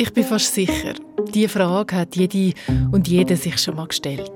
Ich 0.00 0.12
bin 0.12 0.22
fast 0.22 0.54
sicher, 0.54 0.94
diese 1.34 1.48
Frage 1.48 1.96
hat 1.96 2.14
jede 2.14 2.56
und 2.92 3.08
jeder 3.08 3.34
sich 3.34 3.58
schon 3.58 3.74
mal 3.74 3.88
gestellt. 3.88 4.30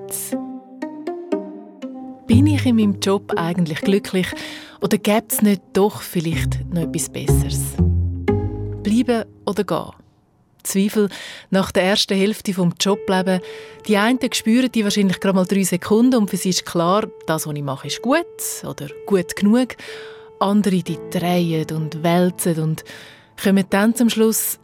Bin 2.27 2.49
ich 2.49 2.67
in 2.67 2.75
meinem 2.75 2.99
Job 2.99 3.33
eigentlich 3.37 3.81
glücklich 3.81 4.27
oder 4.81 4.99
gibt 4.99 5.33
es 5.33 5.41
nicht 5.41 5.63
doch 5.73 6.03
vielleicht 6.03 6.67
noch 6.75 6.83
etwas 6.83 7.09
Besseres? 7.09 7.61
Bleiben 8.83 9.25
oder 9.47 9.63
gehen? 9.63 9.93
Zweifel 10.65 11.09
nach 11.51 11.71
der 11.71 11.85
ersten 11.85 12.19
Hälfte 12.19 12.55
vom 12.55 12.75
Jobleben. 12.81 13.41
Die 13.87 13.97
einen 13.97 14.19
spüren 14.33 14.73
die 14.73 14.83
wahrscheinlich 14.83 15.21
gerade 15.21 15.37
mal 15.37 15.47
drei 15.47 15.63
Sekunden 15.63 16.17
und 16.17 16.31
für 16.31 16.39
sie 16.39 16.51
ist 16.51 16.67
klar, 16.67 17.07
das, 17.29 17.47
was 17.47 17.55
ich 17.55 17.63
mache, 17.63 17.87
ist 17.87 18.03
gut 18.03 18.27
oder 18.65 18.89
gut 19.07 19.37
genug. 19.37 19.77
Andere, 20.41 20.83
die 20.83 20.99
drehen 21.13 21.71
und 21.71 22.03
wälzen 22.03 22.59
und 22.61 22.83
kommen 23.41 23.65
dann 23.71 23.95
zum 23.95 24.11
Schluss, 24.11 24.59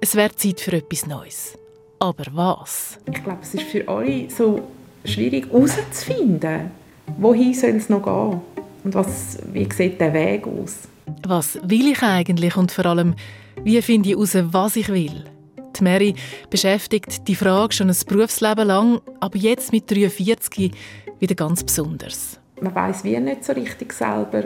es 0.00 0.14
wäre 0.14 0.34
Zeit 0.34 0.60
für 0.60 0.72
etwas 0.72 1.06
Neues. 1.06 1.58
Aber 1.98 2.24
was? 2.32 2.98
Ich 3.06 3.22
glaube, 3.22 3.38
es 3.42 3.54
ist 3.54 3.62
für 3.64 3.86
alle 3.88 4.28
so 4.30 4.62
schwierig 5.04 5.46
herauszufinden, 5.50 6.70
wohin 7.18 7.54
soll 7.54 7.70
es 7.70 7.88
noch 7.88 8.02
gehen 8.02 8.40
und 8.84 8.94
was, 8.94 9.38
wie 9.52 9.68
sieht 9.72 10.00
der 10.00 10.12
Weg 10.12 10.46
aus. 10.46 10.80
Was 11.26 11.58
will 11.62 11.88
ich 11.88 12.02
eigentlich 12.02 12.56
und 12.56 12.72
vor 12.72 12.86
allem, 12.86 13.14
wie 13.62 13.80
finde 13.80 14.10
ich 14.10 14.14
heraus, 14.14 14.36
was 14.52 14.76
ich 14.76 14.88
will? 14.88 15.24
Die 15.78 15.84
Mary 15.84 16.14
beschäftigt 16.50 17.28
die 17.28 17.34
Frage 17.34 17.74
schon 17.74 17.90
ein 17.90 17.96
Berufsleben 18.06 18.66
lang, 18.66 19.00
aber 19.20 19.36
jetzt 19.36 19.72
mit 19.72 19.90
43 19.90 20.72
wieder 21.18 21.34
ganz 21.34 21.62
besonders. 21.62 22.38
Man 22.60 22.74
weiß 22.74 23.04
wie 23.04 23.18
nicht 23.18 23.44
so 23.44 23.52
richtig 23.52 23.92
selber, 23.92 24.44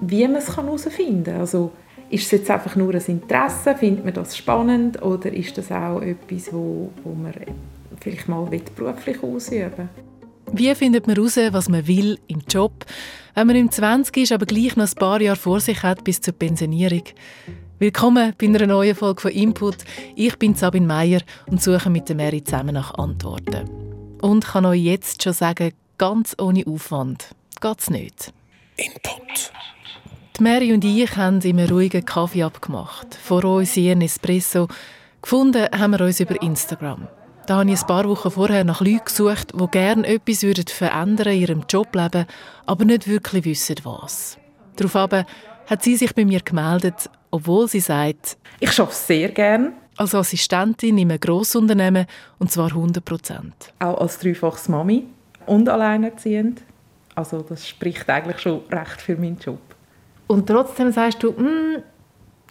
wie 0.00 0.26
man 0.26 0.36
es 0.36 0.56
herausfinden 0.56 1.24
kann. 1.24 1.40
Also, 1.40 1.70
ist 2.10 2.24
es 2.24 2.30
jetzt 2.30 2.50
einfach 2.50 2.76
nur 2.76 2.94
ein 2.94 3.04
Interesse? 3.06 3.74
Findet 3.74 4.04
man 4.04 4.14
das 4.14 4.36
spannend? 4.36 5.02
Oder 5.02 5.32
ist 5.32 5.58
das 5.58 5.72
auch 5.72 6.00
etwas, 6.00 6.52
wo, 6.52 6.90
wo 7.02 7.14
man 7.14 7.34
vielleicht 8.00 8.28
mal 8.28 8.44
beruflich 8.44 9.22
ausüben 9.22 9.88
Wie 10.52 10.74
findet 10.74 11.06
man 11.06 11.16
heraus, 11.16 11.36
was 11.50 11.68
man 11.68 11.86
will 11.86 12.18
im 12.28 12.42
Job, 12.48 12.84
wenn 13.34 13.46
man 13.46 13.56
im 13.56 13.70
20 13.70 14.16
ist, 14.18 14.32
aber 14.32 14.46
gleich 14.46 14.76
noch 14.76 14.88
ein 14.88 14.94
paar 14.94 15.20
Jahre 15.20 15.36
vor 15.36 15.60
sich 15.60 15.82
hat 15.82 16.04
bis 16.04 16.20
zur 16.20 16.34
Pensionierung? 16.34 17.02
Willkommen 17.78 18.32
bei 18.38 18.46
einer 18.46 18.66
neuen 18.66 18.94
Folge 18.94 19.20
von 19.20 19.30
Input. 19.32 19.78
Ich 20.14 20.38
bin 20.38 20.54
Sabine 20.54 20.86
Meier 20.86 21.20
und 21.46 21.62
suche 21.62 21.90
mit 21.90 22.08
der 22.08 22.16
Mary 22.16 22.42
zusammen 22.42 22.74
nach 22.74 22.94
Antworten. 22.94 23.68
Und 24.22 24.46
kann 24.46 24.64
euch 24.64 24.80
jetzt 24.80 25.22
schon 25.22 25.34
sagen, 25.34 25.72
ganz 25.98 26.34
ohne 26.40 26.66
Aufwand 26.66 27.34
geht's 27.60 27.90
nicht. 27.90 28.32
Input. 28.76 29.52
Die 30.38 30.42
Mary 30.42 30.74
und 30.74 30.84
ich 30.84 31.16
haben 31.16 31.40
immer 31.40 31.66
ruhigen 31.66 32.04
Kaffee 32.04 32.42
abgemacht. 32.42 33.14
Vor 33.14 33.42
uns 33.44 33.74
ihren 33.74 34.02
Espresso. 34.02 34.68
Gefunden 35.22 35.66
haben 35.72 35.92
wir 35.92 36.02
uns 36.02 36.20
über 36.20 36.42
Instagram. 36.42 37.08
Da 37.46 37.56
habe 37.56 37.70
ich 37.70 37.80
ein 37.80 37.86
paar 37.86 38.06
Wochen 38.06 38.30
vorher 38.30 38.62
nach 38.62 38.82
Leuten 38.82 39.06
gesucht, 39.06 39.54
die 39.58 39.66
gerne 39.68 40.06
etwas 40.06 40.44
verändern 40.70 41.32
in 41.32 41.40
ihrem 41.40 41.64
Jobleben, 41.70 42.26
aber 42.66 42.84
nicht 42.84 43.08
wirklich 43.08 43.46
wissen, 43.46 43.76
was. 43.84 44.36
Daraufhin 44.76 45.24
hat 45.68 45.82
sie 45.82 45.96
sich 45.96 46.14
bei 46.14 46.26
mir 46.26 46.40
gemeldet, 46.40 47.08
obwohl 47.30 47.66
sie 47.66 47.80
sagt, 47.80 48.36
ich 48.60 48.78
arbeite 48.78 48.94
sehr 48.94 49.28
gerne. 49.30 49.72
Als 49.96 50.14
Assistentin 50.14 50.98
in 50.98 51.10
einem 51.10 51.20
Grossunternehmen, 51.20 52.04
und 52.38 52.52
zwar 52.52 52.68
100 52.68 53.02
Prozent. 53.02 53.54
Auch 53.78 54.02
als 54.02 54.18
dreifaches 54.18 54.68
Mami 54.68 55.04
und 55.46 55.66
alleinerziehend. 55.70 56.60
Also 57.14 57.40
das 57.40 57.66
spricht 57.66 58.10
eigentlich 58.10 58.40
schon 58.40 58.60
recht 58.70 59.00
für 59.00 59.16
meinen 59.16 59.38
Job. 59.38 59.60
Und 60.26 60.46
trotzdem 60.46 60.90
sagst 60.92 61.22
du, 61.22 61.32
mm, 61.32 61.82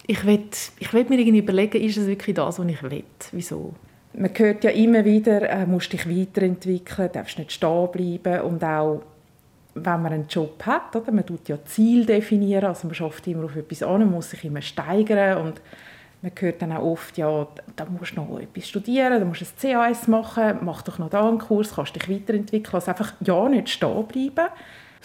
ich 0.06 0.24
will, 0.24 0.44
ich 0.78 0.92
will 0.92 1.04
mir 1.08 1.18
irgendwie 1.18 1.38
überlegen, 1.38 1.82
ist 1.82 1.96
es 1.96 2.06
wirklich 2.06 2.36
das, 2.36 2.58
was 2.58 2.66
ich 2.66 2.82
will? 2.82 3.04
Wieso? 3.32 3.74
Man 4.14 4.30
hört 4.34 4.64
ja 4.64 4.70
immer 4.70 5.04
wieder, 5.04 5.48
äh, 5.48 5.66
musst 5.66 5.92
dich 5.92 6.08
weiterentwickeln, 6.08 7.10
darfst 7.12 7.38
nicht 7.38 7.52
stehen 7.52 7.90
bleiben 7.92 8.40
und 8.42 8.64
auch 8.64 9.02
wenn 9.74 10.02
man 10.02 10.12
einen 10.12 10.26
Job 10.26 10.64
hat, 10.64 10.96
oder? 10.96 11.12
man 11.12 11.26
tut 11.26 11.48
ja 11.48 11.62
Ziel 11.66 12.06
definieren, 12.06 12.64
also 12.64 12.86
man 12.86 12.94
schafft 12.94 13.26
immer 13.26 13.44
auf 13.44 13.56
etwas 13.56 13.82
an, 13.82 14.00
man 14.00 14.12
muss 14.12 14.30
sich 14.30 14.42
immer 14.44 14.62
steigern 14.62 15.46
und 15.46 15.60
man 16.22 16.32
hört 16.38 16.62
dann 16.62 16.72
auch 16.72 16.92
oft, 16.92 17.18
ja, 17.18 17.46
da 17.74 17.84
musst 17.84 18.16
du 18.16 18.22
noch 18.22 18.40
etwas 18.40 18.68
studieren, 18.68 19.20
da 19.20 19.24
musst 19.26 19.42
du 19.42 19.68
ein 19.68 19.74
CAS 19.74 20.08
machen, 20.08 20.60
mach 20.62 20.80
doch 20.80 20.98
noch 20.98 21.10
da 21.10 21.28
einen 21.28 21.38
Kurs, 21.38 21.74
kannst 21.74 21.94
dich 21.94 22.08
weiterentwickeln, 22.08 22.74
also 22.74 22.90
einfach 22.90 23.12
ja 23.20 23.48
nicht 23.50 23.68
stehen 23.68 24.06
bleiben 24.06 24.50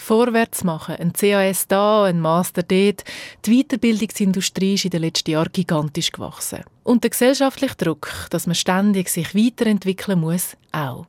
Vorwärts 0.01 0.63
machen, 0.63 0.95
ein 0.95 1.13
CAS 1.13 1.67
da, 1.67 2.05
ein 2.05 2.19
Master 2.19 2.63
dort. 2.63 3.03
Die 3.45 3.63
Weiterbildungsindustrie 3.63 4.73
ist 4.73 4.85
in 4.85 4.91
den 4.91 5.01
letzten 5.01 5.29
Jahren 5.29 5.51
gigantisch 5.53 6.11
gewachsen. 6.11 6.63
Und 6.83 7.03
der 7.03 7.11
gesellschaftliche 7.11 7.75
Druck, 7.75 8.09
dass 8.31 8.47
man 8.47 8.55
ständig 8.55 9.09
sich 9.09 9.35
weiterentwickeln 9.35 10.19
muss, 10.19 10.57
auch. 10.71 11.05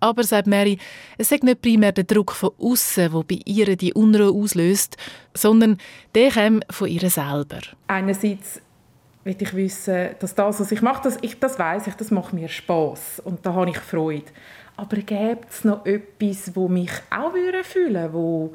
Aber, 0.00 0.24
sagt 0.24 0.48
Mary, 0.48 0.78
es 1.16 1.30
ist 1.30 1.44
nicht 1.44 1.62
primär 1.62 1.92
der 1.92 2.04
Druck 2.04 2.32
von 2.32 2.50
außen, 2.58 3.12
der 3.12 3.22
bei 3.22 3.40
ihr 3.44 3.76
die 3.76 3.94
Unruhe 3.94 4.30
auslöst, 4.32 4.96
sondern 5.34 5.78
der 6.14 6.32
kommt 6.32 6.66
von 6.70 6.88
ihr 6.88 7.08
selber. 7.10 7.60
Einerseits 7.86 8.60
will 9.22 9.36
ich 9.38 9.54
wissen, 9.54 10.10
dass 10.18 10.34
das, 10.34 10.60
was 10.60 10.72
ich 10.72 10.82
mache, 10.82 11.02
das, 11.04 11.18
ich, 11.22 11.38
das 11.38 11.58
weiß 11.58 11.86
ich, 11.86 11.94
das 11.94 12.10
macht 12.10 12.32
mir 12.32 12.48
Spaß 12.48 13.20
und 13.24 13.46
da 13.46 13.54
habe 13.54 13.70
ich 13.70 13.78
Freude. 13.78 14.24
Aber 14.78 14.96
gibt 14.96 15.50
es 15.50 15.64
noch 15.64 15.84
etwas, 15.84 16.54
wo 16.54 16.68
mich 16.68 16.92
auch 17.10 17.32
fühlen 17.64 18.12
wo 18.12 18.54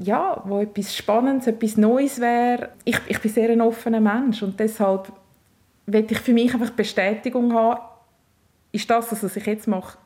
ja, 0.00 0.42
wo 0.44 0.60
etwas 0.60 0.96
Spannendes, 0.96 1.46
etwas 1.46 1.76
Neues 1.76 2.20
wäre. 2.20 2.70
Ich, 2.84 2.98
ich 3.06 3.20
bin 3.20 3.30
sehr 3.30 3.50
ein 3.50 3.60
offener 3.60 4.00
Mensch 4.00 4.42
und 4.42 4.58
deshalb 4.58 5.12
will 5.86 6.06
ich 6.10 6.18
für 6.18 6.32
mich 6.32 6.52
einfach 6.52 6.70
Bestätigung 6.70 7.52
haben, 7.52 7.80
ist 8.72 8.90
das, 8.90 9.10
was 9.10 9.36
ich 9.36 9.46
jetzt 9.46 9.68
mache, 9.68 9.96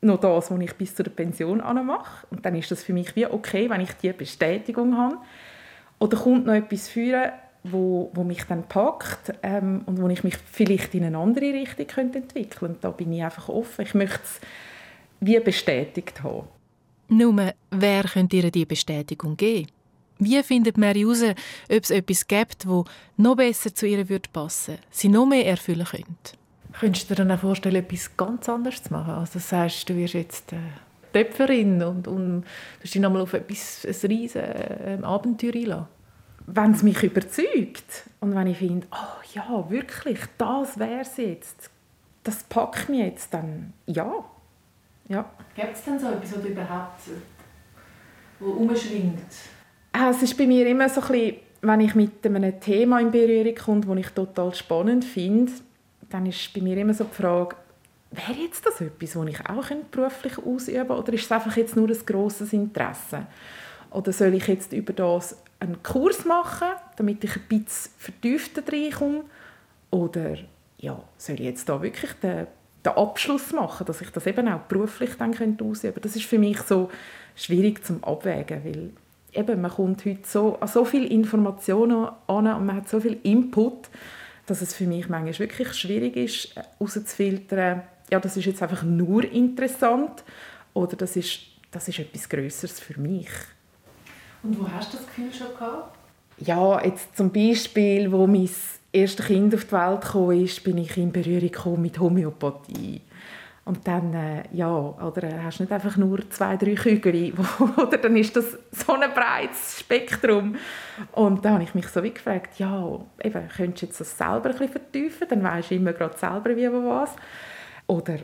noch 0.00 0.18
das, 0.18 0.50
was 0.50 0.60
ich 0.60 0.74
bis 0.74 0.94
zur 0.96 1.06
Pension 1.06 1.58
mache. 1.58 2.26
Und 2.30 2.44
dann 2.44 2.56
ist 2.56 2.70
das 2.72 2.82
für 2.82 2.92
mich 2.92 3.14
wie 3.14 3.26
okay, 3.26 3.70
wenn 3.70 3.80
ich 3.80 3.92
diese 3.94 4.14
Bestätigung 4.14 4.96
habe. 4.96 5.18
Oder 6.00 6.16
kommt 6.16 6.46
noch 6.46 6.54
etwas 6.54 6.88
führen, 6.88 7.30
wo, 7.64 8.10
wo 8.14 8.24
mich 8.24 8.44
dann 8.44 8.68
packt 8.68 9.32
ähm, 9.42 9.82
und 9.86 10.00
wo 10.00 10.08
ich 10.08 10.22
mich 10.22 10.36
vielleicht 10.36 10.94
in 10.94 11.04
eine 11.04 11.18
andere 11.18 11.46
Richtung 11.46 11.86
könnte 11.86 12.18
entwickeln 12.18 12.58
könnte. 12.58 12.78
Da 12.82 12.90
bin 12.90 13.12
ich 13.12 13.24
einfach 13.24 13.48
offen. 13.48 13.82
Ich 13.82 13.94
möchte 13.94 14.20
es 14.22 14.40
wie 15.20 15.40
bestätigt 15.40 16.22
haben. 16.22 16.46
Nur, 17.08 17.52
wer 17.70 18.02
könnte 18.04 18.36
ihr 18.36 18.50
diese 18.50 18.66
Bestätigung 18.66 19.36
geben? 19.36 19.68
Wie 20.18 20.42
findet 20.42 20.78
Mary 20.78 21.00
heraus, 21.00 21.22
ob 21.22 21.82
es 21.82 21.90
etwas 21.90 22.26
gibt, 22.26 22.64
das 22.64 22.84
noch 23.16 23.36
besser 23.36 23.74
zu 23.74 23.86
ihr 23.86 24.04
passen 24.32 24.74
würde, 24.74 24.82
sie 24.90 25.08
noch 25.08 25.26
mehr 25.26 25.46
erfüllen 25.46 25.84
könnte? 25.84 26.36
Könntest 26.78 27.10
du 27.10 27.14
dir 27.14 27.24
dann 27.24 27.36
auch 27.36 27.40
vorstellen, 27.40 27.76
etwas 27.76 28.16
ganz 28.16 28.48
anderes 28.48 28.82
zu 28.82 28.92
machen? 28.92 29.14
Also 29.14 29.34
das 29.34 29.52
heißt, 29.52 29.88
du 29.88 29.96
wirst 29.96 30.14
jetzt 30.14 30.52
äh, 30.52 30.56
Töpferin 31.12 31.82
und, 31.82 32.08
und 32.08 32.42
du 32.42 32.82
dich 32.82 32.94
nochmal 32.96 33.22
auf 33.22 33.32
etwas, 33.32 33.86
ein 33.86 34.10
riesen 34.10 34.42
äh, 34.42 34.98
Abenteuer 35.02 35.54
einlassen? 35.54 35.93
Wenn 36.46 36.72
es 36.72 36.82
mich 36.82 37.02
überzeugt 37.02 38.04
und 38.20 38.34
wenn 38.34 38.46
ich 38.46 38.58
finde, 38.58 38.86
oh 38.92 39.22
ja, 39.34 39.70
wirklich, 39.70 40.20
das 40.38 40.78
wäre 40.78 41.00
es 41.00 41.16
jetzt, 41.16 41.70
das 42.22 42.42
packt 42.44 42.88
mich 42.88 43.00
jetzt, 43.00 43.32
dann 43.32 43.72
ja. 43.86 44.24
ja. 45.08 45.30
Gibt 45.54 45.74
es 45.74 45.84
denn 45.84 45.98
so 45.98 46.08
etwas, 46.08 46.36
was 46.36 46.44
überhaupt 46.44 47.00
wo 48.40 48.50
umschwingt? 48.50 49.20
Ah, 49.92 50.10
es 50.10 50.22
ist 50.22 50.36
bei 50.36 50.46
mir 50.46 50.66
immer 50.66 50.88
so 50.88 51.00
ein 51.00 51.08
bisschen, 51.08 51.36
wenn 51.62 51.80
ich 51.80 51.94
mit 51.94 52.26
einem 52.26 52.60
Thema 52.60 53.00
in 53.00 53.10
Berührung 53.10 53.54
komme, 53.54 53.80
das 53.86 54.06
ich 54.06 54.14
total 54.14 54.54
spannend 54.54 55.04
finde, 55.04 55.52
dann 56.10 56.26
ist 56.26 56.52
bei 56.52 56.60
mir 56.60 56.76
immer 56.76 56.94
so 56.94 57.04
die 57.04 57.14
Frage, 57.14 57.56
wäre 58.10 58.38
jetzt 58.40 58.66
das 58.66 58.80
etwas, 58.80 59.12
das 59.12 59.26
ich 59.26 59.40
auch 59.48 59.70
beruflich 59.90 60.38
ausüben 60.38 60.86
könnte, 60.86 61.02
oder 61.02 61.12
ist 61.12 61.24
es 61.24 61.32
einfach 61.32 61.56
jetzt 61.56 61.76
nur 61.76 61.88
ein 61.88 62.06
grosses 62.06 62.52
Interesse? 62.52 63.26
Oder 63.90 64.12
soll 64.12 64.34
ich 64.34 64.46
jetzt 64.46 64.72
über 64.72 64.92
das 64.92 65.36
einen 65.64 65.82
Kurs 65.82 66.24
machen, 66.24 66.68
damit 66.96 67.24
ich 67.24 67.36
ein 67.36 67.42
bisschen 67.48 67.92
vertiefter 67.98 68.62
reinkomme? 68.70 69.24
Oder 69.90 70.36
ja, 70.78 71.02
soll 71.16 71.36
ich 71.36 71.42
jetzt 71.42 71.68
da 71.68 71.82
wirklich 71.82 72.12
den, 72.14 72.46
den 72.84 72.92
Abschluss 72.92 73.52
machen, 73.52 73.86
dass 73.86 74.00
ich 74.00 74.10
das 74.10 74.26
eben 74.26 74.48
auch 74.48 74.60
beruflich 74.60 75.10
dann 75.18 75.32
könnte 75.32 75.64
ausüben 75.64 76.00
Das 76.02 76.16
ist 76.16 76.26
für 76.26 76.38
mich 76.38 76.60
so 76.60 76.90
schwierig 77.34 77.84
zum 77.84 78.02
Abwägen, 78.04 78.64
weil 78.64 78.90
eben, 79.32 79.60
man 79.60 79.70
kommt 79.70 80.04
heute 80.04 80.26
so, 80.26 80.58
an 80.60 80.68
so 80.68 80.84
viele 80.84 81.06
Informationen 81.06 82.08
an 82.26 82.46
und 82.46 82.66
man 82.66 82.76
hat 82.76 82.88
so 82.88 83.00
viel 83.00 83.18
Input, 83.22 83.88
dass 84.46 84.60
es 84.60 84.74
für 84.74 84.84
mich 84.84 85.08
manchmal 85.08 85.38
wirklich 85.38 85.72
schwierig 85.74 86.16
ist, 86.16 86.54
herauszufiltern, 86.54 87.82
ja, 88.10 88.20
das 88.20 88.36
ist 88.36 88.44
jetzt 88.44 88.62
einfach 88.62 88.82
nur 88.82 89.24
interessant 89.24 90.24
oder 90.74 90.96
das 90.96 91.16
ist, 91.16 91.40
das 91.70 91.88
ist 91.88 91.98
etwas 91.98 92.28
Größeres 92.28 92.78
für 92.78 93.00
mich. 93.00 93.30
Und 94.44 94.60
wo 94.60 94.70
hast 94.70 94.92
du 94.92 94.98
das 94.98 95.06
Gefühl 95.06 95.32
schon 95.32 95.48
gehabt? 95.58 95.96
Ja, 96.38 96.84
jetzt 96.84 97.16
zum 97.16 97.32
Beispiel, 97.32 98.12
wo 98.12 98.26
mein 98.26 98.48
erstes 98.92 99.26
Kind 99.26 99.54
auf 99.54 99.64
die 99.64 99.72
Welt 99.72 100.00
kam, 100.02 100.30
ist, 100.32 100.62
bin 100.62 100.78
ich 100.78 100.96
in 100.96 101.12
Berührung 101.12 101.80
mit 101.80 101.98
Homöopathie. 101.98 103.00
Und 103.64 103.86
dann, 103.88 104.12
äh, 104.12 104.42
ja, 104.52 104.70
oder 104.70 105.22
äh, 105.22 105.38
hast 105.42 105.58
du 105.58 105.62
nicht 105.62 105.72
einfach 105.72 105.96
nur 105.96 106.28
zwei, 106.28 106.56
drei 106.58 106.74
Kügel, 106.74 107.32
oder 107.78 107.96
dann 107.96 108.14
ist 108.16 108.36
das 108.36 108.58
so 108.70 108.92
ein 108.92 109.14
breites 109.14 109.80
Spektrum. 109.80 110.56
Und 111.12 111.42
da 111.42 111.52
habe 111.52 111.62
ich 111.62 111.74
mich 111.74 111.88
so 111.88 112.02
wie 112.02 112.12
gefragt, 112.12 112.58
ja, 112.58 113.00
eben, 113.22 113.48
könntest 113.56 113.82
du 113.82 113.86
jetzt 113.86 114.00
das 114.00 114.18
selber 114.18 114.50
ein 114.50 114.52
bisschen 114.52 114.68
vertiefen, 114.68 115.28
dann 115.30 115.42
weisst 115.42 115.70
du 115.70 115.76
immer 115.76 115.94
gerade 115.94 116.18
selber, 116.18 116.54
wie 116.54 116.68
und 116.68 116.86
was. 116.86 117.16
Oder 117.86 118.18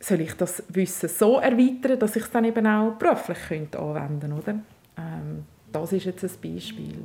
soll 0.00 0.22
ich 0.22 0.32
das 0.34 0.62
Wissen 0.68 1.08
so 1.10 1.38
erweitern, 1.38 1.98
dass 1.98 2.16
ich 2.16 2.22
es 2.22 2.30
dann 2.30 2.44
eben 2.44 2.66
auch 2.66 2.92
beruflich 2.92 3.38
könnte 3.48 3.78
anwenden 3.78 4.30
könnte, 4.30 4.60
ähm, 4.96 5.44
das 5.72 5.92
ist 5.92 6.06
jetzt 6.06 6.24
ein 6.24 6.30
Beispiel. 6.54 6.98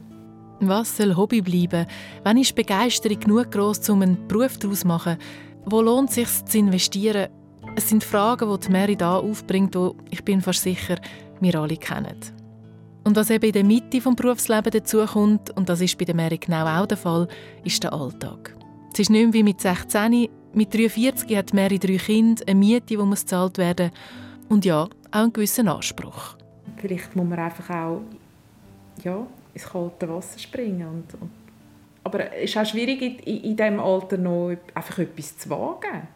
Was 0.59 0.97
soll 0.97 1.15
Hobby 1.15 1.41
bleiben? 1.41 1.85
Wann 2.23 2.37
ist 2.37 2.55
Begeisterung 2.55 3.19
genug 3.19 3.51
groß, 3.51 3.89
um 3.89 4.01
einen 4.01 4.27
Beruf 4.27 4.57
daraus 4.57 4.81
zu 4.81 4.87
machen? 4.87 5.17
Wo 5.65 5.81
lohnt 5.81 6.09
es 6.09 6.15
sich 6.15 6.45
zu 6.45 6.57
investieren? 6.57 7.27
Es 7.75 7.89
sind 7.89 8.03
Fragen, 8.03 8.57
die 8.59 8.71
Mary 8.71 8.95
da 8.95 9.17
aufbringt, 9.17 9.75
die 9.75 9.89
ich 10.11 10.23
bin 10.23 10.41
fast 10.41 10.61
sicher, 10.61 10.97
wir 11.39 11.55
alle 11.55 11.77
kennen. 11.77 12.19
Und 13.03 13.17
was 13.17 13.29
eben 13.29 13.45
in 13.45 13.51
der 13.51 13.63
Mitte 13.63 13.99
des 13.99 14.15
Berufslebens 14.15 14.73
dazukommt, 14.73 15.49
und 15.57 15.67
das 15.67 15.81
ist 15.81 15.97
bei 15.97 16.05
der 16.05 16.15
Mary 16.15 16.37
genau 16.37 16.65
auch 16.65 16.85
der 16.85 16.97
Fall, 16.97 17.27
ist 17.63 17.83
der 17.83 17.91
Alltag. 17.91 18.55
Es 18.93 18.99
ist 18.99 19.09
nicht 19.09 19.23
mehr 19.23 19.33
wie 19.33 19.43
mit 19.43 19.59
16. 19.59 20.29
Mit 20.53 20.73
43 20.73 21.35
hat 21.35 21.53
Mary 21.53 21.79
drei 21.79 21.97
Kinder, 21.97 22.43
eine 22.47 22.59
Miete, 22.59 22.85
die 22.85 22.97
muss 22.97 23.21
gezahlt 23.21 23.57
werden 23.57 23.91
und 24.49 24.65
ja, 24.65 24.83
auch 24.83 24.89
einen 25.11 25.33
gewissen 25.33 25.67
Anspruch. 25.67 26.37
Vielleicht 26.77 27.15
muss 27.15 27.27
man 27.27 27.39
einfach 27.39 27.69
auch 27.71 28.01
ja, 29.03 29.25
ins 29.53 29.65
kalte 29.65 30.09
Wasser 30.09 30.39
springen. 30.39 30.87
Und, 30.87 31.21
und 31.21 31.31
aber 32.03 32.33
es 32.33 32.51
ist 32.51 32.57
auch 32.57 32.65
schwierig, 32.65 33.01
in, 33.01 33.43
in 33.43 33.55
diesem 33.55 33.79
Alter 33.79 34.17
noch 34.17 34.55
einfach 34.73 34.99
etwas 34.99 35.37
zu 35.37 35.49
wagen. 35.49 36.07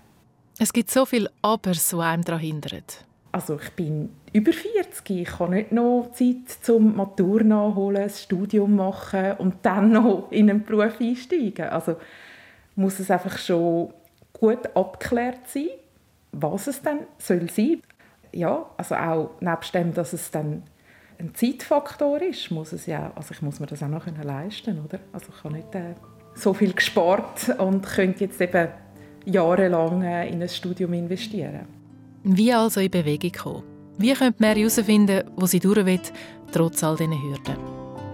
Es 0.59 0.73
gibt 0.73 0.89
so 0.89 1.05
viele 1.05 1.29
Abers, 1.41 1.89
die 1.89 1.95
einem 1.95 2.23
daran 2.23 2.41
hindern. 2.41 2.83
Also 3.31 3.59
ich 3.61 3.69
bin 3.71 4.09
über 4.33 4.51
40, 4.51 5.09
ich 5.09 5.39
habe 5.39 5.53
nicht 5.53 5.71
noch 5.71 6.09
Zeit 6.13 6.49
zum 6.61 6.95
Matur 6.95 7.43
nachholen, 7.43 8.03
ein 8.03 8.09
Studium 8.09 8.75
machen 8.75 9.33
und 9.37 9.55
dann 9.61 9.91
noch 9.91 10.31
in 10.31 10.49
einen 10.49 10.63
Beruf 10.63 10.99
einsteigen. 10.99 11.69
Also 11.69 11.97
muss 12.75 12.99
es 12.99 13.11
einfach 13.11 13.37
schon 13.37 13.93
gut 14.33 14.75
abgeklärt 14.75 15.47
sein, 15.47 15.69
was 16.31 16.67
es 16.67 16.81
dann 16.81 16.99
soll 17.17 17.49
sein. 17.49 17.81
Ja, 18.31 18.69
also 18.77 18.95
auch 18.95 19.31
nebst 19.39 19.73
dem, 19.73 19.93
dass 19.93 20.13
es 20.13 20.31
dann 20.31 20.63
ein 21.19 21.33
Zeitfaktor 21.33 22.21
ist, 22.21 22.51
muss 22.51 22.73
es 22.73 22.85
ja, 22.85 23.11
also 23.15 23.33
ich 23.33 23.41
muss 23.41 23.59
mir 23.59 23.65
das 23.65 23.81
auch 23.81 23.87
noch 23.87 24.05
leisten, 24.23 24.79
oder? 24.83 24.99
Also 25.11 25.27
ich 25.35 25.43
habe 25.43 25.55
nicht 25.55 25.73
äh, 25.73 25.95
so 26.35 26.53
viel 26.53 26.73
gespart 26.73 27.49
und 27.57 27.85
könnte 27.85 28.25
jetzt 28.25 28.39
eben 28.39 28.67
jahrelang 29.25 30.03
äh, 30.03 30.29
in 30.29 30.41
ein 30.41 30.49
Studium 30.49 30.93
investieren. 30.93 31.67
Wie 32.23 32.53
also 32.53 32.79
in 32.79 32.91
Bewegung 32.91 33.31
kommen? 33.31 33.63
Wie 33.97 34.13
könnte 34.13 34.41
Mary 34.41 34.59
herausfinden, 34.59 35.23
wo 35.35 35.47
sie 35.47 35.59
durch 35.59 35.85
will, 35.85 35.99
trotz 36.51 36.83
all 36.83 36.95
diesen 36.95 37.19
Hürden? 37.21 37.57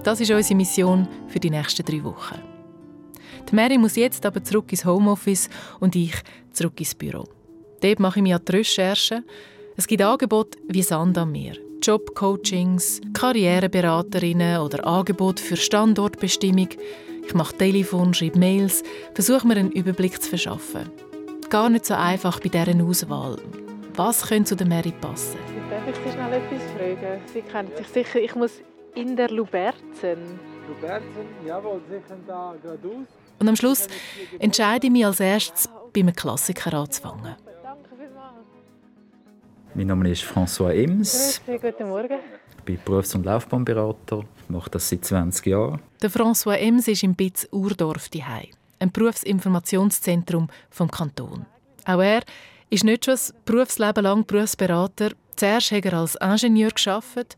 Das 0.03 0.21
ist 0.21 0.31
unsere 0.31 0.55
Mission 0.55 1.07
für 1.27 1.39
die 1.39 1.49
nächsten 1.49 1.85
drei 1.85 2.03
Wochen. 2.03 2.39
Die 3.49 3.55
Mary 3.55 3.77
muss 3.77 3.95
jetzt 3.95 4.25
aber 4.25 4.43
zurück 4.43 4.71
ins 4.71 4.85
Homeoffice 4.85 5.49
und 5.79 5.95
ich 5.95 6.15
zurück 6.53 6.79
ins 6.79 6.95
Büro. 6.95 7.27
Dort 7.81 7.99
mache 7.99 8.19
ich 8.19 8.23
mich 8.23 8.33
an 8.33 8.41
die 8.47 8.51
Recherche. 8.53 9.23
Es 9.75 9.87
gibt 9.87 10.01
Angebote 10.01 10.57
wie 10.69 10.81
Sand 10.81 11.17
am 11.17 11.31
Meer. 11.31 11.55
Jobcoachings, 11.83 13.01
Karriereberaterinnen 13.13 14.61
oder 14.61 14.87
Angebote 14.87 15.43
für 15.43 15.57
Standortbestimmung. 15.57 16.69
Ich 17.27 17.33
mache 17.33 17.57
Telefon, 17.57 18.13
schreibe 18.13 18.39
Mails, 18.39 18.83
versuche 19.13 19.45
mir 19.45 19.57
einen 19.57 19.71
Überblick 19.73 20.21
zu 20.21 20.29
verschaffen. 20.29 20.89
Gar 21.49 21.69
nicht 21.69 21.85
so 21.85 21.95
einfach 21.95 22.39
bei 22.39 22.47
dieser 22.47 22.81
Auswahl. 22.81 23.35
Was 23.95 24.25
könnte 24.25 24.45
zu 24.45 24.55
der 24.55 24.65
Mary 24.65 24.93
passen? 25.01 25.37
Darf 25.69 25.85
ich 25.89 25.95
Sie 25.95 26.11
schnell 26.11 26.33
etwas 26.33 26.63
fragen? 26.71 27.21
Sie 27.33 27.41
kennen 27.41 27.71
sich 27.77 27.87
sicher. 27.87 28.19
Ich 28.21 28.35
muss 28.35 28.61
in 28.95 29.17
der 29.17 29.29
Luberzen. 29.29 30.39
Luberzen, 30.69 31.27
jawohl, 31.45 31.81
Sie 31.89 31.99
können 32.07 32.23
da 32.25 32.55
geradeaus. 32.63 33.07
Und 33.39 33.49
am 33.49 33.57
Schluss 33.57 33.87
entscheide 34.39 34.87
ich 34.87 34.93
mich 34.93 35.05
als 35.05 35.19
erstes, 35.19 35.67
bei 35.93 35.99
einem 35.99 36.15
Klassiker 36.15 36.73
anzufangen. 36.75 37.35
Mein 39.75 39.87
Name 39.87 40.11
ist 40.11 40.23
François 40.23 40.71
Sie, 41.03 41.57
guten 41.57 41.89
Morgen. 41.89 42.19
Ich 42.59 42.63
bin 42.63 42.77
Berufs- 42.85 43.15
und 43.15 43.25
Laufbahnberater. 43.25 44.19
Ich 44.43 44.49
mache 44.49 44.69
das 44.69 44.87
seit 44.87 45.03
20 45.03 45.47
Jahren. 45.47 45.79
Der 45.99 46.11
François 46.11 46.57
Ems 46.57 46.87
ist 46.87 47.01
im 47.01 47.15
Bitz 47.15 47.47
Urdorf 47.51 48.07
diehei, 48.09 48.49
ein 48.77 48.91
Berufsinformationszentrum 48.91 50.49
vom 50.69 50.91
Kanton. 50.91 51.47
Auch 51.85 52.01
er 52.01 52.21
ist 52.69 52.83
nicht 52.83 53.05
schon 53.05 53.15
ein 53.15 53.35
Berufsleben 53.45 54.03
lang 54.03 54.25
Berufsberater. 54.27 55.13
Zuerst 55.35 55.71
hat 55.71 55.85
er 55.85 55.93
als 55.93 56.15
Ingenieur 56.21 56.69
geschafft 56.69 57.35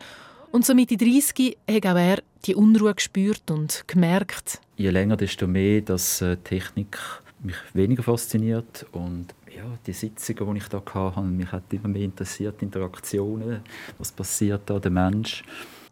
und 0.52 0.66
so 0.66 0.76
mit 0.76 0.92
30 0.92 1.58
hat 1.70 1.86
auch 1.86 1.98
er 1.98 2.22
die 2.44 2.56
Unruhe 2.56 2.96
gespürt 2.96 3.50
und 3.50 3.86
gemerkt. 3.88 4.60
Je 4.76 4.90
länger, 4.90 5.16
desto 5.16 5.48
mehr, 5.48 5.80
dass 5.80 6.22
äh, 6.22 6.36
Technik 6.36 6.98
mich 7.42 7.56
weniger 7.74 8.04
fasziniert 8.04 8.86
und 8.92 9.28
ja, 9.56 9.63
die 9.86 9.94
Sitzungen, 9.94 10.56
die 10.56 10.62
ich 10.62 10.68
da 10.68 10.81
hatte, 10.94 11.22
mich 11.22 11.52
hat 11.52 11.72
immer 11.72 11.88
mehr 11.88 12.04
interessiert, 12.04 12.62
Interaktionen, 12.62 13.62
was 13.98 14.12
passiert 14.12 14.62
da, 14.66 14.80
der 14.80 14.92
Mensch. 14.92 15.44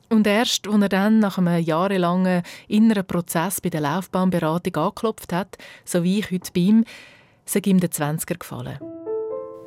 Und 0.10 0.28
erst, 0.28 0.68
als 0.68 0.82
er 0.82 0.90
dann 0.90 1.20
nach 1.20 1.38
einem 1.38 1.64
jahrelangen 1.64 2.44
inneren 2.68 3.06
Prozess 3.06 3.62
bei 3.62 3.70
der 3.70 3.82
Laufbahnberatung 3.82 4.76
angeklopft 4.76 5.34
hat, 5.34 5.58
so 5.86 6.04
wie 6.04 6.20
ich 6.20 6.30
heute 6.30 6.52
bei 6.54 6.62
ihm, 6.62 6.86
sei 7.46 7.62
ihm 7.66 7.80
der 7.80 7.90
20er 7.90 8.38
gefallen. 8.38 8.80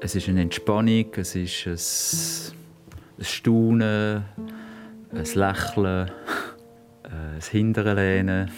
Es 0.00 0.14
ist 0.14 0.28
eine 0.28 0.42
Entspannung, 0.42 1.06
es 1.16 1.34
ist 1.34 1.66
ein, 1.66 2.58
ein 3.18 3.24
Staunen, 3.24 4.24
ein 5.10 5.24
Lächeln, 5.34 6.10
ein 7.02 7.40
Hinterlehnen. 7.50 8.50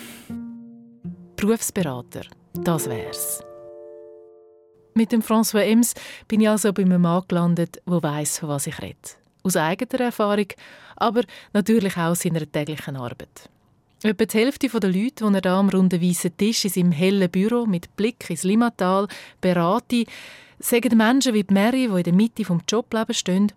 Berufsberater, 1.37 2.23
das 2.64 2.88
wär's. 2.88 3.48
Mit 4.99 5.12
dem 5.12 5.23
François 5.23 5.61
Ems 5.61 5.95
bin 6.27 6.41
ich 6.41 6.49
also 6.49 6.73
bei 6.73 6.83
einem 6.83 7.03
Mann 7.03 7.23
gelandet, 7.29 7.81
der 7.87 8.03
weiss, 8.03 8.41
von 8.41 8.49
was 8.49 8.67
ich 8.67 8.83
rede. 8.83 8.97
Aus 9.45 9.56
eigener 9.56 10.06
Erfahrung, 10.06 10.49
aber 10.97 11.23
natürlich 11.53 11.97
auch 11.97 12.11
aus 12.11 12.23
seiner 12.23 12.50
täglichen 12.50 12.97
Arbeit. 12.97 13.49
Etwa 14.03 14.25
die 14.25 14.39
Hälfte 14.39 14.67
der 14.67 14.91
Leute, 14.91 15.25
die 15.25 15.35
er 15.35 15.41
da 15.41 15.61
am 15.61 15.69
runden 15.69 16.03
weißen 16.03 16.37
Tisch 16.37 16.65
in 16.65 16.71
seinem 16.73 16.91
hellen 16.91 17.31
Büro 17.31 17.65
mit 17.65 17.95
Blick 17.95 18.29
ins 18.29 18.43
Limmatal 18.43 19.06
berate, 19.41 20.05
sagen 20.59 20.97
Menschen 20.97 21.33
wie 21.33 21.47
Mary, 21.49 21.87
die 21.87 21.99
in 21.99 22.03
der 22.03 22.12
Mitte 22.12 22.43
des 22.43 22.62
Joblebens 22.69 23.19
stehen 23.21 23.53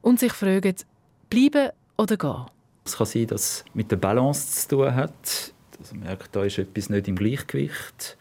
und 0.00 0.18
sich 0.18 0.32
fragen, 0.32 0.76
bleiben 1.28 1.72
oder 1.98 2.16
gehen. 2.16 2.46
Es 2.86 2.96
kann 2.96 3.06
sein, 3.06 3.26
dass 3.26 3.42
es 3.42 3.64
mit 3.74 3.90
der 3.90 3.96
Balance 3.96 4.66
zu 4.66 4.76
tun 4.76 4.94
hat. 4.94 5.52
Dass 5.78 5.92
man 5.92 6.04
merkt, 6.04 6.34
da 6.34 6.42
ist 6.42 6.56
etwas 6.56 6.88
nicht 6.88 7.06
im 7.06 7.16
Gleichgewicht. 7.16 8.16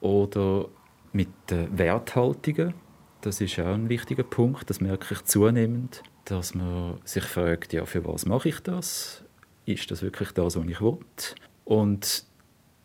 Oder 0.00 0.68
mit 1.16 1.28
den 1.50 1.76
Werthaltungen. 1.78 2.74
Das 3.22 3.40
ist 3.40 3.58
auch 3.58 3.74
ein 3.74 3.88
wichtiger 3.88 4.22
Punkt. 4.22 4.68
Das 4.68 4.80
merke 4.80 5.14
ich 5.14 5.24
zunehmend, 5.24 6.02
dass 6.26 6.54
man 6.54 6.98
sich 7.04 7.24
fragt, 7.24 7.72
ja, 7.72 7.86
für 7.86 8.04
was 8.04 8.26
mache 8.26 8.50
ich 8.50 8.60
das? 8.60 9.24
Ist 9.64 9.90
das 9.90 10.02
wirklich 10.02 10.32
das, 10.32 10.56
was 10.56 10.66
ich 10.66 10.80
will? 10.80 10.98
Und 11.64 12.24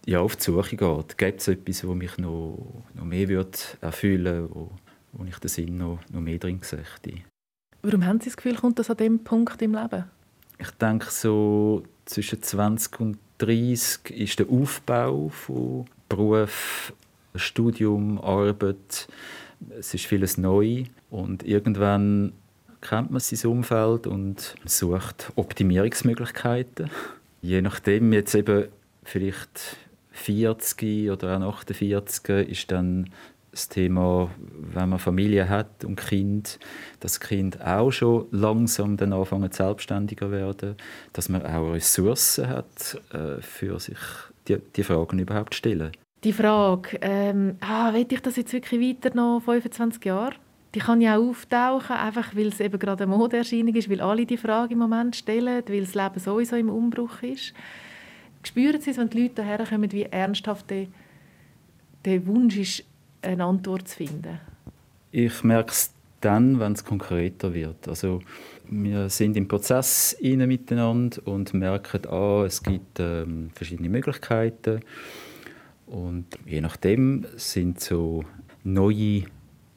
ja, 0.06 0.22
auf 0.22 0.38
die 0.38 0.44
Suche 0.44 0.78
geht. 0.78 1.18
Gibt 1.18 1.42
es 1.42 1.48
etwas, 1.48 1.82
das 1.82 1.90
mich 1.90 2.18
noch, 2.18 2.58
noch 2.96 3.04
mehr 3.04 3.28
wird 3.28 3.78
erfüllen 3.82 4.24
würde, 4.24 4.56
wo, 4.56 4.72
wo 5.12 5.26
ich 5.26 5.38
den 5.38 5.50
Sinn 5.50 5.78
noch, 5.78 6.00
noch 6.10 6.22
mehr 6.22 6.40
drin 6.40 6.60
sehe? 6.62 6.86
Warum 7.84 8.06
haben 8.06 8.20
Sie 8.20 8.30
das 8.30 8.38
Gefühl, 8.38 8.56
kommt 8.56 8.80
das 8.80 8.90
an 8.90 8.98
dem 8.98 9.24
Punkt 9.24 9.62
im 9.62 9.76
Leben? 9.76 10.06
Ich 10.58 10.72
denke, 10.72 11.08
so 11.10 11.84
zwischen 12.06 12.42
20 12.42 13.00
und 13.00 13.18
30 13.40 14.12
ist 14.12 14.40
der 14.40 14.50
Aufbau 14.50 15.30
von 15.30 15.86
Beruf, 16.08 16.94
Studium, 17.36 18.20
Arbeit, 18.20 19.08
es 19.78 19.94
ist 19.94 20.06
vieles 20.06 20.38
neu 20.38 20.86
und 21.10 21.44
irgendwann 21.44 22.34
kennt 22.82 23.12
man 23.12 23.20
sein 23.20 23.50
Umfeld 23.50 24.08
und 24.08 24.56
sucht 24.66 25.32
Optimierungsmöglichkeiten. 25.36 26.90
Je 27.42 27.62
nachdem, 27.62 28.12
jetzt 28.14 28.36
eben 28.36 28.68
vielleicht 29.04 29.78
40 30.12 31.10
oder 31.12 31.38
auch 31.38 31.60
48 31.60 32.50
ist 32.50 32.72
dann 32.72 33.10
das 33.52 33.68
Thema, 33.68 34.32
wenn 34.74 34.90
man 34.90 35.00
Familie 35.00 35.50
hat 35.50 35.84
und 35.84 35.98
Kind, 35.98 36.58
das 37.02 37.20
Kind 37.20 37.62
auch 37.62 37.92
schon 37.92 38.28
langsam 38.32 38.96
dann 38.96 39.12
anfangen 39.12 39.52
selbstständiger 39.52 40.32
werden, 40.32 40.76
dass 41.12 41.28
man 41.28 41.46
auch 41.46 41.74
Ressourcen 41.74 42.48
hat, 42.48 42.98
äh, 43.14 43.42
für 43.42 43.80
sich 43.80 43.98
die, 44.48 44.58
die 44.76 44.84
Fragen 44.84 45.20
überhaupt 45.20 45.54
zu 45.54 45.58
stellen. 45.58 45.92
Die 46.24 46.34
Frage, 46.34 47.00
ähm, 47.02 47.56
ah, 47.62 47.92
will 47.94 48.06
ich 48.08 48.22
das 48.22 48.36
jetzt 48.36 48.54
wirklich 48.54 48.80
weiter 48.80 49.16
noch 49.16 49.42
25 49.44 50.06
Jahre? 50.06 50.36
Die 50.76 50.80
kann 50.80 51.02
ja 51.02 51.18
auch 51.18 51.30
auftauchen, 51.30 51.96
einfach 51.96 52.36
weil 52.36 52.48
es 52.48 52.60
eben 52.60 52.78
gerade 52.78 53.06
eine 53.06 53.16
Modeerscheinung 53.16 53.74
ist, 53.74 53.90
weil 53.90 54.02
alle 54.02 54.28
die 54.28 54.38
Frage 54.38 54.74
im 54.74 54.80
Moment 54.80 55.16
stellen, 55.16 55.64
weil 55.68 55.82
das 55.82 55.96
Leben 55.96 56.20
sowieso 56.20 56.56
im 56.58 56.70
Umbruch 56.70 57.24
ist. 57.24 57.54
Spüren 58.44 58.80
Sie 58.80 58.92
es, 58.92 58.98
wenn 58.98 59.10
die 59.10 59.24
Leute 59.24 59.44
herkommen, 59.44 59.92
wie 59.92 60.04
ernsthaft 60.04 60.70
der, 60.70 60.86
der 62.06 62.26
Wunsch 62.28 62.58
ist, 62.58 62.84
eine 63.24 63.44
Antwort 63.44 63.88
zu 63.88 63.98
finden? 63.98 64.40
Ich 65.12 65.44
merke 65.44 65.72
es 65.72 65.92
dann, 66.22 66.60
wenn 66.60 66.74
es 66.74 66.86
konkreter 66.86 67.52
wird. 67.56 67.88
Also 67.88 68.22
wir 68.70 69.10
sind 69.10 69.36
im 69.38 69.48
Prozess 69.48 70.16
miteinander 70.22 71.20
und 71.26 71.56
merken, 71.56 72.08
ah, 72.08 72.44
es 72.46 72.62
gibt 72.62 73.00
ähm, 73.00 73.50
verschiedene 73.56 73.90
Möglichkeiten 73.90 74.82
und 75.92 76.26
je 76.46 76.62
nachdem 76.62 77.26
sind 77.36 77.80
so 77.80 78.24
neue 78.64 79.24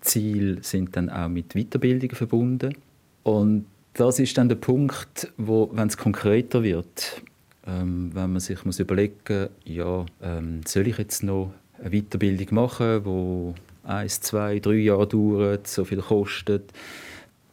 Ziele 0.00 0.62
sind 0.62 0.96
dann 0.96 1.10
auch 1.10 1.28
mit 1.28 1.54
Weiterbildungen 1.54 2.14
verbunden 2.14 2.74
und 3.22 3.66
das 3.94 4.18
ist 4.18 4.36
dann 4.36 4.48
der 4.48 4.56
Punkt, 4.56 5.32
wo, 5.36 5.70
wenn 5.72 5.88
es 5.88 5.96
konkreter 5.96 6.62
wird, 6.62 7.22
ähm, 7.66 8.10
wenn 8.12 8.32
man 8.32 8.40
sich 8.40 8.64
muss 8.64 8.80
überlegen, 8.80 9.48
ja, 9.64 10.04
ähm, 10.20 10.60
soll 10.66 10.88
ich 10.88 10.98
jetzt 10.98 11.22
noch 11.22 11.52
eine 11.80 11.90
Weiterbildung 11.90 12.54
machen, 12.54 13.04
wo 13.04 13.54
eins, 13.84 14.20
zwei, 14.20 14.58
drei 14.58 14.74
Jahre 14.74 15.06
dauert, 15.06 15.66
so 15.66 15.84
viel 15.84 16.02
kostet. 16.02 16.72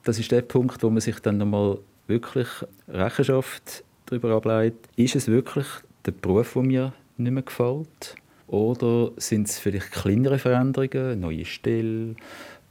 Das 0.03 0.19
ist 0.19 0.31
der 0.31 0.41
Punkt, 0.41 0.81
wo 0.83 0.89
man 0.89 1.01
sich 1.01 1.19
dann 1.19 1.37
nochmal 1.37 1.77
wirklich 2.07 2.47
Rechenschaft 2.87 3.83
darüber 4.07 4.35
ableitet. 4.35 4.79
Ist 4.95 5.15
es 5.15 5.27
wirklich 5.27 5.67
der 6.05 6.11
Beruf, 6.11 6.53
der 6.53 6.63
mir 6.63 6.93
nicht 7.17 7.31
mehr 7.31 7.43
gefällt? 7.43 8.15
Oder 8.51 9.11
sind 9.15 9.47
es 9.47 9.59
vielleicht 9.59 9.91
kleinere 9.91 10.37
Veränderungen, 10.37 11.21
neue 11.21 11.45
Stellen, 11.45 12.17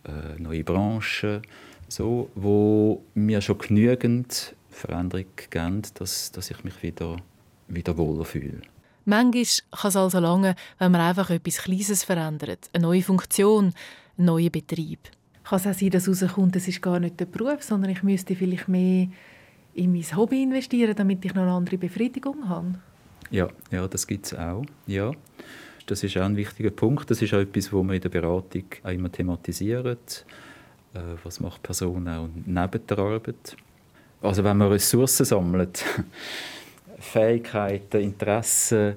äh, 0.05 0.39
neue 0.39 0.63
Branchen, 0.63 1.41
so, 1.89 2.29
wo 2.35 3.03
mir 3.15 3.41
schon 3.41 3.59
genügend 3.59 4.55
Veränderung 4.69 5.25
geben, 5.49 5.83
dass, 5.95 6.33
dass 6.33 6.51
ich 6.51 6.63
mich 6.65 6.83
wieder, 6.83 7.17
wieder 7.67 7.97
wohler 7.97 8.27
fühle. 8.27 8.61
Manchmal 9.07 9.45
kann 9.73 9.89
es 9.89 9.97
also 9.97 10.21
lange, 10.21 10.55
wenn 10.79 10.93
man 10.93 11.01
einfach 11.01 11.31
etwas 11.31 11.57
Kleines 11.57 12.05
verändert. 12.05 12.69
Eine 12.75 12.83
neue 12.83 13.03
Funktion, 13.03 13.73
einen 14.19 14.27
neuen 14.27 14.53
Betrieb. 14.53 15.01
Kann 15.45 15.61
es 15.61 15.67
auch 15.67 15.73
sein, 15.73 15.91
dass 15.91 16.07
herauskommt, 16.07 16.57
es 16.57 16.69
ist 16.69 16.83
gar 16.83 17.01
nicht 17.01 17.19
der 17.19 17.25
Beruf, 17.25 17.63
sondern 17.63 17.91
ich 17.91 18.03
müsste 18.03 18.37
vielleicht 18.37 18.69
mehr 18.69 19.09
in 19.73 19.93
mein 19.93 20.17
Hobby 20.17 20.43
investieren, 20.43 20.95
damit 20.95 21.25
ich 21.25 21.35
noch 21.35 21.43
eine 21.43 21.53
andere 21.53 21.79
Befriedigung 21.79 22.49
habe? 22.51 22.75
Ja, 23.31 23.49
ja 23.71 23.89
das 23.89 24.07
gibt 24.07 24.27
es 24.27 24.35
auch. 24.35 24.65
Ja. 24.87 25.13
Das 25.87 26.03
ist 26.03 26.17
auch 26.17 26.23
ein 26.23 26.37
wichtiger 26.37 26.71
Punkt. 26.71 27.11
Das 27.11 27.23
ist 27.23 27.33
auch 27.35 27.39
etwas, 27.39 27.73
was 27.73 27.83
wir 27.83 27.95
in 27.95 28.01
der 28.01 28.09
Beratung 28.09 28.65
auch 28.83 28.91
immer 28.91 29.11
thematisieren. 29.11 29.97
Äh, 30.95 30.99
was 31.23 31.41
macht 31.41 31.59
die 31.59 31.67
Person 31.67 32.09
auch 32.09 32.29
neben 32.47 32.87
der 32.87 32.99
Arbeit? 32.99 33.57
Also 34.23 34.45
wenn 34.45 34.59
man 34.59 34.69
Ressourcen 34.69 35.25
sammelt, 35.25 35.85
Fähigkeiten, 36.99 38.01
Interessen, 38.01 38.97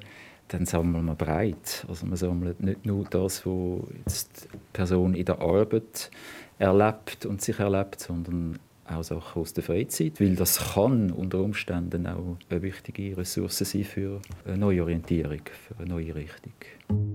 dann 0.50 0.66
sammeln 0.66 1.06
wir 1.06 1.16
breit. 1.16 1.86
Also 1.88 2.06
man 2.06 2.18
sammelt 2.18 2.62
nicht 2.62 2.86
nur 2.86 3.06
das, 3.06 3.46
was 3.46 3.82
jetzt 4.06 4.50
die 4.54 4.58
Person 4.74 5.16
in 5.16 5.25
der 5.25 5.40
Arbeit 5.40 6.12
erlebt 6.60 7.25
und 7.25 7.42
sich 7.42 7.60
erlebt, 7.60 8.00
sondern 8.00 8.60
auch 8.90 9.36
aus 9.36 9.54
der 9.54 9.63
Freizeit, 9.63 10.20
weil 10.20 10.36
das 10.36 10.74
kann 10.74 11.12
unter 11.12 11.40
Umständen 11.40 12.06
auch 12.08 12.38
eine 12.50 12.62
wichtige 12.62 13.16
Ressource 13.18 13.60
sein 13.60 13.84
für 13.84 14.22
eine 14.46 14.58
Neuorientierung, 14.58 15.42
für 15.68 15.78
eine 15.80 15.90
neue 15.90 16.13
Richtung. 16.16 16.54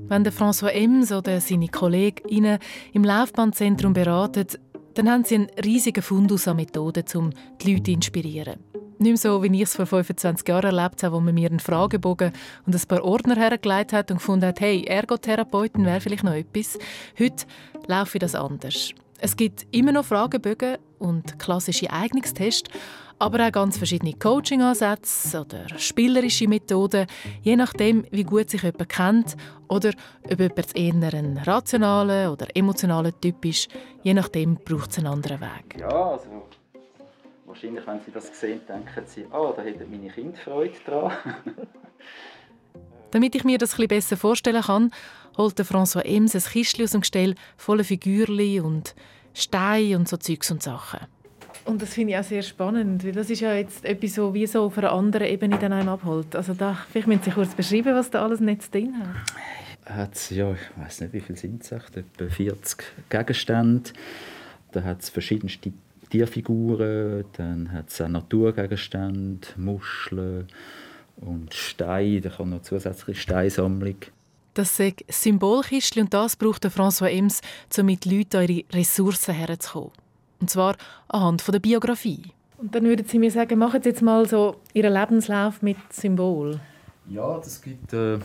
Wenn 0.08 0.24
der 0.24 0.32
François 0.32 0.70
Ems 0.70 1.12
oder 1.12 1.40
seine 1.40 1.68
Kollegen 1.68 2.58
im 2.92 3.04
Laufbahnzentrum 3.04 3.92
beraten, 3.92 4.46
dann 4.94 5.10
haben 5.10 5.24
sie 5.24 5.36
einen 5.36 5.50
riesigen 5.64 6.02
Fundus 6.02 6.48
an 6.48 6.56
Methoden, 6.56 7.04
um 7.14 7.30
die 7.60 7.72
Leute 7.72 7.84
zu 7.84 7.92
inspirieren. 7.92 8.58
Nicht 9.00 9.10
mehr 9.10 9.16
so, 9.16 9.40
wie 9.44 9.54
ich 9.54 9.62
es 9.62 9.76
vor 9.76 9.86
25 9.86 10.48
Jahren 10.48 10.76
erlebt 10.76 11.04
habe, 11.04 11.14
wo 11.14 11.20
man 11.20 11.32
mir 11.32 11.48
einen 11.48 11.60
Fragebogen 11.60 12.32
und 12.66 12.74
ein 12.74 12.88
paar 12.88 13.04
Ordner 13.04 13.36
hergelegt 13.36 13.92
hat 13.92 14.10
und 14.10 14.16
gefunden 14.16 14.46
hat, 14.46 14.60
hey, 14.60 14.82
Ergotherapeutin 14.84 15.84
wäre 15.84 16.00
vielleicht 16.00 16.24
noch 16.24 16.32
etwas. 16.32 16.78
Heute 17.16 17.46
laufe 17.86 18.18
das 18.18 18.34
anders. 18.34 18.92
Es 19.20 19.36
gibt 19.36 19.66
immer 19.72 19.90
noch 19.90 20.04
Fragebögen 20.04 20.78
und 21.00 21.38
klassische 21.40 21.90
Eignungstests, 21.90 22.70
aber 23.18 23.44
auch 23.44 23.52
ganz 23.52 23.76
verschiedene 23.76 24.12
Coaching-Ansätze 24.12 25.40
oder 25.40 25.68
spielerische 25.76 26.46
Methoden, 26.46 27.06
je 27.42 27.56
nachdem, 27.56 28.06
wie 28.12 28.22
gut 28.22 28.48
sich 28.48 28.62
jemand 28.62 28.88
kennt 28.88 29.36
oder 29.66 29.90
ob 30.22 30.38
jemand 30.38 30.76
eher 30.76 31.14
ein 31.14 31.38
rationaler 31.38 32.32
oder 32.32 32.46
emotionaler 32.54 33.18
Typ 33.20 33.44
ist. 33.44 33.68
Je 34.04 34.14
nachdem 34.14 34.54
braucht 34.54 34.92
es 34.92 34.98
einen 34.98 35.08
anderen 35.08 35.40
Weg. 35.40 35.80
Ja, 35.80 36.10
also 36.12 36.46
wahrscheinlich, 37.44 37.84
wenn 37.88 38.00
Sie 38.00 38.12
das 38.12 38.38
sehen, 38.38 38.60
denken 38.68 39.02
Sie, 39.06 39.26
ah, 39.32 39.52
da 39.56 39.62
hätten 39.62 39.90
meine 39.90 40.10
Kinder 40.10 40.38
Freude 40.38 40.78
dran. 40.86 41.12
Damit 43.10 43.34
ich 43.34 43.42
mir 43.42 43.58
das 43.58 43.72
etwas 43.72 43.88
besser 43.88 44.16
vorstellen 44.16 44.62
kann, 44.62 44.92
holte 45.38 45.62
François 45.62 46.04
Ems 46.04 46.34
ein 46.34 46.42
Kistchen 46.42 46.84
aus 46.84 46.90
dem 46.90 47.00
Gestell 47.00 47.34
voller 47.56 47.84
Figürchen 47.84 48.60
und 48.62 48.94
Steine 49.32 49.96
und 49.96 50.08
so 50.08 50.16
Zeugs 50.18 50.50
und 50.50 50.62
Sachen. 50.62 51.00
Und 51.64 51.82
das 51.82 51.94
finde 51.94 52.14
ich 52.14 52.18
auch 52.18 52.24
sehr 52.24 52.42
spannend, 52.42 53.04
weil 53.04 53.12
das 53.12 53.30
ist 53.30 53.40
ja 53.40 53.54
jetzt 53.54 53.84
etwas, 53.84 54.14
so 54.14 54.32
wie 54.34 54.46
so 54.46 54.64
auf 54.64 54.78
einer 54.78 54.92
anderen 54.92 55.26
Ebene 55.26 55.58
dann 55.58 55.72
einem 55.72 55.90
abholt. 55.90 56.34
Also 56.34 56.54
da, 56.54 56.78
vielleicht 56.90 57.06
müssen 57.06 57.22
Sie 57.24 57.30
kurz 57.30 57.54
beschreiben, 57.54 57.94
was 57.94 58.10
da 58.10 58.24
alles 58.24 58.40
nicht 58.40 58.72
drin 58.72 58.94
hat. 58.98 59.96
Hat 59.96 60.30
ja, 60.30 60.52
ich 60.52 60.82
weiß 60.82 61.02
nicht, 61.02 61.12
wie 61.12 61.20
viel 61.20 61.36
sind 61.36 61.62
es, 61.62 61.72
etwa 61.72 62.28
40 62.28 62.78
Gegenstände. 63.08 63.90
Da 64.72 64.82
hat 64.82 65.02
es 65.02 65.08
verschiedenste 65.08 65.72
Tierfiguren, 66.10 67.24
dann 67.36 67.72
hat 67.72 67.90
es 67.90 68.00
auch 68.00 68.08
Naturgegenstände, 68.08 69.46
Muscheln 69.56 70.46
und 71.16 71.52
Steine. 71.52 72.22
Da 72.22 72.30
kommt 72.30 72.50
noch 72.50 72.62
zusätzliche 72.62 73.20
Steinsammlung. 73.20 73.96
Das 74.58 74.80
ist 74.80 75.04
Symbolkistchen 75.08 76.02
und 76.02 76.12
das 76.12 76.34
braucht 76.34 76.64
François 76.66 77.06
Ems, 77.06 77.42
um 77.78 77.86
mit 77.86 78.04
Leuten 78.04 78.38
an 78.38 78.48
ihre 78.48 78.64
Ressourcen 78.72 79.32
herzukommen. 79.32 79.92
Und 80.40 80.50
zwar 80.50 80.76
anhand 81.06 81.46
der 81.46 81.60
Biografie. 81.60 82.32
Und 82.56 82.74
dann 82.74 82.82
würden 82.82 83.06
Sie 83.06 83.20
mir 83.20 83.30
sagen, 83.30 83.56
machen 83.56 83.80
Sie 83.80 83.90
jetzt 83.90 84.02
mal 84.02 84.28
so 84.28 84.56
Ihren 84.74 84.92
Lebenslauf 84.92 85.62
mit 85.62 85.76
Symbol. 85.92 86.58
Ja, 87.08 87.36
das 87.38 87.62
gibt... 87.62 87.92
Äh, 87.92 88.18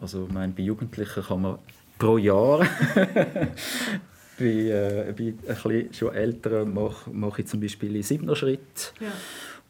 also 0.00 0.26
ich 0.28 0.32
meine, 0.32 0.52
bei 0.52 0.62
Jugendlichen 0.62 1.24
kann 1.24 1.42
man 1.42 1.58
pro 1.98 2.18
Jahr... 2.18 2.60
bei, 4.38 4.44
äh, 4.44 5.12
bei 5.12 5.24
ein 5.24 5.36
bisschen 5.38 5.92
schon 5.92 6.14
Älteren 6.14 6.72
mache, 6.72 7.10
mache 7.10 7.42
ich 7.42 7.48
zum 7.48 7.58
Beispiel 7.58 7.96
in 7.96 8.04
siebner 8.04 8.36
Schritt. 8.36 8.94
Ja. 9.00 9.10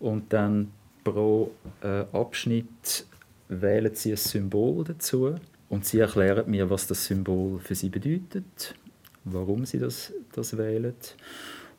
Und 0.01 0.35
dann 0.35 0.71
pro 1.03 1.51
äh, 1.83 2.05
Abschnitt 2.13 3.07
wählen 3.49 3.95
Sie 3.95 4.11
ein 4.11 4.19
Symbol 4.19 4.85
dazu. 4.85 5.37
Und 5.73 5.87
Sie 5.87 6.01
erklären 6.01 6.51
mir, 6.51 6.69
was 6.69 6.87
das 6.87 7.07
Symbol 7.07 7.59
für 7.59 7.75
Sie 7.75 7.89
bedeutet 7.89 8.75
warum 9.25 9.65
sie 9.65 9.79
das, 9.79 10.13
das 10.35 10.57
wählen. 10.57 10.95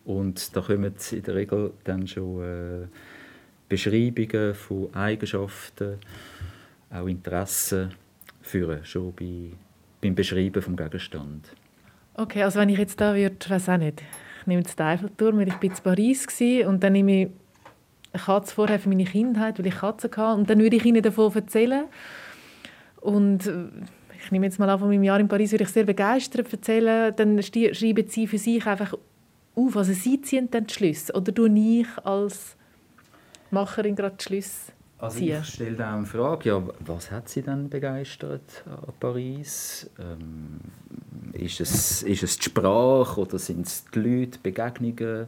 Und 0.06 0.56
da 0.56 0.62
kommen 0.62 0.94
in 1.12 1.24
der 1.24 1.36
Regel 1.36 1.72
dann 1.84 2.08
schon 2.08 2.44
äh, 2.44 2.88
Beschreibungen 3.70 4.54
von 4.54 4.94
Eigenschaften, 4.94 5.98
auch 6.92 7.08
Interessen 7.08 7.94
führen, 8.42 8.84
schon 8.84 9.14
bei, 9.14 9.52
beim 10.02 10.16
Beschreiben 10.16 10.54
des 10.54 10.76
Gegenstand. 10.76 11.54
Okay, 12.16 12.44
also 12.44 12.60
wenn 12.60 12.70
ich 12.70 12.78
jetzt 12.78 13.00
da 13.00 13.16
würde, 13.16 13.36
weiß 13.48 13.70
auch 13.70 13.78
nicht, 13.78 14.04
ich 14.42 14.48
nehme 14.48 14.62
jetzt 14.62 14.78
den 14.78 14.86
Eiffelturm, 14.86 15.38
weil 15.38 15.48
ich 15.48 15.56
bin 15.56 15.72
in 15.72 15.78
Paris 15.82 16.28
war 16.28 16.70
und 16.70 16.84
dann 16.84 16.94
nehme 16.94 17.22
ich 17.24 17.30
eine 18.12 18.24
Katze 18.24 18.54
vorher 18.54 18.80
für 18.80 18.90
meine 18.90 19.06
Kindheit, 19.06 19.58
weil 19.58 19.68
ich 19.68 19.76
Katzen 19.76 20.12
hatte 20.12 20.38
und 20.38 20.50
dann 20.50 20.60
würde 20.60 20.76
ich 20.76 20.86
ihnen 20.86 21.02
davon 21.02 21.34
erzählen 21.34 21.86
und 23.04 23.48
äh, 23.48 23.66
ich 24.24 24.32
nehme 24.32 24.46
jetzt 24.46 24.60
mal 24.60 24.70
an, 24.70 24.80
von 24.80 24.88
meinem 24.88 25.04
Jahr 25.04 25.20
in 25.20 25.28
Paris 25.28 25.52
würde 25.52 25.66
ich 25.66 25.70
sehr 25.70 25.84
begeistert 25.84 26.52
erzählen, 26.52 27.14
dann 27.16 27.42
schreiben 27.44 28.08
sie 28.08 28.28
für 28.28 28.38
sich 28.38 28.66
einfach 28.66 28.94
auf, 29.56 29.78
also 29.78 29.94
sie 29.94 30.22
ziehen 30.22 30.50
dann 30.50 30.68
die 30.68 30.74
Schlüsse 30.74 31.14
oder 31.14 31.32
du 31.32 31.46
ich 31.46 31.88
als 32.04 32.56
Macherin 33.52 33.96
gerade 33.96 34.16
die 34.18 34.24
Schlüsse 34.24 34.72
also 35.04 35.20
ich 35.20 35.44
stelle 35.44 35.76
dann 35.76 36.06
die 36.06 36.10
Frage, 36.10 36.48
ja, 36.48 36.64
was 36.80 37.12
hat 37.12 37.28
Sie 37.28 37.42
denn 37.42 37.68
begeistert 37.68 38.64
an 38.66 38.94
Paris? 39.02 39.90
Ähm, 40.00 40.62
ist, 41.34 41.60
es, 41.60 42.04
ist 42.04 42.24
es 42.24 42.38
die 42.38 42.44
Sprache 42.46 43.20
oder 43.20 43.38
sind 43.38 43.68
es 43.68 43.84
die 43.94 44.00
Leute, 44.00 44.40
Begegnungen? 44.42 45.28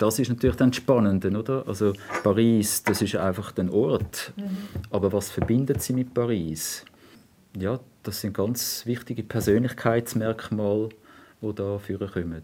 Das 0.00 0.18
ist 0.18 0.30
natürlich 0.30 0.56
dann 0.56 0.72
spannend, 0.72 1.26
oder? 1.26 1.62
Also 1.66 1.92
Paris, 2.22 2.82
das 2.82 3.02
ist 3.02 3.16
einfach 3.16 3.54
ein 3.58 3.68
Ort. 3.68 4.32
Mhm. 4.34 4.56
Aber 4.90 5.12
was 5.12 5.30
verbindet 5.30 5.82
Sie 5.82 5.92
mit 5.92 6.14
Paris? 6.14 6.86
Ja, 7.54 7.78
das 8.02 8.22
sind 8.22 8.34
ganz 8.34 8.86
wichtige 8.86 9.22
Persönlichkeitsmerkmale, 9.22 10.88
die 11.42 11.54
da 11.54 11.78
kommen. 12.14 12.42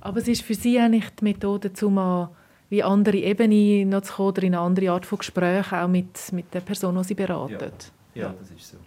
Aber 0.00 0.20
es 0.20 0.28
ist 0.28 0.40
für 0.40 0.54
Sie 0.54 0.78
eigentlich 0.78 1.10
die 1.10 1.24
Methode, 1.24 1.70
um 1.82 1.98
an 1.98 2.30
wie 2.70 2.82
andere 2.82 3.18
Ebene 3.18 3.84
noch 3.84 4.00
zu 4.00 4.14
kommen, 4.14 4.28
oder 4.28 4.42
in 4.44 4.54
eine 4.54 4.64
andere 4.64 4.90
Art 4.92 5.04
von 5.04 5.18
Gespräch 5.18 5.70
auch 5.72 5.86
mit, 5.86 6.32
mit 6.32 6.54
der 6.54 6.60
Person, 6.60 6.96
die 6.96 7.04
Sie 7.04 7.14
beraten? 7.14 7.72
Ja, 8.14 8.22
ja 8.22 8.34
das 8.40 8.50
ist 8.52 8.70
so. 8.70 8.78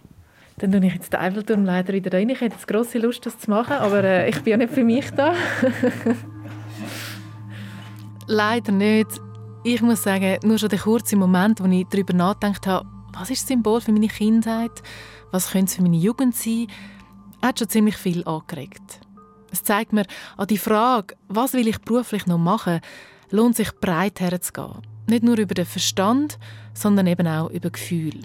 Dann 0.58 0.72
tue 0.72 0.84
ich 0.84 0.94
jetzt 0.94 1.12
den 1.12 1.20
Eiffelturm 1.20 1.64
leider 1.64 1.92
wieder 1.92 2.12
rein. 2.12 2.28
Ich 2.28 2.40
hätte 2.40 2.56
jetzt 2.56 2.66
grosse 2.66 2.98
Lust, 2.98 3.24
das 3.24 3.38
zu 3.38 3.50
machen, 3.50 3.74
aber 3.74 4.02
äh, 4.02 4.28
ich 4.28 4.40
bin 4.42 4.50
ja 4.50 4.56
nicht 4.56 4.72
für 4.72 4.84
mich 4.84 5.12
da. 5.12 5.36
leider 8.26 8.72
nicht. 8.72 9.08
Ich 9.64 9.80
muss 9.80 10.02
sagen, 10.02 10.38
nur 10.42 10.58
schon 10.58 10.68
der 10.68 10.78
kurze 10.78 11.16
Moment, 11.16 11.60
wo 11.60 11.66
ich 11.66 11.86
darüber 11.88 12.12
nachgedacht 12.12 12.66
habe, 12.66 12.88
was 13.12 13.30
ist 13.30 13.42
das 13.42 13.48
Symbol 13.48 13.80
für 13.80 13.92
meine 13.92 14.08
Kindheit? 14.08 14.82
Was 15.30 15.50
könnte 15.50 15.66
es 15.66 15.74
für 15.76 15.82
meine 15.82 15.96
Jugend 15.96 16.34
sein? 16.34 16.66
hat 17.42 17.58
schon 17.58 17.68
ziemlich 17.68 17.96
viel 17.96 18.24
angeregt. 18.24 19.00
Es 19.52 19.62
zeigt 19.62 19.92
mir, 19.92 20.04
an 20.36 20.46
die 20.46 20.58
Frage, 20.58 21.14
was 21.28 21.52
will 21.52 21.68
ich 21.68 21.78
beruflich 21.78 22.26
noch 22.26 22.38
machen, 22.38 22.80
lohnt 23.30 23.56
sich 23.56 23.70
breit 23.72 24.20
herzugehen. 24.20 24.82
Nicht 25.06 25.22
nur 25.22 25.38
über 25.38 25.54
den 25.54 25.66
Verstand, 25.66 26.38
sondern 26.72 27.06
eben 27.06 27.26
auch 27.26 27.50
über 27.50 27.70
Gefühl. 27.70 28.22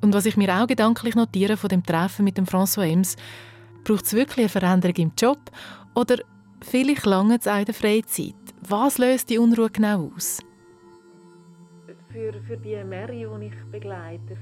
Und 0.00 0.14
was 0.14 0.26
ich 0.26 0.36
mir 0.36 0.54
auch 0.56 0.66
gedanklich 0.66 1.14
notiere 1.14 1.56
von 1.56 1.68
dem 1.68 1.84
Treffen 1.84 2.24
mit 2.24 2.38
dem 2.38 2.46
François 2.46 2.86
Ems, 2.86 3.16
braucht 3.84 4.04
es 4.04 4.12
wirklich 4.12 4.38
eine 4.38 4.48
Veränderung 4.48 4.96
im 4.96 5.12
Job 5.18 5.38
oder 5.94 6.18
vielleicht 6.64 7.06
lange 7.06 7.38
es 7.38 7.46
in 7.46 7.64
der 7.64 7.74
Freizeit? 7.74 8.34
Was 8.60 8.98
löst 8.98 9.30
die 9.30 9.38
Unruhe 9.38 9.70
genau 9.70 10.12
aus? 10.14 10.38
Für, 12.12 12.32
für 12.46 12.56
die 12.58 12.82
Mary, 12.84 13.26
die 13.40 13.46
ich 13.46 13.54
begleite. 13.70 14.36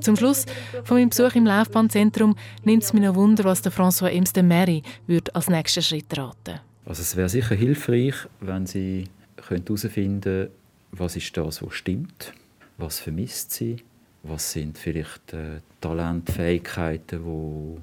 Zum 0.00 0.16
Schluss 0.16 0.46
von 0.84 0.96
meinem 0.96 1.10
Besuch 1.10 1.34
im 1.34 1.44
Laufbahnzentrum 1.44 2.36
nimmt 2.62 2.82
es 2.82 2.92
mich 2.92 3.02
noch 3.02 3.14
Wunder, 3.14 3.44
was 3.44 3.62
der 3.62 3.72
François 3.72 4.08
Ems 4.10 4.32
der 4.32 4.42
Mary 4.42 4.82
würde 5.06 5.34
als 5.34 5.48
nächsten 5.48 5.82
Schritt 5.82 6.16
raten 6.16 6.60
Also 6.86 7.02
es 7.02 7.16
wäre 7.16 7.28
sicher 7.28 7.54
hilfreich, 7.54 8.14
wenn 8.40 8.66
sie 8.66 9.08
herausfinden 9.36 10.20
könnte, 10.22 10.50
was 10.92 11.16
ist 11.16 11.36
das, 11.36 11.62
was 11.62 11.74
stimmt, 11.74 12.32
was 12.78 13.00
vermisst 13.00 13.52
sie, 13.52 13.76
was 14.22 14.52
sind 14.52 14.78
vielleicht 14.78 15.32
äh, 15.32 15.60
Talentfähigkeiten, 15.80 17.24
wo, 17.24 17.78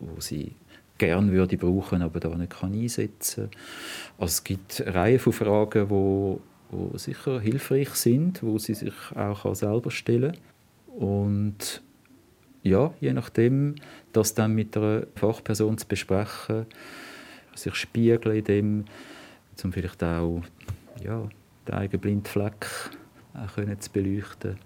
wo, 0.00 0.20
sie 0.20 0.52
gern 0.98 1.32
würde 1.32 1.56
brauchen, 1.56 2.02
aber 2.02 2.20
da 2.20 2.28
nicht 2.36 2.58
kann 2.60 2.72
einsetzen. 2.72 3.50
Also 4.18 4.32
es 4.32 4.44
gibt 4.44 4.80
eine 4.80 4.94
Reihe 4.94 5.18
von 5.18 5.32
Fragen, 5.32 5.90
wo, 5.90 6.40
wo 6.70 6.96
sicher 6.96 7.40
hilfreich 7.40 7.90
sind, 7.90 8.42
wo 8.42 8.58
sie 8.58 8.74
sich 8.74 8.94
auch 9.14 9.54
selber 9.54 9.90
stellen 9.90 10.36
und 10.96 11.82
ja, 12.62 12.94
je 13.00 13.12
nachdem, 13.12 13.74
das 14.12 14.34
dann 14.34 14.54
mit 14.54 14.76
einer 14.76 15.06
Fachperson 15.16 15.76
zu 15.76 15.86
besprechen, 15.86 16.66
sich 17.54 17.74
spiegeln 17.74 18.38
in 18.38 18.44
dem, 18.44 18.84
um 19.62 19.72
vielleicht 19.72 20.02
auch 20.02 20.42
ja, 21.02 21.28
den 21.68 21.74
eigenen 21.74 22.00
Blindfleck 22.00 22.66
auch 23.34 23.54
können 23.54 23.80
zu 23.80 23.90
beleuchten. 23.90 24.58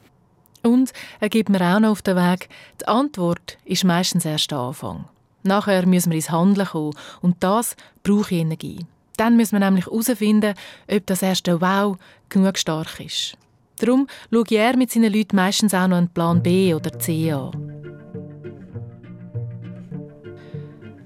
Und 0.63 0.93
er 1.21 1.29
gibt 1.29 1.49
mir 1.49 1.61
auch 1.61 1.81
noch 1.81 1.91
auf 1.91 2.03
den 2.03 2.17
Weg, 2.17 2.49
die 2.81 2.87
Antwort 2.87 3.59
ist 3.65 3.85
meistens 3.85 4.25
erst 4.25 4.51
der 4.51 4.59
Anfang. 4.59 5.09
Nachher 5.43 5.87
müssen 5.87 6.11
wir 6.11 6.17
ins 6.17 6.31
Handeln 6.31 6.67
kommen 6.67 6.95
und 7.23 7.37
das 7.41 7.77
braucht 8.03 8.33
Energie. 8.33 8.85
Dann 9.17 9.37
müssen 9.37 9.59
wir 9.59 9.61
nämlich 9.61 9.87
herausfinden, 9.87 10.55
ob 10.91 11.07
das 11.07 11.23
erste 11.23 11.61
Wow 11.61 11.97
genug 12.29 12.59
stark 12.59 13.01
ist. 13.01 13.37
Darum 13.79 14.07
schaut 14.33 14.53
er 14.53 14.77
mit 14.77 14.91
seinen 14.91 15.13
Leuten 15.13 15.37
meistens 15.37 15.75
auch 15.75 15.87
noch 15.87 15.97
einen 15.97 16.09
Plan 16.09 16.43
B 16.43 16.75
oder 16.75 16.99
C 16.99 17.33
an. 17.33 17.51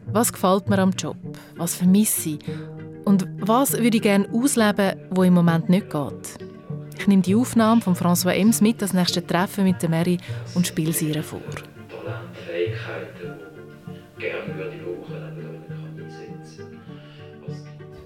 Was 0.07 0.33
gefällt 0.33 0.69
mir 0.69 0.79
am 0.79 0.91
Job? 0.91 1.17
Was 1.57 1.75
vermisse 1.75 2.31
ich? 2.31 2.39
Und 3.05 3.27
was 3.41 3.73
würde 3.73 3.97
ich 3.97 4.03
gerne 4.03 4.29
ausleben, 4.31 5.01
wo 5.11 5.23
im 5.23 5.35
Moment 5.35 5.69
nicht 5.69 5.91
geht? 5.91 6.39
Ich 6.99 7.07
nehme 7.07 7.23
die 7.23 7.35
Aufnahme 7.35 7.81
von 7.81 7.97
François 7.97 8.33
Ems 8.33 8.61
mit, 8.61 8.81
das 8.83 8.93
nächste 8.93 9.27
Treffen 9.27 9.65
mit 9.65 9.83
der 9.83 9.89
Mary, 9.89 10.19
und 10.55 10.67
spiele 10.67 10.93
sie 10.93 11.11
ihr 11.11 11.23
vor. 11.23 11.41
Fähigkeiten, 12.47 13.52
gerne 14.23 14.55
nicht 14.55 16.11
einsetzen 16.11 16.81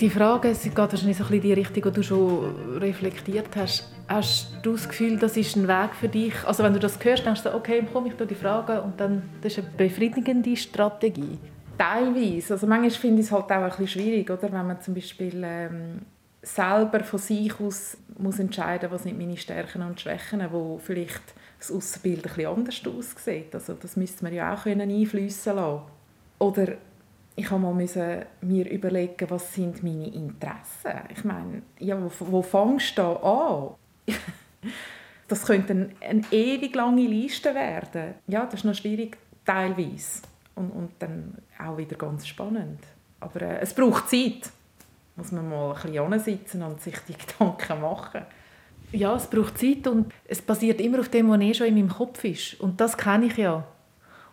Die 0.00 0.11
Frage 0.11 0.54
sie 0.54 0.70
geht 0.70 0.78
wahrscheinlich 0.78 1.16
so 1.16 1.25
ein 1.25 1.30
bisschen 1.30 1.42
die 1.42 1.52
Richtung, 1.52 1.82
die 1.82 1.92
du 1.92 2.02
schon 2.02 2.78
reflektiert 2.78 3.54
hast. 3.56 3.92
Hast 4.08 4.52
du 4.62 4.73
das 4.73 4.88
Gefühl, 4.88 5.18
das 5.18 5.37
ist 5.37 5.56
ein 5.56 5.68
Weg 5.68 5.94
für 5.99 6.08
dich? 6.08 6.35
Also 6.44 6.62
wenn 6.62 6.73
du 6.73 6.78
das 6.78 6.99
hörst, 7.02 7.26
denkst 7.26 7.42
du, 7.42 7.54
okay, 7.54 7.85
komm, 7.92 8.06
ich 8.06 8.14
die 8.14 8.35
Frage 8.35 8.80
und 8.82 8.99
dann 9.00 9.23
das 9.42 9.52
ist 9.52 9.58
eine 9.58 9.68
befriedigende 9.76 10.56
Strategie. 10.56 11.38
Teilweise. 11.78 12.54
Also 12.54 12.66
manchmal 12.66 12.90
finde 12.90 13.20
ich 13.20 13.26
es 13.26 13.32
halt 13.32 13.44
auch 13.44 13.50
ein 13.50 13.68
bisschen 13.68 13.88
schwierig, 13.88 14.30
oder? 14.30 14.50
wenn 14.50 14.66
man 14.66 14.80
zum 14.80 14.94
Beispiel 14.94 15.42
ähm, 15.44 16.02
selber 16.40 17.00
von 17.00 17.18
sich 17.18 17.58
aus 17.61 17.99
muss 18.18 18.38
entscheiden 18.38 18.90
was 18.90 19.02
sind 19.02 19.18
meine 19.18 19.37
Stärken 19.37 19.82
und 19.82 20.00
Schwächen, 20.00 20.42
wo 20.50 20.78
vielleicht 20.78 21.35
das 21.58 21.73
Außenbild 21.73 22.18
ein 22.18 22.23
bisschen 22.23 22.46
anders 22.46 22.82
aussieht. 22.87 23.54
Also 23.54 23.75
das 23.75 23.96
müsste 23.96 24.25
man 24.25 24.32
ja 24.32 24.54
auch 24.54 24.64
einfließen 24.64 25.56
lassen. 25.56 25.95
Oder 26.38 26.75
ich 27.37 27.50
habe 27.50 27.61
mal 27.61 27.75
müssen 27.75 28.25
mir 28.40 28.68
überlegen, 28.70 29.29
was 29.29 29.53
sind 29.53 29.83
meine 29.83 30.09
Interessen. 30.09 30.92
Ich 31.14 31.25
meine, 31.25 31.62
ja, 31.79 31.99
wo, 32.03 32.11
wo 32.18 32.42
fängst 32.42 32.96
du 32.96 33.03
an? 33.03 33.75
das 35.29 35.44
könnte 35.44 35.72
eine, 35.72 35.90
eine 36.01 36.22
ewig 36.31 36.75
lange 36.75 37.07
Liste 37.07 37.55
werden. 37.55 38.14
Ja, 38.27 38.46
das 38.46 38.55
ist 38.55 38.64
noch 38.64 38.75
schwierig 38.75 39.18
teilweise 39.44 40.22
und, 40.55 40.70
und 40.70 40.90
dann 40.99 41.37
auch 41.59 41.77
wieder 41.77 41.96
ganz 41.96 42.27
spannend. 42.27 42.81
Aber 43.20 43.42
äh, 43.42 43.61
es 43.61 43.75
braucht 43.75 44.09
Zeit. 44.09 44.51
Muss 45.16 45.33
man 45.33 45.49
mal 45.49 45.75
ein 45.75 46.11
bisschen 46.11 46.20
sitzen 46.20 46.62
und 46.62 46.81
sich 46.81 46.96
die 47.09 47.14
Gedanken 47.27 47.81
machen. 47.81 48.22
Ja, 48.92 49.14
es 49.14 49.27
braucht 49.27 49.59
Zeit 49.59 49.87
und 49.87 50.12
es 50.27 50.40
basiert 50.40 50.81
immer 50.81 51.01
auf 51.01 51.09
dem, 51.09 51.29
was 51.29 51.40
eh 51.40 51.55
schon 51.55 51.66
in 51.66 51.75
meinem 51.75 51.88
Kopf 51.88 52.22
ist. 52.25 52.61
Und 52.61 52.81
das 52.81 52.96
kenne 52.96 53.27
ich 53.27 53.37
ja. 53.37 53.64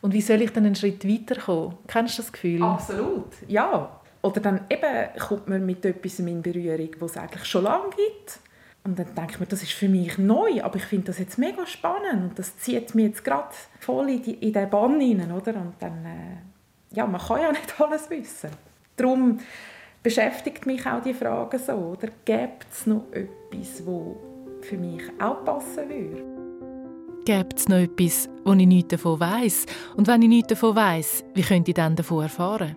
Und 0.04 0.14
wie 0.14 0.20
soll 0.20 0.42
ich 0.42 0.52
dann 0.52 0.66
einen 0.66 0.76
Schritt 0.76 1.08
weiterkommen? 1.08 1.78
Kennst 1.88 2.18
du 2.18 2.24
das 2.24 2.34
Gefühl? 2.34 2.62
Absolut, 2.62 3.32
ja. 3.48 4.02
Oder 4.22 4.42
dann 4.42 4.62
eben 4.70 5.18
kommt 5.18 5.48
man 5.48 5.66
mit 5.66 5.86
etwas 5.86 6.20
in 6.20 6.42
Berührung, 6.42 6.90
was 7.00 7.12
es 7.12 7.18
eigentlich 7.18 7.46
schon 7.46 7.64
lange 7.64 7.90
gibt. 7.92 8.40
Und 8.84 9.00
dann 9.00 9.30
ich 9.30 9.40
mir, 9.40 9.46
das 9.46 9.64
ist 9.64 9.72
für 9.72 9.88
mich 9.88 10.18
neu, 10.18 10.62
aber 10.62 10.76
ich 10.76 10.84
finde 10.84 11.06
das 11.06 11.20
jetzt 11.20 11.38
mega 11.38 11.66
spannend 11.66 12.32
und 12.32 12.38
das 12.38 12.58
zieht 12.58 12.94
mich 12.96 13.06
jetzt 13.06 13.24
gerade 13.24 13.48
voll 13.80 14.10
in, 14.10 14.22
die, 14.22 14.34
in 14.34 14.52
den 14.52 14.70
Bann 14.70 15.00
hinein, 15.00 15.32
oder? 15.32 15.56
Und 15.56 15.76
dann, 15.80 16.06
äh, 16.06 16.96
ja, 16.96 17.08
man 17.08 17.22
kann 17.22 17.42
ja 17.42 17.52
nicht 17.54 17.80
alles 17.80 18.10
wissen. 18.10 18.50
Darum 18.98 19.40
beschäftigt 20.04 20.66
mich 20.66 20.86
auch 20.86 21.02
die 21.02 21.14
Frage 21.14 21.58
so, 21.60 21.72
oder? 21.72 22.10
Gibt 22.26 22.68
es 22.70 22.86
noch 22.88 23.06
etwas, 23.14 23.86
wo 23.86 24.18
für 24.60 24.76
mich 24.76 25.04
auch 25.18 25.46
passen 25.46 25.88
würde? 25.88 26.33
Gibt 27.26 27.58
es 27.58 27.70
noch 27.70 27.78
etwas, 27.78 28.30
wo 28.44 28.52
ich 28.54 28.68
nichts 28.68 28.90
davon 28.90 29.20
weiss? 29.20 29.66
Und 29.96 30.08
wenn 30.08 30.22
ich 30.24 30.28
nichts 30.28 30.50
davon 30.50 30.76
weiss, 30.76 31.24
wie 31.34 31.42
könnte 31.42 31.72
ich 31.72 31.76
dann 31.76 31.96
davon 31.96 32.24
erfahren? 32.24 32.76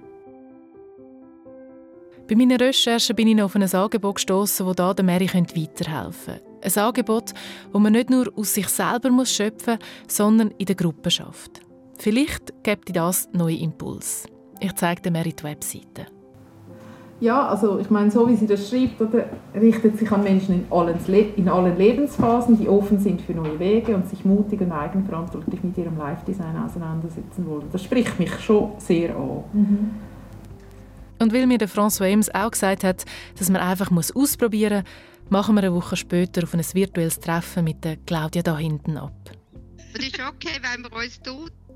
Bei 2.29 2.35
meinen 2.37 2.57
Recherchen 2.57 3.17
bin 3.17 3.29
ich 3.29 3.43
auf 3.43 3.57
ein 3.57 3.63
Angebot 3.63 4.17
gestoßen, 4.17 4.67
das 4.67 4.97
da 4.97 5.03
Mary 5.03 5.29
weiterhelfen 5.29 6.35
könnte. 6.61 6.79
Ein 6.79 6.85
Angebot, 6.85 7.33
das 7.73 7.81
man 7.81 7.93
nicht 7.93 8.11
nur 8.11 8.33
aus 8.37 8.55
sich 8.55 8.69
selber 8.69 9.11
muss 9.11 9.33
schöpfen 9.33 9.79
muss, 9.79 10.17
sondern 10.17 10.53
in 10.59 10.67
der 10.67 10.77
Gruppe 10.77 11.11
schafft. 11.11 11.61
Vielleicht 11.99 12.63
gibt 12.63 12.95
das 12.95 13.29
neue 13.33 13.57
Impuls. 13.57 14.27
Ich 14.61 14.75
zeige 14.75 15.03
dir 15.03 15.11
Mary 15.11 15.33
die 15.33 15.45
Webseite. 15.45 16.07
Ja, 17.21 17.49
also 17.49 17.79
ich 17.79 17.89
meine, 17.89 18.11
so 18.11 18.29
wie 18.29 18.37
sie 18.37 18.47
das 18.47 18.69
schreibt, 18.69 19.01
oder, 19.01 19.25
richtet 19.55 19.99
sich 19.99 20.11
an 20.13 20.23
Menschen 20.23 20.55
in 20.55 20.67
allen, 20.71 20.99
in 21.37 21.49
allen 21.49 21.77
Lebensphasen, 21.77 22.59
die 22.59 22.69
offen 22.69 22.99
sind 22.99 23.23
für 23.23 23.33
neue 23.33 23.59
Wege 23.59 23.95
und 23.95 24.09
sich 24.09 24.25
mutig 24.25 24.61
und 24.61 24.73
eigenverantwortlich 24.73 25.63
mit 25.65 25.79
ihrem 25.79 25.97
Live-Design 25.97 26.57
auseinandersetzen 26.63 27.47
wollen. 27.47 27.69
Das 27.73 27.83
spricht 27.83 28.19
mich 28.19 28.39
schon 28.41 28.73
sehr 28.79 29.17
an. 29.17 29.45
Mhm. 29.53 29.91
Und 31.19 31.33
weil 31.33 31.47
mir 31.47 31.57
der 31.57 31.71
François 31.71 32.07
Ems 32.07 32.29
auch 32.35 32.51
gesagt 32.51 32.85
hat, 32.85 33.07
dass 33.39 33.49
man 33.49 33.63
einfach 33.63 33.91
muss 33.91 34.15
ausprobieren 34.15 34.83
muss, 34.83 35.31
machen 35.31 35.55
wir 35.57 35.63
eine 35.63 35.75
Woche 35.75 35.97
später 35.97 36.43
auf 36.45 36.55
ein 36.55 36.63
virtuelles 36.73 37.21
Treffen 37.21 37.65
mit 37.65 37.85
der 37.85 37.97
Claudia 37.97 38.43
da 38.43 38.57
hinten 38.59 38.97
ab. 38.97 39.13
Es 39.95 40.07
ist 40.07 40.21
okay, 40.21 40.61
wenn 40.61 40.83
wir 40.83 40.93
uns 40.93 41.21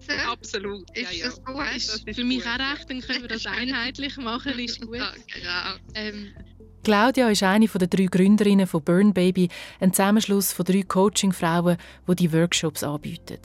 duzen. 0.01 0.21
Absolut. 0.29 0.97
Ist 0.97 1.13
ja, 1.13 1.27
das 1.27 1.45
gut? 1.45 1.57
Das 1.59 1.95
ist 1.95 2.17
für 2.17 2.25
mich 2.25 2.43
auch 2.43 2.59
recht, 2.59 2.89
dann 2.89 3.01
können 3.01 3.23
wir 3.23 3.29
das 3.29 3.47
einheitlich 3.47 4.17
machen, 4.17 4.59
ist 4.59 4.81
gut. 4.87 4.97
Ja, 4.97 5.13
genau. 5.33 5.79
Ähm, 5.95 6.29
Claudia 6.83 7.29
ist 7.29 7.43
eine 7.43 7.67
der 7.67 7.89
drei 7.89 8.07
Gründerinnen 8.07 8.67
von 8.67 8.83
Burn 8.83 9.13
Baby, 9.13 9.49
ein 9.81 9.93
Zusammenschluss 9.93 10.53
von 10.53 10.65
drei 10.65 10.83
Coaching-Frauen, 10.83 11.77
die 12.09 12.15
die 12.15 12.33
Workshops 12.33 12.83
anbieten. 12.83 13.39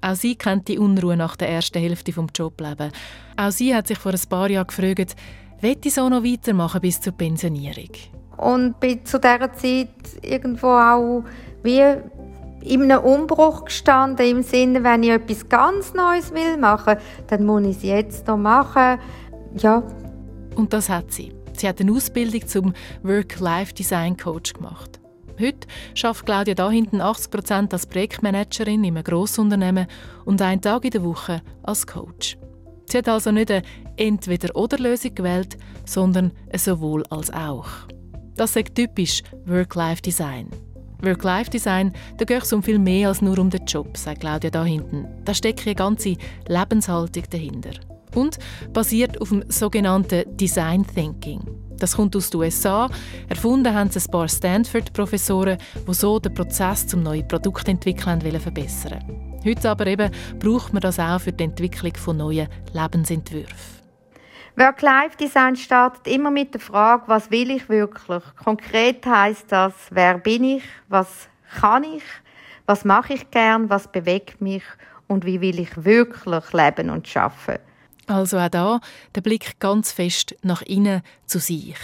Auch 0.00 0.14
sie 0.14 0.36
kennt 0.36 0.68
die 0.68 0.78
Unruhe 0.78 1.16
nach 1.16 1.34
der 1.36 1.48
ersten 1.48 1.80
Hälfte 1.80 2.12
des 2.12 2.24
Joblebens. 2.34 2.92
Auch 3.36 3.50
sie 3.50 3.74
hat 3.74 3.88
sich 3.88 3.98
vor 3.98 4.12
ein 4.12 4.20
paar 4.28 4.48
Jahren 4.48 4.68
gefragt, 4.68 5.16
will 5.60 5.76
ich 5.82 5.94
so 5.94 6.08
noch 6.08 6.22
weitermachen 6.22 6.80
bis 6.80 7.00
zur 7.00 7.12
Pensionierung? 7.12 7.90
Und 8.36 8.78
bin 8.78 9.04
zu 9.04 9.18
dieser 9.18 9.52
Zeit 9.52 9.88
irgendwo 10.22 10.68
auch 10.68 11.24
wie 11.64 11.82
in 12.66 12.82
einem 12.82 13.04
Umbruch 13.04 13.64
gestanden, 13.64 14.26
im 14.26 14.42
Sinne, 14.42 14.82
wenn 14.84 15.02
ich 15.02 15.10
etwas 15.10 15.48
ganz 15.48 15.94
Neues 15.94 16.32
will 16.32 16.56
machen, 16.56 16.96
dann 17.28 17.46
muss 17.46 17.62
ich 17.62 17.76
es 17.76 17.82
jetzt 17.82 18.26
noch 18.26 18.36
machen. 18.36 18.98
Ja. 19.56 19.82
Und 20.56 20.72
das 20.72 20.88
hat 20.88 21.12
sie. 21.12 21.32
Sie 21.54 21.68
hat 21.68 21.80
eine 21.80 21.92
Ausbildung 21.92 22.46
zum 22.46 22.74
Work-Life-Design-Coach 23.02 24.54
gemacht. 24.54 25.00
Heute 25.40 25.68
schafft 25.94 26.26
Claudia 26.26 26.54
da 26.54 26.70
hinten 26.70 27.00
80% 27.00 27.72
als 27.72 27.86
Projektmanagerin 27.86 28.84
in 28.84 28.94
einem 28.96 29.04
Grossunternehmen 29.04 29.86
und 30.24 30.40
einen 30.40 30.60
Tag 30.60 30.84
in 30.84 30.90
der 30.90 31.04
Woche 31.04 31.42
als 31.62 31.86
Coach. 31.86 32.38
Sie 32.86 32.98
hat 32.98 33.08
also 33.08 33.32
nicht 33.32 33.50
eine 33.50 33.62
Entweder-oder-Lösung 33.96 35.14
gewählt, 35.14 35.56
sondern 35.84 36.32
ein 36.52 36.58
sowohl 36.58 37.04
als 37.10 37.32
auch. 37.32 37.68
Das 38.36 38.56
ist 38.56 38.74
typisch 38.74 39.22
Work-Life-Design. 39.46 40.48
Work-Life-Design, 41.02 41.92
da 42.18 42.24
geht 42.24 42.42
es 42.42 42.52
um 42.52 42.62
viel 42.62 42.78
mehr 42.78 43.08
als 43.08 43.22
nur 43.22 43.38
um 43.38 43.50
den 43.50 43.64
Job, 43.64 43.96
sagt 43.96 44.20
Claudia 44.20 44.50
da 44.50 44.64
hinten. 44.64 45.06
Da 45.24 45.34
steckt 45.34 45.66
eine 45.66 45.74
ganze 45.74 46.16
Lebenshaltung 46.48 47.24
dahinter. 47.30 47.70
und 48.14 48.38
basiert 48.72 49.20
auf 49.20 49.28
dem 49.28 49.44
sogenannten 49.48 50.24
Design 50.36 50.86
Thinking. 50.86 51.40
Das 51.78 51.96
kommt 51.96 52.16
aus 52.16 52.30
den 52.30 52.40
USA. 52.40 52.88
Erfunden 53.28 53.74
haben 53.74 53.90
es 53.94 54.06
ein 54.06 54.10
paar 54.10 54.28
Stanford-Professoren, 54.28 55.58
die 55.86 55.94
so 55.94 56.18
den 56.18 56.32
Prozess 56.32 56.86
zum 56.86 57.02
neuen 57.02 57.28
Produktentwickeln 57.28 58.20
verbessern 58.40 59.04
wollen. 59.06 59.40
Heute 59.44 59.70
aber 59.70 59.86
eben 59.86 60.10
braucht 60.38 60.72
man 60.72 60.80
das 60.80 60.98
auch 60.98 61.20
für 61.20 61.32
die 61.32 61.44
Entwicklung 61.44 61.94
von 61.94 62.16
neuen 62.16 62.48
Lebensentwürfen. 62.72 63.75
Work-Life-Design 64.56 65.56
startet 65.56 66.06
immer 66.06 66.30
mit 66.30 66.54
der 66.54 66.62
Frage, 66.62 67.04
was 67.08 67.30
will 67.30 67.50
ich 67.50 67.68
wirklich? 67.68 68.22
Konkret 68.42 69.04
heißt 69.04 69.52
das, 69.52 69.74
wer 69.90 70.16
bin 70.16 70.44
ich, 70.44 70.62
was 70.88 71.28
kann 71.60 71.84
ich, 71.84 72.02
was 72.64 72.86
mache 72.86 73.12
ich 73.14 73.30
gern, 73.30 73.68
was 73.68 73.92
bewegt 73.92 74.40
mich 74.40 74.62
und 75.08 75.26
wie 75.26 75.42
will 75.42 75.60
ich 75.60 75.84
wirklich 75.84 76.52
leben 76.54 76.88
und 76.88 77.06
schaffen. 77.06 77.58
Also 78.06 78.38
auch 78.38 78.48
da 78.48 78.80
der 79.14 79.20
Blick 79.20 79.60
ganz 79.60 79.92
fest 79.92 80.34
nach 80.42 80.62
innen 80.62 81.02
zu 81.26 81.38
sich. 81.38 81.76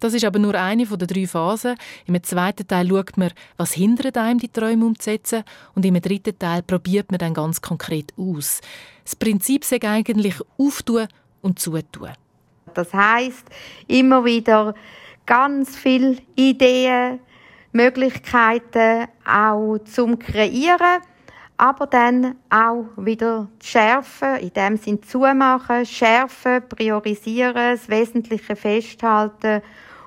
Das 0.00 0.14
ist 0.14 0.24
aber 0.24 0.38
nur 0.38 0.54
eine 0.54 0.86
den 0.86 1.08
drei 1.08 1.26
Phasen. 1.26 1.76
Im 2.06 2.22
zweiten 2.22 2.66
Teil 2.66 2.88
schaut 2.88 3.16
man, 3.16 3.32
was 3.56 3.72
hindert 3.72 4.16
einem, 4.16 4.38
die 4.38 4.48
Träume 4.48 4.84
umzusetzen. 4.84 5.42
Und 5.74 5.84
im 5.84 6.00
dritten 6.00 6.38
Teil 6.38 6.62
probiert 6.62 7.10
man 7.10 7.18
dann 7.18 7.34
ganz 7.34 7.60
konkret 7.60 8.12
aus. 8.16 8.60
Das 9.04 9.16
Prinzip 9.16 9.62
ist 9.62 9.84
eigentlich 9.84 10.36
auftun 10.58 11.08
und 11.46 11.58
zutun. 11.58 12.10
Das 12.74 12.92
heißt 12.92 13.46
immer 13.86 14.24
wieder 14.24 14.74
ganz 15.24 15.76
viele 15.76 16.18
Ideen, 16.34 17.20
Möglichkeiten 17.72 19.06
auch 19.24 19.78
zum 19.84 20.18
Kreieren, 20.18 21.00
aber 21.56 21.86
dann 21.86 22.36
auch 22.50 22.86
wieder 22.96 23.48
schärfen, 23.62 24.36
in 24.40 24.52
dem 24.52 24.76
Sinn 24.76 25.02
zumachen, 25.02 25.86
schärfen, 25.86 26.68
priorisieren, 26.68 27.54
das 27.54 27.88
Wesentliche 27.88 28.56
festhalten 28.56 29.62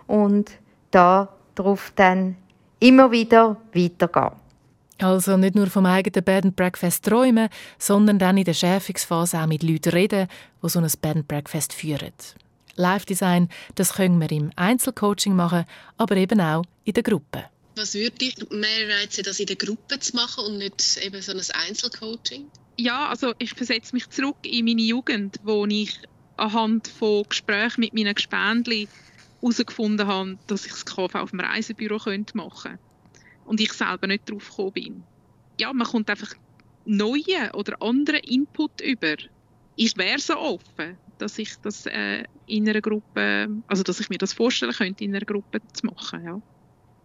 und 0.08 0.52
darauf 0.92 1.92
dann 1.96 2.36
immer 2.80 3.12
wieder 3.12 3.58
weitergehen. 3.74 4.49
Also 5.00 5.38
nicht 5.38 5.56
nur 5.56 5.68
vom 5.68 5.86
eigenen 5.86 6.24
Bed 6.24 6.44
and 6.44 6.56
Breakfast 6.56 7.06
träumen, 7.06 7.50
sondern 7.78 8.20
dann 8.20 8.38
in 8.38 8.44
der 8.44 8.54
Schärfungsphase 8.54 9.40
auch 9.40 9.48
mit 9.48 9.64
Leuten 9.64 9.92
reden, 9.92 10.28
die 10.62 10.70
so 10.70 10.80
ein 10.80 10.92
Bed 11.02 11.16
and 11.16 11.28
Breakfast 11.28 11.72
führen. 11.74 12.12
Live 12.76 13.06
Design, 13.06 13.50
das 13.76 13.94
können 13.94 14.20
wir 14.20 14.32
im 14.32 14.52
Einzelcoaching 14.58 15.36
machen, 15.36 15.66
aber 15.98 16.18
eben 16.18 16.42
auch 16.42 16.64
in 16.84 16.94
der 16.94 17.04
Gruppe. 17.04 17.46
Was 17.78 17.94
würde 17.94 18.18
dich 18.18 18.36
mehr 18.52 18.90
reizen, 19.00 19.24
das 19.24 19.40
in 19.40 19.46
der 19.46 19.56
Gruppe 19.56 20.00
zu 20.00 20.16
machen 20.18 20.46
und 20.46 20.58
nicht 20.58 20.98
eben 20.98 21.22
so 21.22 21.32
ein 21.32 21.42
Einzelcoaching? 21.68 22.48
Ja, 22.78 23.08
also 23.08 23.34
ich 23.40 23.54
versetze 23.54 23.96
mich 23.96 24.10
zurück 24.10 24.38
in 24.44 24.66
meine 24.66 24.82
Jugend, 24.82 25.38
wo 25.44 25.66
ich 25.66 25.98
anhand 26.36 26.90
von 26.90 27.24
Gesprächen 27.28 27.82
mit 27.82 27.94
meinen 27.94 28.16
Gespendli 28.16 28.90
herausgefunden 29.42 30.08
habe, 30.08 30.38
dass 30.48 30.66
ich 30.66 30.72
das 30.72 30.86
KV 30.86 31.16
auf 31.16 31.30
dem 31.30 31.40
Reisebüro 31.40 31.96
machen 31.96 32.24
könnte 32.34 32.80
und 33.50 33.60
ich 33.60 33.74
selber 33.74 34.08
nicht 34.08 34.30
drauf 34.30 34.48
gekommen 34.50 34.74
bin. 34.74 35.08
Ja, 35.60 35.74
man 35.74 35.88
kommt 35.88 36.10
einfach 36.10 36.34
neue 36.86 37.52
oder 37.54 37.82
andere 37.82 38.20
Input 38.20 38.80
über. 38.82 39.16
Ich 39.76 39.98
wäre 39.98 40.20
so 40.20 40.38
offen, 40.38 41.00
dass 41.18 41.38
ich 41.40 41.56
das 41.62 41.86
äh, 41.88 42.26
in 42.46 42.70
einer 42.70 42.82
Gruppe, 42.82 43.48
also 43.68 43.84
dass 43.84 44.00
ich 44.00 44.10
mir 44.10 44.20
das 44.20 44.34
vorstellen 44.34 44.74
könnte, 44.74 45.04
in 45.04 45.16
einer 45.16 45.26
Gruppe 45.26 45.60
zu 45.74 45.88
machen, 45.88 46.24
ja. 46.26 46.40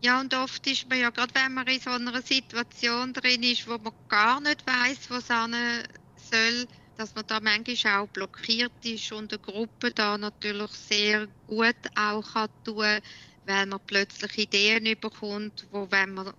Ja, 0.03 0.21
und 0.21 0.35
oft 0.35 0.67
ist 0.67 0.87
man 0.89 1.01
ja, 1.01 1.11
gerade 1.11 1.35
wenn 1.35 1.55
man 1.55 1.67
in 1.67 1.81
so 1.81 1.91
einer 1.91 2.21
Situation 2.21 3.15
drin 3.15 3.43
ist, 3.43 3.67
wo 3.67 3.79
man 3.79 3.93
gar 4.09 4.41
nicht 4.41 4.67
weiß, 4.67 5.11
wo 5.11 5.15
es 5.15 5.29
soll, 5.29 6.67
dass 6.97 7.15
man 7.15 7.25
da 7.27 7.41
manchmal 7.41 8.01
auch 8.01 8.09
blockiert 8.09 8.75
ist 8.85 9.13
und 9.13 9.33
eine 9.33 9.41
Gruppe 9.41 9.93
da 9.95 10.19
natürlich 10.19 10.73
sehr 10.73 11.29
gut 11.47 11.77
auch 11.97 12.23
kann 12.35 12.49
tun 12.65 13.01
weil 13.47 13.67
man 13.67 13.81
plötzlich 13.87 14.39
Ideen 14.39 14.97
bekommt, 15.01 15.67
wo 15.71 15.87
wenn 15.91 16.15
man 16.15 16.33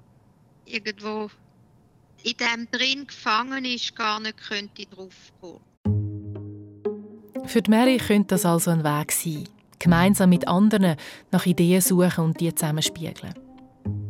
irgendwo 0.65 1.29
in 2.23 2.33
dem 2.37 2.67
drin 2.71 3.07
gefangen 3.07 3.65
ist, 3.65 3.95
gar 3.95 4.19
nicht 4.19 4.37
könnte 4.37 4.85
drauf 4.85 5.31
kommen. 5.39 5.61
Für 7.45 7.61
die 7.61 7.69
Mary 7.69 7.97
könnte 7.97 8.29
das 8.29 8.45
also 8.45 8.71
ein 8.71 8.83
Weg 8.83 9.11
sein, 9.11 9.47
gemeinsam 9.77 10.31
mit 10.31 10.47
anderen 10.47 10.95
nach 11.31 11.45
Ideen 11.45 11.81
suchen 11.81 12.23
und 12.23 12.39
die 12.39 12.53
zusammenspiegeln. 12.53 13.35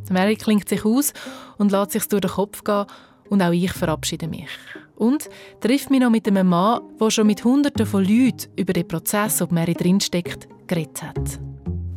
Mary 0.10 0.36
klingt 0.36 0.70
sich 0.70 0.86
aus 0.86 1.14
und 1.58 1.72
lässt 1.72 1.92
sich 1.92 2.08
durch 2.08 2.22
den 2.22 2.32
Kopf 2.32 2.64
gehen 2.64 2.86
und 3.30 3.42
auch 3.42 3.52
ich 3.52 3.74
verabschiede 3.74 4.28
mich. 4.28 4.50
Und 4.96 5.30
trifft 5.60 5.90
mich 5.90 6.00
noch 6.00 6.10
mit 6.10 6.28
einem 6.28 6.48
Mann, 6.48 6.82
der 7.00 7.10
schon 7.10 7.28
mit 7.28 7.44
Hunderten 7.44 7.86
von 7.86 8.06
Leuten 8.06 8.50
über 8.56 8.72
den 8.72 8.88
Prozess, 8.88 9.42
ob 9.42 9.52
Mary 9.52 9.74
drinsteckt, 9.74 10.48
geredet 10.68 11.04
hat. 11.04 11.40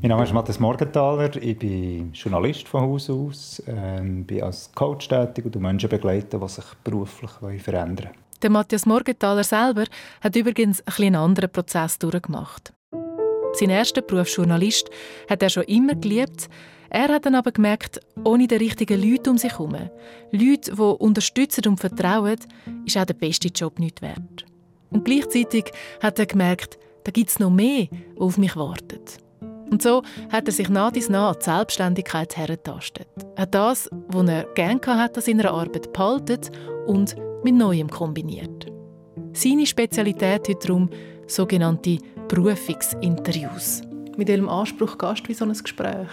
Mein 0.00 0.11
Name 0.11 0.22
ist 0.22 0.32
Matthias 0.32 0.61
Morgenthaler, 0.61 1.34
ich 1.42 1.58
bin 1.58 2.12
Journalist 2.12 2.68
von 2.68 2.82
Haus 2.82 3.11
aus, 3.11 3.61
ähm, 3.66 4.24
bin 4.24 4.44
als 4.44 4.70
Coach 4.72 5.08
tätig 5.08 5.44
und 5.44 5.56
Menschen 5.56 5.88
begleiten, 5.88 6.40
die 6.40 6.48
sich 6.48 6.64
beruflich 6.84 7.32
verändern 7.61 8.06
wollen. 8.06 8.16
Der 8.40 8.50
Matthias 8.50 8.87
Morgenthaler 8.87 9.42
selber 9.42 9.87
hat 10.20 10.37
übrigens 10.37 10.84
einen 10.87 11.16
anderen 11.16 11.50
Prozess 11.50 11.98
durchgemacht. 11.98 12.72
Sein 13.54 13.70
erster 13.70 14.00
Beruf 14.00 14.28
Journalist 14.28 14.88
hat 15.28 15.42
er 15.42 15.48
schon 15.48 15.64
immer 15.64 15.96
geliebt. 15.96 16.48
Er 16.90 17.08
hat 17.08 17.26
dann 17.26 17.34
aber 17.34 17.50
gemerkt, 17.50 17.98
ohne 18.22 18.46
die 18.46 18.54
richtigen 18.54 19.02
Leute 19.02 19.30
um 19.30 19.37
sich 19.37 19.50
herum, 19.50 19.74
Leute, 20.30 20.76
die 20.76 20.80
unterstützen 20.80 21.66
und 21.66 21.80
vertrauen, 21.80 22.38
ist 22.87 22.96
auch 22.96 23.04
der 23.04 23.14
beste 23.14 23.48
Job 23.48 23.80
nicht 23.80 24.00
wert. 24.00 24.46
Und 24.90 25.04
gleichzeitig 25.04 25.72
hat 26.00 26.20
er 26.20 26.26
gemerkt, 26.26 26.78
da 27.02 27.11
gibt 27.11 27.30
es 27.30 27.40
noch 27.40 27.50
mehr, 27.50 27.88
was 28.14 28.28
auf 28.28 28.38
mich 28.38 28.54
wartet. 28.54 29.18
Und 29.70 29.83
so 29.83 30.02
hat 30.31 30.46
er 30.46 30.52
sich 30.52 30.68
nach 30.68 30.92
dies 30.92 31.09
nach 31.09 31.31
an 31.31 31.37
die 31.38 31.44
Selbstständigkeit 31.44 32.37
hergetastet. 32.37 33.09
Er 33.37 33.42
hat 33.42 33.54
das, 33.54 33.88
was 34.09 34.28
er 34.28 34.44
gerne 34.54 34.81
hat 34.87 35.16
an 35.16 35.22
seiner 35.22 35.50
Arbeit 35.50 35.92
behalten 35.92 36.40
und 36.87 37.16
mit 37.44 37.54
Neuem 37.54 37.88
kombiniert. 37.88 38.66
Seine 39.33 39.66
Spezialität 39.66 40.48
heute 40.48 40.66
darum 40.66 40.90
sogenannte 41.26 41.98
Berufungsinterviews. 42.28 43.83
Mit 44.16 44.28
welchem 44.28 44.48
Anspruch 44.48 44.98
gehst 44.98 45.24
du 45.24 45.28
wie 45.28 45.35
so 45.35 45.44
ein 45.44 45.52
Gespräch? 45.52 46.09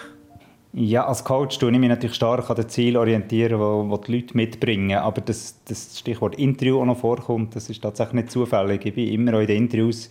Ja, 0.78 1.08
als 1.08 1.24
Coach 1.24 1.58
tue 1.58 1.72
ich 1.72 1.80
mich 1.80 1.88
natürlich 1.88 2.18
stark 2.18 2.50
an 2.50 2.58
den 2.58 2.68
Zielen 2.68 2.98
orientieren, 2.98 3.58
die, 3.58 4.06
die 4.06 4.12
Leute 4.12 4.36
mitbringen. 4.36 4.98
Aber 4.98 5.22
das, 5.22 5.56
das 5.64 5.98
Stichwort 5.98 6.36
Interview 6.36 6.82
auch 6.82 6.86
noch 6.86 6.98
vorkommt, 6.98 7.56
das 7.56 7.70
ist 7.70 7.82
tatsächlich 7.82 8.16
nicht 8.16 8.32
zufällig. 8.32 8.86
Ich 8.86 8.94
bin 8.94 9.08
immer 9.08 9.40
in 9.40 9.48
den 9.48 9.58
Interviews 9.58 10.10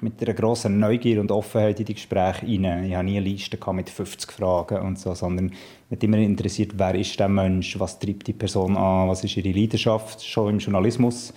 mit 0.00 0.22
einer 0.22 0.34
grossen 0.34 0.78
Neugier 0.78 1.20
und 1.20 1.30
Offenheit 1.30 1.78
in 1.80 1.86
die 1.86 1.94
Gespräche 1.94 2.46
rein. 2.46 2.84
Ich 2.84 2.94
hatte 2.94 3.04
nie 3.04 3.16
eine 3.16 3.20
Liste 3.20 3.58
mit 3.72 3.90
50 3.90 4.32
Fragen 4.32 4.78
und 4.78 4.98
so, 4.98 5.14
sondern 5.14 5.52
mich 5.90 6.02
immer 6.02 6.18
interessiert, 6.18 6.72
wer 6.76 6.94
ist 6.94 7.18
der 7.18 7.28
Mensch, 7.28 7.78
was 7.78 7.98
treibt 7.98 8.26
die 8.26 8.32
Person 8.32 8.76
an, 8.76 9.08
was 9.08 9.24
ist 9.24 9.36
ihre 9.36 9.50
Leidenschaft, 9.50 10.24
schon 10.24 10.54
im 10.54 10.58
Journalismus. 10.58 11.32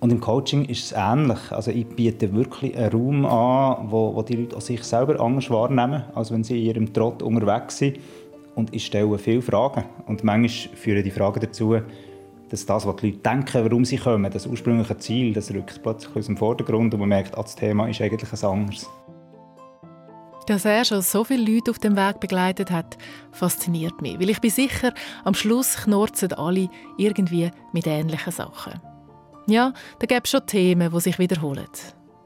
Und 0.00 0.10
im 0.10 0.20
Coaching 0.20 0.66
ist 0.66 0.84
es 0.84 0.92
ähnlich. 0.92 1.50
Also 1.50 1.70
ich 1.70 1.86
biete 1.86 2.34
wirklich 2.34 2.76
einen 2.76 2.92
Raum 2.92 3.24
an, 3.24 3.90
wo, 3.90 4.14
wo 4.14 4.22
die 4.22 4.36
Leute 4.36 4.60
sich 4.60 4.82
selber 4.82 5.18
anders 5.20 5.48
wahrnehmen, 5.48 6.02
als 6.14 6.30
wenn 6.30 6.44
sie 6.44 6.58
in 6.58 6.66
ihrem 6.66 6.92
Trott 6.92 7.22
unterwegs 7.22 7.78
sind. 7.78 7.98
Und 8.54 8.74
ich 8.74 8.86
stelle 8.86 9.18
viele 9.18 9.40
Fragen. 9.40 9.84
Und 10.06 10.22
manchmal 10.22 10.76
führen 10.76 11.02
die 11.02 11.10
Fragen 11.10 11.40
dazu, 11.40 11.76
dass 12.54 12.66
das, 12.66 12.86
was 12.86 12.96
die 12.96 13.10
Leute 13.10 13.18
denken, 13.18 13.64
warum 13.64 13.84
sie 13.84 13.96
kommen, 13.96 14.30
das 14.30 14.46
ursprüngliche 14.46 14.96
Ziel, 14.98 15.32
das 15.32 15.52
rückt 15.52 15.82
plötzlich 15.82 16.14
aus 16.14 16.26
dem 16.26 16.36
Vordergrund 16.36 16.94
und 16.94 17.00
man 17.00 17.08
merkt, 17.08 17.36
ah, 17.36 17.42
das 17.42 17.56
Thema 17.56 17.88
ist 17.88 18.00
eigentlich 18.00 18.32
ein 18.32 18.48
anderes. 18.48 18.88
Dass 20.46 20.64
er 20.64 20.84
schon 20.84 21.02
so 21.02 21.24
viele 21.24 21.52
Leute 21.52 21.72
auf 21.72 21.80
dem 21.80 21.96
Weg 21.96 22.20
begleitet 22.20 22.70
hat, 22.70 22.96
fasziniert 23.32 24.00
mich. 24.02 24.20
Weil 24.20 24.30
ich 24.30 24.40
bin 24.40 24.50
sicher, 24.50 24.94
am 25.24 25.34
Schluss 25.34 25.76
knorzen 25.78 26.32
alle 26.34 26.68
irgendwie 26.96 27.50
mit 27.72 27.88
ähnlichen 27.88 28.32
Sachen. 28.32 28.80
Ja, 29.48 29.72
da 29.98 30.06
gibt 30.06 30.26
es 30.26 30.30
schon 30.30 30.46
Themen, 30.46 30.92
die 30.92 31.00
sich 31.00 31.18
wiederholen. 31.18 31.66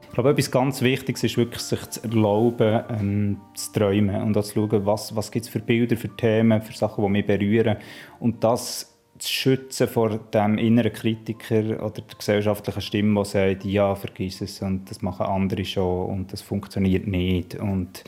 Ich 0.03 0.13
glaube, 0.13 0.29
etwas 0.29 0.51
ganz 0.51 0.81
Wichtiges 0.81 1.23
ist 1.23 1.37
wirklich, 1.37 1.61
sich 1.61 1.89
zu 1.89 2.03
erlauben, 2.03 2.83
ähm, 2.89 3.41
zu 3.55 3.71
träumen 3.71 4.21
und 4.21 4.37
auch 4.37 4.43
zu 4.43 4.53
schauen, 4.53 4.85
was, 4.85 5.15
was 5.15 5.31
gibt 5.31 5.45
es 5.45 5.51
für 5.51 5.59
Bilder, 5.59 5.97
für 5.97 6.15
Themen, 6.15 6.61
für 6.61 6.73
Sachen, 6.73 7.03
die 7.03 7.09
mich 7.09 7.25
berühren. 7.25 7.77
Und 8.19 8.43
das 8.43 8.98
zu 9.19 9.31
schützen 9.31 9.87
vor 9.87 10.17
dem 10.17 10.57
inneren 10.57 10.93
Kritiker 10.93 11.83
oder 11.83 12.01
der 12.01 12.17
gesellschaftlichen 12.17 12.81
Stimme, 12.81 13.21
die 13.23 13.29
sagt, 13.29 13.65
ja, 13.65 13.95
vergiss 13.95 14.41
es 14.41 14.61
und 14.61 14.89
das 14.89 15.01
machen 15.01 15.25
andere 15.25 15.65
schon 15.65 16.09
und 16.09 16.33
das 16.33 16.41
funktioniert 16.41 17.07
nicht 17.07 17.55
und 17.55 18.03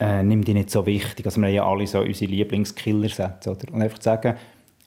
äh, 0.00 0.22
nimm 0.22 0.44
die 0.44 0.54
nicht 0.54 0.70
so 0.70 0.86
wichtig. 0.86 1.26
Also 1.26 1.40
wir 1.40 1.48
haben 1.48 1.54
ja 1.54 1.68
alle 1.68 1.86
so 1.86 2.00
unsere 2.00 2.30
Lieblingskiller-Sätze. 2.30 3.50
Und 3.50 3.82
einfach 3.82 3.98
zu 3.98 4.04
sagen, 4.04 4.36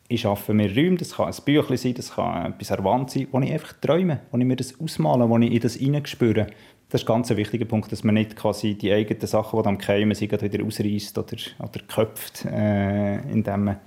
ich 0.08 0.22
schaffe 0.22 0.54
mir 0.54 0.74
Räume, 0.76 0.98
das 0.98 1.16
kann 1.16 1.28
ein 1.28 1.44
Büchlein 1.46 1.78
sein, 1.78 1.94
das 1.94 2.16
kann 2.16 2.54
etwas 2.54 2.72
an 2.72 3.08
sein, 3.08 3.28
wo 3.32 3.40
ich 3.40 3.52
einfach 3.52 3.74
träume, 3.74 4.22
wo 4.32 4.38
ich 4.38 4.46
mir 4.46 4.56
das 4.56 4.80
ausmale, 4.80 5.30
wo 5.30 5.38
ich 5.38 5.52
in 5.52 5.60
das 5.60 5.76
hineinspüre. 5.76 6.48
Das 6.90 7.02
ist 7.02 7.08
ein 7.08 7.14
ganz 7.14 7.30
wichtiger 7.30 7.66
Punkt, 7.66 7.92
dass 7.92 8.04
man 8.04 8.16
nicht 8.16 8.36
quasi 8.36 8.76
die 8.76 8.92
eigenen 8.92 9.26
Sachen, 9.26 9.62
die 9.62 9.68
am 9.70 9.78
Keimen 9.78 10.14
sind, 10.14 10.42
wieder 10.42 10.66
ausreißt 10.66 11.18
oder, 11.18 11.38
oder 11.60 11.80
köpft, 11.88 12.46
äh, 12.46 13.22
indem 13.32 13.64
man 13.64 13.78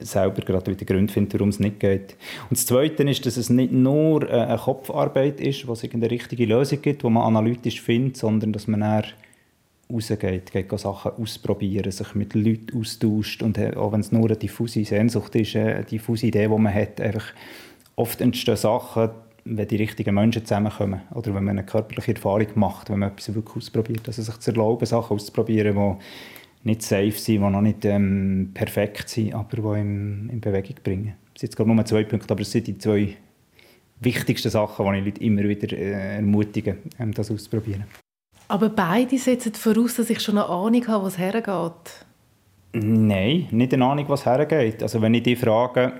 selber 0.00 0.42
gerade 0.42 0.70
wieder 0.70 0.84
Gründe 0.84 1.12
finden, 1.12 1.32
warum 1.34 1.48
es 1.48 1.60
nicht 1.60 1.80
geht. 1.80 2.16
Und 2.48 2.58
das 2.58 2.66
Zweite 2.66 3.02
ist, 3.04 3.24
dass 3.26 3.36
es 3.36 3.50
nicht 3.50 3.72
nur 3.72 4.28
eine 4.28 4.58
Kopfarbeit 4.58 5.40
ist, 5.40 5.66
wo 5.66 5.72
es 5.72 5.84
eine 5.84 6.10
richtige 6.10 6.46
Lösung 6.46 6.82
gibt, 6.82 7.02
die 7.02 7.10
man 7.10 7.22
analytisch 7.22 7.80
findet, 7.80 8.16
sondern 8.16 8.52
dass 8.52 8.66
man 8.66 8.82
eher 8.82 9.04
rausgeht, 9.92 10.52
geht 10.52 10.78
Sachen 10.78 11.12
ausprobieren, 11.12 11.90
sich 11.90 12.14
mit 12.14 12.34
Leuten 12.34 12.78
austauscht 12.78 13.42
und 13.42 13.58
äh, 13.58 13.74
auch 13.74 13.92
wenn 13.92 14.00
es 14.00 14.12
nur 14.12 14.26
eine 14.26 14.36
diffuse 14.36 14.84
Sehnsucht 14.84 15.34
ist, 15.34 15.54
äh, 15.54 15.74
eine 15.74 15.84
diffuse 15.84 16.26
Idee, 16.26 16.48
die 16.48 16.58
man 16.58 16.72
hat, 16.72 17.00
einfach 17.00 17.32
oft 17.96 18.20
entstehen 18.20 18.56
Sachen, 18.56 19.10
wenn 19.44 19.68
die 19.68 19.76
richtigen 19.76 20.14
Menschen 20.14 20.44
zusammenkommen 20.44 21.00
oder 21.14 21.34
wenn 21.34 21.44
man 21.44 21.58
eine 21.58 21.66
körperliche 21.66 22.14
Erfahrung 22.14 22.46
macht, 22.54 22.90
wenn 22.90 23.00
man 23.00 23.10
etwas 23.10 23.34
wirklich 23.34 23.56
ausprobiert. 23.56 24.02
Also 24.06 24.22
sich 24.22 24.38
zu 24.38 24.50
erlauben, 24.50 24.86
Sachen 24.86 25.16
auszuprobieren, 25.16 25.74
die 25.74 26.04
nicht 26.62 26.82
safe 26.82 27.12
sind, 27.12 27.42
die 27.42 27.50
noch 27.50 27.60
nicht 27.60 27.84
ähm, 27.84 28.50
perfekt 28.52 29.08
sind, 29.08 29.34
aber 29.34 29.74
die 29.74 29.80
in, 29.80 30.28
in 30.30 30.40
Bewegung 30.40 30.76
bringen. 30.82 31.14
Das 31.32 31.40
sind 31.40 31.50
jetzt 31.50 31.56
gerade 31.56 31.70
nur 31.70 31.84
zwei 31.84 32.04
Punkte, 32.04 32.32
aber 32.32 32.42
es 32.42 32.50
sind 32.50 32.66
die 32.66 32.78
zwei 32.78 33.16
wichtigsten 34.00 34.50
Sachen, 34.50 34.92
die 34.92 34.98
ich 34.98 35.04
Leute 35.04 35.24
immer 35.24 35.42
wieder 35.44 35.76
äh, 35.76 36.16
ermutige, 36.16 36.78
ähm, 36.98 37.12
das 37.12 37.30
auszuprobieren. 37.30 37.84
Aber 38.48 38.68
beide 38.68 39.16
setzen 39.16 39.54
voraus, 39.54 39.96
dass 39.96 40.10
ich 40.10 40.20
schon 40.20 40.36
eine 40.36 40.48
Ahnung 40.48 40.86
habe, 40.88 41.04
was 41.04 41.18
hergeht. 41.18 42.06
Nein, 42.72 43.46
nicht 43.50 43.74
eine 43.74 43.84
Ahnung, 43.84 44.08
was 44.08 44.26
hergeht. 44.26 44.82
Also 44.82 45.00
wenn 45.00 45.14
ich 45.14 45.22
dich 45.22 45.38
frage, 45.38 45.92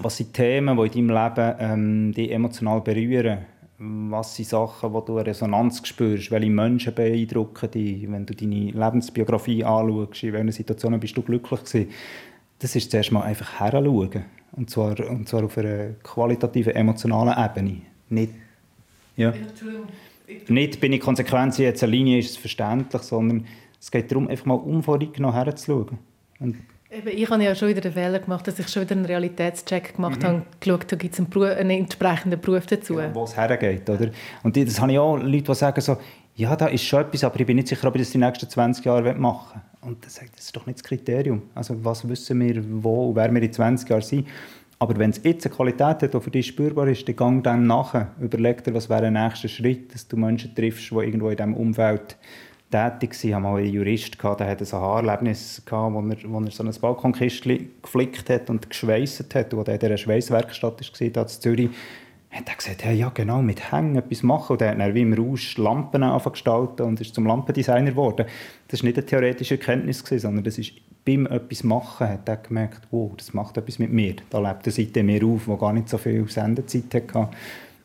was 0.00 0.16
sind 0.16 0.32
Themen, 0.32 0.76
die 0.76 0.98
in 0.98 1.08
deinem 1.08 1.34
Leben 1.36 1.54
ähm, 1.58 2.12
dich 2.12 2.30
emotional 2.30 2.80
berühren, 2.80 3.38
was 4.10 4.36
sind 4.36 4.48
Sachen, 4.48 4.92
wo 4.92 5.00
du 5.00 5.16
eine 5.16 5.26
Resonanz 5.26 5.86
spürst, 5.86 6.30
welche 6.30 6.50
Menschen 6.50 6.94
beeindrucken 6.94 7.70
dich, 7.70 8.10
wenn 8.10 8.24
du 8.26 8.34
deine 8.34 8.70
Lebensbiografie 8.70 9.64
anschaust, 9.64 10.22
in 10.22 10.32
welchen 10.32 10.52
Situationen 10.52 11.00
bist 11.00 11.16
du 11.16 11.22
glücklich 11.22 11.64
gewesen. 11.64 11.90
Das 12.58 12.76
ist 12.76 12.90
zuerst 12.90 13.10
mal 13.10 13.22
einfach 13.22 13.58
heranschauen. 13.58 14.24
Und 14.52 14.70
zwar, 14.70 14.98
und 15.08 15.28
zwar 15.28 15.44
auf 15.44 15.58
einer 15.58 15.94
qualitativen, 16.02 16.74
emotionalen 16.74 17.34
Ebene. 17.44 17.82
Nicht, 18.08 18.32
ja. 19.16 19.32
Nicht 20.48 20.80
bin 20.80 20.92
ich 20.92 21.00
konsequent, 21.00 21.58
jetzt 21.58 21.82
eine 21.82 21.92
Linie 21.92 22.18
ist 22.18 22.30
es 22.30 22.36
verständlich, 22.36 23.02
sondern 23.02 23.46
es 23.80 23.90
geht 23.90 24.10
darum, 24.10 24.28
einfach 24.28 24.46
mal 24.46 24.54
unvoreingenommen 24.54 25.34
herzuschauen. 25.34 25.98
Und 26.38 26.56
Eben, 26.92 27.08
ich 27.08 27.30
habe 27.30 27.42
ja 27.42 27.54
schon 27.54 27.68
wieder 27.68 27.80
den 27.80 27.92
Fehler 27.92 28.18
gemacht, 28.18 28.46
dass 28.46 28.58
ich 28.58 28.68
schon 28.68 28.82
wieder 28.82 28.94
einen 28.94 29.06
Realitätscheck 29.06 29.96
gemacht 29.96 30.22
mhm. 30.22 30.26
habe, 30.26 30.42
geschaut, 30.60 30.92
da 30.92 30.96
gibt 30.96 31.14
es 31.14 31.20
einen, 31.20 31.30
Beruf, 31.30 31.56
einen, 31.56 31.70
entsprechenden 31.70 32.38
Beruf 32.38 32.66
dazu. 32.66 32.98
Ja, 32.98 33.14
wo 33.14 33.24
es 33.24 33.34
hergeht, 33.34 33.88
oder? 33.88 34.10
Und 34.42 34.56
das 34.56 34.78
habe 34.78 34.92
ich 34.92 34.98
auch 34.98 35.16
Leute, 35.16 35.42
die 35.42 35.54
sagen 35.54 35.80
so, 35.80 35.96
ja, 36.34 36.54
da 36.54 36.66
ist 36.66 36.84
schon 36.84 37.00
etwas, 37.00 37.24
aber 37.24 37.40
ich 37.40 37.46
bin 37.46 37.56
nicht 37.56 37.68
sicher, 37.68 37.88
ob 37.88 37.96
ich 37.96 38.02
das 38.02 38.10
die 38.10 38.18
nächsten 38.18 38.48
20 38.48 38.84
Jahre 38.84 39.14
machen 39.14 39.62
will. 39.80 39.90
Und 39.90 40.04
das 40.04 40.20
ist 40.20 40.54
doch 40.54 40.66
nicht 40.66 40.80
das 40.80 40.84
Kriterium. 40.84 41.42
Also 41.54 41.82
was 41.82 42.06
wissen 42.06 42.40
wir, 42.40 42.62
wo 42.68 43.08
und 43.08 43.16
wer 43.16 43.32
wir 43.32 43.42
in 43.42 43.52
20 43.52 43.88
Jahren 43.88 44.02
sind? 44.02 44.28
Aber 44.78 44.98
wenn 44.98 45.10
es 45.10 45.20
jetzt 45.22 45.46
eine 45.46 45.54
Qualität 45.54 46.02
hat, 46.02 46.14
die 46.14 46.20
für 46.20 46.30
dich 46.30 46.46
spürbar 46.46 46.88
ist, 46.88 47.08
dann 47.08 47.16
gang 47.16 47.44
dem 47.44 47.66
nachher. 47.66 48.10
Überleg 48.20 48.64
dir, 48.64 48.74
was 48.74 48.90
wäre 48.90 49.02
der 49.02 49.10
nächste 49.12 49.48
Schritt, 49.48 49.94
dass 49.94 50.08
du 50.08 50.16
Menschen 50.16 50.54
triffst, 50.54 50.90
die 50.90 50.94
irgendwo 50.96 51.30
in 51.30 51.36
diesem 51.36 51.54
Umfeld 51.54 52.16
tätig. 52.72 53.22
Ich 53.22 53.32
hatte 53.32 53.42
mal 53.42 53.58
einen 53.58 53.72
Jurist, 53.72 54.16
der 54.20 54.30
hatte 54.30 54.64
ein 54.64 54.72
Haarerlebnis, 54.72 55.62
wo 55.70 55.76
er, 55.76 56.16
wo 56.24 56.40
er 56.40 56.50
so 56.50 56.64
ein 56.64 56.74
Balkonkistchen 56.80 57.70
geflickt 57.80 58.28
hat 58.30 58.50
und 58.50 58.68
geschweißt 58.68 59.32
hat. 59.34 59.54
Wo 59.54 59.62
er 59.62 59.74
in 59.74 59.78
dieser 59.78 59.96
Schweißwerkstatt 59.96 60.80
war, 60.80 61.22
in 61.22 61.28
Zürich, 61.28 61.70
hat 62.30 62.48
er 62.48 62.56
gesagt, 62.56 62.84
hey, 62.84 62.96
ja 62.96 63.10
genau, 63.10 63.42
mit 63.42 63.70
Hängen 63.70 63.96
etwas 63.96 64.22
machen. 64.22 64.54
Und 64.54 64.62
er 64.62 64.70
hat 64.70 64.80
dann 64.80 64.94
wie 64.94 65.02
im 65.02 65.12
Rausch 65.12 65.58
Lampen 65.58 66.02
gestalten 66.32 66.82
und 66.82 67.00
ist 67.00 67.14
zum 67.14 67.26
Lampendesigner 67.26 67.90
geworden. 67.90 68.26
Das 68.68 68.82
war 68.82 68.86
nicht 68.86 68.96
eine 68.96 69.06
theoretische 69.06 69.54
Erkenntnis, 69.54 69.98
sondern 69.98 70.42
das 70.42 70.58
ist 70.58 70.72
beim 71.04 71.26
etwas 71.26 71.64
machen 71.64 72.08
hat 72.08 72.28
er 72.28 72.36
gemerkt, 72.36 72.82
wow, 72.90 73.10
das 73.16 73.34
macht 73.34 73.56
etwas 73.56 73.78
mit 73.78 73.92
mir. 73.92 74.16
Da 74.30 74.38
lebt 74.38 74.64
eine 74.64 74.72
Seite 74.72 75.02
mehr 75.02 75.24
auf, 75.24 75.46
die 75.46 75.56
gar 75.56 75.72
nicht 75.72 75.88
so 75.88 75.98
viel 75.98 76.28
Sendezeit 76.28 76.94
hatte. 76.94 77.28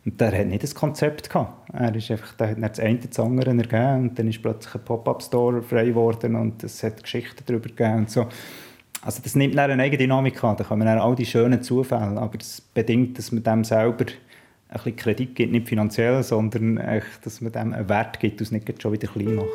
Und 0.07 0.21
der 0.21 0.39
hat 0.39 0.47
nicht 0.47 0.63
das 0.63 0.73
Konzept 0.73 1.29
gehabt. 1.29 1.69
Er 1.73 1.93
ist 1.93 2.09
einfach, 2.09 2.31
der 2.35 2.51
hat 2.51 2.61
das 2.61 2.79
eine 2.79 2.97
das 2.97 3.19
andere 3.19 3.49
ergeben 3.49 4.03
und 4.03 4.17
dann 4.17 4.29
ist 4.29 4.41
plötzlich 4.41 4.75
ein 4.75 4.85
Pop-up-Store 4.85 5.61
frei 5.61 5.87
geworden 5.87 6.35
und 6.35 6.63
es 6.63 6.81
hat 6.81 7.03
Geschichten 7.03 7.43
darüber 7.45 7.67
gegeben 7.67 7.97
und 7.97 8.09
so. 8.09 8.25
Also 9.01 9.21
das 9.21 9.35
nimmt 9.35 9.57
dann 9.57 9.69
eine 9.69 9.83
Eigendynamik 9.83 10.41
an, 10.45 10.55
da 10.55 10.63
kommen 10.63 10.87
dann 10.87 10.97
all 10.97 11.13
die 11.13 11.25
schönen 11.25 11.61
Zufälle, 11.61 12.21
aber 12.21 12.37
das 12.37 12.61
bedingt, 12.61 13.17
dass 13.17 13.33
man 13.33 13.43
dem 13.43 13.65
selber 13.65 14.05
ein 14.05 14.73
bisschen 14.75 14.95
Kredit 14.95 15.35
gibt, 15.35 15.51
nicht 15.51 15.67
finanziell, 15.67 16.23
sondern 16.23 16.77
echt, 16.77 17.25
dass 17.25 17.41
man 17.41 17.51
dem 17.51 17.73
einen 17.73 17.89
Wert 17.89 18.21
gibt 18.21 18.39
und 18.39 18.43
es 18.43 18.51
nicht 18.53 18.81
schon 18.81 18.93
wieder 18.93 19.09
klein 19.09 19.35
macht. 19.35 19.47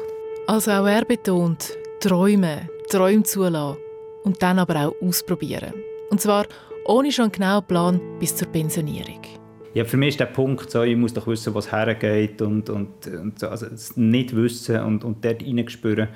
Also 0.49 0.71
auch 0.73 0.87
er 0.87 1.07
betont, 1.07 1.71
Träume, 2.01 2.69
Träume 2.91 3.23
zulassen 3.23 3.79
und 4.25 4.43
dann 4.43 4.59
aber 4.59 4.89
auch 4.89 4.95
ausprobieren. 5.01 5.73
Und 6.11 6.21
zwar 6.21 6.45
ohne 6.85 7.11
schon 7.11 7.25
einen 7.25 7.33
genauen 7.33 7.65
Plan 7.65 7.99
bis 8.21 8.37
zur 8.37 8.49
Pensionierung. 8.49 9.42
Ja, 9.75 9.85
für 9.87 9.97
mich 9.97 10.11
ist 10.11 10.21
der 10.21 10.27
Punkt 10.27 10.71
so, 10.71 10.83
ich 10.83 10.97
muss 10.97 11.15
doch 11.15 11.27
wissen, 11.27 11.55
was 11.55 11.73
hergeht 11.73 12.43
und, 12.43 12.69
und, 12.69 13.07
und 13.07 13.39
so, 13.39 13.49
also 13.49 13.67
das 13.67 13.97
nicht 13.97 14.37
wissen 14.37 14.81
und, 14.81 15.03
und 15.03 15.25
dort 15.25 15.43
hineinspüren, 15.43 16.09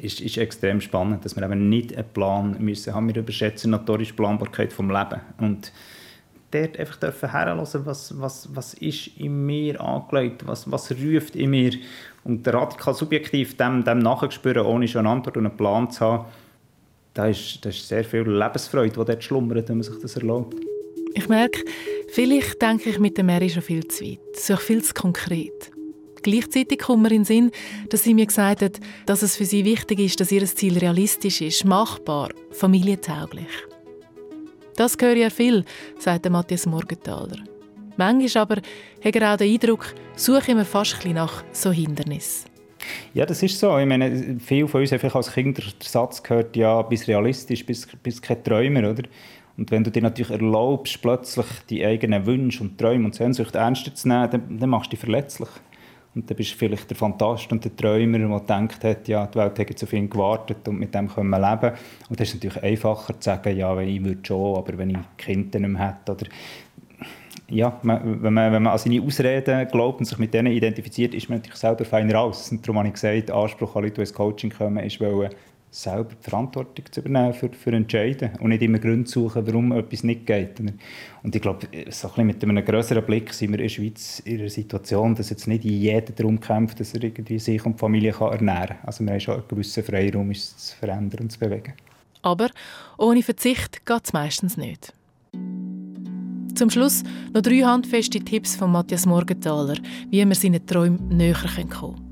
ist, 0.00 0.20
ist 0.20 0.38
extrem 0.38 0.80
spannend, 0.80 1.24
dass 1.24 1.36
wir 1.36 1.42
eben 1.42 1.68
nicht 1.68 1.94
einen 1.94 2.08
Plan 2.08 2.56
müssen 2.58 2.94
haben. 2.94 3.08
Wir 3.08 3.16
überschätzen 3.16 3.70
notorisch 3.72 4.08
die 4.08 4.14
Planbarkeit 4.14 4.70
des 4.70 4.78
Lebens. 4.78 5.20
Und 5.38 5.72
dort 6.50 6.78
einfach 6.78 6.96
dürfen 6.96 7.30
herhören, 7.30 7.58
was, 7.58 8.20
was, 8.20 8.48
was 8.54 8.74
ist 8.74 9.08
in 9.18 9.44
mir 9.44 9.80
angelegt, 9.80 10.46
was, 10.46 10.70
was 10.70 10.92
ruft 10.92 11.36
in 11.36 11.50
mir. 11.50 11.72
Und 12.24 12.46
radikal 12.48 12.94
subjektiv 12.94 13.56
dem, 13.56 13.84
dem 13.84 13.98
nachspüren, 13.98 14.64
ohne 14.64 14.88
schon 14.88 15.00
eine 15.06 15.10
Antwort 15.10 15.36
und 15.36 15.46
einen 15.46 15.56
Plan 15.56 15.90
zu 15.90 16.00
haben, 16.00 16.24
da 17.14 17.26
ist, 17.26 17.64
da 17.64 17.68
ist 17.68 17.88
sehr 17.88 18.04
viel 18.04 18.22
Lebensfreude, 18.22 18.90
die 18.90 19.04
dort 19.04 19.24
schlummert, 19.24 19.68
wenn 19.68 19.78
man 19.78 19.82
sich 19.82 19.98
das 20.00 20.16
erlaubt. 20.16 20.56
Ich 21.18 21.28
merke, 21.28 21.64
vielleicht 22.06 22.62
denke 22.62 22.90
ich 22.90 23.00
mit 23.00 23.16
der 23.16 23.24
Mary 23.24 23.50
schon 23.50 23.62
viel 23.62 23.84
zu 23.88 24.04
weit, 24.04 24.20
so 24.36 24.56
viel 24.56 24.84
zu 24.84 24.94
konkret. 24.94 25.72
Gleichzeitig 26.22 26.78
kommt 26.78 27.02
mir 27.02 27.10
in 27.10 27.22
den 27.22 27.24
Sinn, 27.24 27.50
dass 27.88 28.04
sie 28.04 28.14
mir 28.14 28.24
gesagt 28.24 28.62
hat, 28.62 28.78
dass 29.04 29.22
es 29.22 29.34
für 29.34 29.44
sie 29.44 29.64
wichtig 29.64 29.98
ist, 29.98 30.20
dass 30.20 30.30
ihr 30.30 30.46
Ziel 30.46 30.78
realistisch 30.78 31.40
ist, 31.40 31.64
machbar, 31.64 32.28
familientauglich. 32.52 33.48
Das 34.76 34.96
höre 35.00 35.14
ich 35.14 35.22
ja 35.22 35.30
viel, 35.30 35.64
sagt 35.98 36.30
Matthias 36.30 36.66
Morgenthaler. 36.66 37.38
Manchmal 37.96 38.42
aber 38.42 38.56
hat 39.04 39.16
er 39.16 39.34
auch 39.34 39.38
den 39.38 39.52
Eindruck, 39.52 39.92
suche 40.14 40.52
immer 40.52 40.64
fast 40.64 41.04
ein 41.04 41.14
nach 41.14 41.42
so 41.50 41.72
Hindernissen. 41.72 42.48
Ja, 43.12 43.26
das 43.26 43.42
ist 43.42 43.58
so. 43.58 43.76
Ich 43.76 43.86
meine, 43.86 44.38
viele 44.38 44.68
von 44.68 44.80
uns 44.80 44.92
haben 44.92 45.10
als 45.10 45.32
Kind 45.32 45.58
den 45.58 45.64
Satz 45.82 46.22
gehört, 46.22 46.54
ja, 46.56 46.80
bis 46.82 47.08
realistisch, 47.08 47.66
bis, 47.66 47.88
bis 48.04 48.22
kein 48.22 48.42
Träumer, 48.44 48.90
oder? 48.90 49.02
Und 49.58 49.72
wenn 49.72 49.82
du 49.82 49.90
dir 49.90 50.02
natürlich 50.02 50.30
erlaubst, 50.30 51.02
plötzlich 51.02 51.46
die 51.68 51.84
eigenen 51.84 52.24
Wünsche 52.24 52.62
und 52.62 52.78
Träume 52.78 53.06
und 53.06 53.14
Sehnsüchte 53.16 53.58
ernster 53.58 53.92
zu 53.92 54.06
nehmen, 54.06 54.30
dann, 54.30 54.58
dann 54.58 54.70
machst 54.70 54.86
du 54.86 54.90
dich 54.90 55.00
verletzlich. 55.00 55.48
Und 56.14 56.30
dann 56.30 56.36
bist 56.36 56.52
du 56.52 56.56
vielleicht 56.56 56.88
der 56.88 56.96
Fantast 56.96 57.50
und 57.52 57.64
der 57.64 57.74
Träumer, 57.74 58.18
der 58.18 58.56
denkt 58.56 58.82
hat, 58.84 59.08
ja, 59.08 59.26
die 59.26 59.38
Welt 59.38 59.58
hat 59.58 59.82
auf 59.82 59.92
ihn 59.92 60.08
gewartet 60.08 60.66
und 60.68 60.78
mit 60.78 60.94
dem 60.94 61.08
können 61.08 61.30
wir 61.30 61.38
leben. 61.38 61.76
Und 62.08 62.18
das 62.18 62.28
ist 62.28 62.34
natürlich 62.34 62.62
einfacher 62.62 63.20
zu 63.20 63.30
sagen, 63.30 63.56
ja, 63.56 63.76
wenn 63.76 63.88
ich 63.88 64.02
würde 64.02 64.20
schon, 64.22 64.56
aber 64.56 64.78
wenn 64.78 64.90
ich 64.90 64.98
Kinder 65.16 65.58
nicht 65.58 65.70
mehr 65.70 65.88
hätte. 65.88 66.12
Oder 66.12 66.26
ja, 67.50 67.78
wenn, 67.82 68.32
man, 68.32 68.52
wenn 68.52 68.62
man 68.62 68.66
an 68.68 68.78
seine 68.78 69.02
Ausreden 69.02 69.66
glaubt 69.68 69.98
und 69.98 70.04
sich 70.04 70.18
mit 70.18 70.32
denen 70.34 70.52
identifiziert, 70.52 71.14
ist 71.14 71.28
man 71.28 71.38
natürlich 71.38 71.58
selber 71.58 71.84
feiner 71.84 72.20
aus. 72.20 72.50
Und 72.52 72.64
darum 72.64 72.78
habe 72.78 72.88
ich 72.88 72.94
gesagt, 72.94 73.30
Anspruch 73.30 73.74
an 73.74 73.82
Leute, 73.82 73.94
die 73.96 74.00
ins 74.02 74.14
Coaching 74.14 74.50
kommen, 74.50 74.84
ist, 74.84 75.00
wollen, 75.00 75.30
selber 75.70 76.10
die 76.10 76.30
Verantwortung 76.30 76.84
zu 76.90 77.00
übernehmen 77.00 77.32
für, 77.34 77.50
für 77.50 77.72
Entscheiden 77.72 78.30
und 78.40 78.48
nicht 78.50 78.62
immer 78.62 78.78
Gründe 78.78 79.08
suchen, 79.08 79.46
warum 79.46 79.72
etwas 79.72 80.02
nicht 80.02 80.26
geht. 80.26 80.60
Und 81.22 81.34
ich 81.34 81.42
glaube, 81.42 81.66
so 81.90 82.10
ein 82.16 82.26
mit 82.26 82.42
einem 82.42 82.64
größeren 82.64 83.04
Blick 83.04 83.32
sind 83.32 83.50
wir 83.50 83.58
in 83.58 83.64
der 83.64 83.68
Schweiz 83.68 84.20
in 84.20 84.40
einer 84.40 84.48
Situation, 84.48 85.14
dass 85.14 85.30
jetzt 85.30 85.46
nicht 85.46 85.64
jeder 85.64 86.12
darum 86.12 86.40
kämpft, 86.40 86.80
dass 86.80 86.94
er 86.94 87.04
irgendwie 87.04 87.38
sich 87.38 87.64
und 87.64 87.74
die 87.74 87.78
Familie 87.78 88.12
kann 88.12 88.32
ernähren 88.32 88.68
kann. 88.68 88.78
Also 88.86 89.04
wir 89.04 89.12
haben 89.12 89.20
schon 89.20 89.34
einen 89.34 89.48
gewissen 89.48 89.82
Freiraum, 89.84 90.30
es 90.30 90.56
zu 90.56 90.76
verändern 90.76 91.22
und 91.22 91.32
zu 91.32 91.38
bewegen. 91.38 91.74
Aber 92.22 92.48
ohne 92.96 93.22
Verzicht 93.22 93.84
geht 93.84 94.04
es 94.04 94.12
meistens 94.12 94.56
nicht. 94.56 94.92
Zum 96.54 96.70
Schluss 96.70 97.04
noch 97.32 97.42
drei 97.42 97.60
handfeste 97.60 98.18
Tipps 98.18 98.56
von 98.56 98.72
Matthias 98.72 99.06
Morgenthaler, 99.06 99.76
wie 100.10 100.24
wir 100.26 100.34
seinen 100.34 100.66
Träumen 100.66 101.08
näher 101.08 101.36
kommen 101.54 101.68
können. 101.68 102.08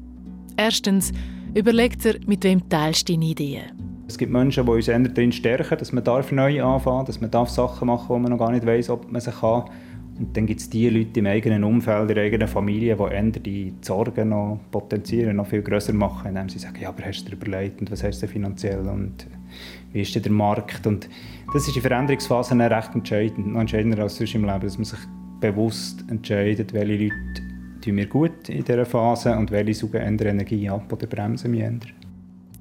Erstens, 0.56 1.12
überlegt 1.54 2.04
er, 2.04 2.14
mit 2.26 2.44
wem 2.44 2.68
teilst 2.68 3.08
du 3.08 3.12
deine 3.12 3.26
Ideen. 3.26 3.86
Es 4.08 4.18
gibt 4.18 4.30
Menschen, 4.30 4.64
die 4.64 4.70
uns 4.70 4.88
eher 4.88 4.98
darin 5.00 5.32
stärken, 5.32 5.78
dass 5.78 5.92
man 5.92 6.04
darf 6.04 6.30
neu 6.30 6.62
anfangen 6.62 6.98
darf, 6.98 7.06
dass 7.06 7.20
man 7.20 7.30
darf 7.30 7.48
Sachen 7.48 7.88
machen 7.88 8.02
darf, 8.02 8.08
wo 8.08 8.18
man 8.18 8.30
noch 8.30 8.38
gar 8.38 8.52
nicht 8.52 8.64
weiß, 8.64 8.90
ob 8.90 9.10
man 9.10 9.20
sie 9.20 9.32
kann. 9.32 9.64
Und 10.18 10.34
dann 10.34 10.46
gibt 10.46 10.60
es 10.60 10.70
die 10.70 10.88
Leute 10.88 11.20
im 11.20 11.26
eigenen 11.26 11.62
Umfeld, 11.64 12.08
in 12.08 12.14
der 12.14 12.24
eigenen 12.24 12.48
Familie, 12.48 12.96
die 12.96 13.02
eher 13.02 13.22
die 13.22 13.74
Sorgen 13.82 14.30
noch 14.30 14.60
potenzieren, 14.70 15.36
noch 15.36 15.46
viel 15.46 15.60
grösser 15.60 15.92
machen, 15.92 16.28
indem 16.28 16.48
sie 16.48 16.58
sagen, 16.58 16.80
ja, 16.80 16.88
aber 16.88 17.04
hast 17.04 17.24
du 17.24 17.30
dir 17.30 17.36
überlegt 17.36 17.80
und 17.80 17.90
was 17.90 18.02
hast 18.02 18.22
du 18.22 18.28
finanziell 18.28 18.86
und 18.88 19.26
wie 19.92 20.00
ist 20.00 20.14
der 20.14 20.32
Markt? 20.32 20.86
Und 20.86 21.08
das 21.52 21.68
ist 21.68 21.76
in 21.76 21.82
Veränderungsphasen 21.82 22.60
recht 22.60 22.94
entscheidend, 22.94 23.48
noch 23.48 23.60
entscheidender 23.60 24.02
als 24.02 24.16
sonst 24.16 24.34
im 24.34 24.44
Leben, 24.44 24.60
dass 24.60 24.78
man 24.78 24.84
sich 24.84 25.00
bewusst 25.40 26.04
entscheidet, 26.08 26.72
welche 26.72 27.04
Leute 27.04 27.45
tun 27.86 27.94
mir 27.94 28.06
gut 28.06 28.48
in 28.48 28.64
dieser 28.64 28.86
Phase 28.86 29.36
und 29.36 29.50
welche 29.50 29.74
suchen 29.74 30.00
eher 30.00 30.26
Energie 30.26 30.68
ab 30.68 30.92
oder 30.92 31.06
bremsen 31.06 31.50
mich 31.50 31.60
eher. 31.60 31.72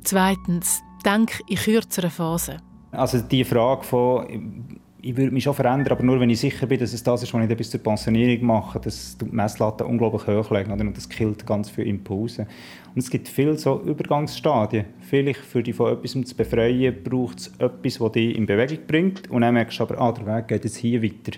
Zweitens, 0.03 0.81
denk 1.03 1.41
in 1.47 1.57
kürzeren 1.57 2.11
Phasen. 2.11 2.61
Also 2.91 3.19
die 3.19 3.43
Frage 3.43 3.83
von 3.83 4.79
ich 5.05 5.15
würde 5.15 5.31
mich 5.31 5.43
schon 5.43 5.53
verändern, 5.53 5.91
aber 5.91 6.03
nur 6.03 6.19
wenn 6.19 6.31
ich 6.31 6.39
sicher 6.39 6.65
bin, 6.65 6.79
dass 6.79 6.91
es 6.91 7.03
das 7.03 7.21
ist, 7.21 7.31
was 7.31 7.43
ich 7.43 7.47
dann 7.47 7.57
bis 7.57 7.69
zur 7.69 7.79
Pensionierung 7.79 8.43
mache, 8.47 8.79
dass 8.79 9.15
die 9.15 9.25
Messlatte 9.25 9.85
unglaublich 9.85 10.25
hoch 10.25 10.49
legen 10.49 10.71
und 10.71 10.97
das 10.97 11.07
killt 11.07 11.45
ganz 11.45 11.69
viele 11.69 11.89
Impulse. 11.89 12.47
Und 12.95 13.03
es 13.03 13.11
gibt 13.11 13.27
viele 13.27 13.55
so 13.55 13.83
Übergangsstadien. 13.83 14.85
Vielleicht 15.01 15.41
für 15.41 15.61
dich 15.61 15.75
von 15.75 15.93
etwas 15.93 16.13
zu 16.13 16.35
befreien, 16.35 17.03
braucht 17.03 17.37
es 17.37 17.51
etwas, 17.59 17.99
das 17.99 18.11
dich 18.13 18.35
in 18.35 18.47
Bewegung 18.47 18.79
bringt 18.87 19.29
und 19.29 19.41
dann 19.41 19.53
merkst 19.53 19.79
du 19.79 19.83
aber, 19.83 20.01
ah, 20.01 20.11
der 20.11 20.25
Weg 20.25 20.47
geht 20.47 20.63
jetzt 20.63 20.77
hier 20.77 21.03
weiter. 21.03 21.37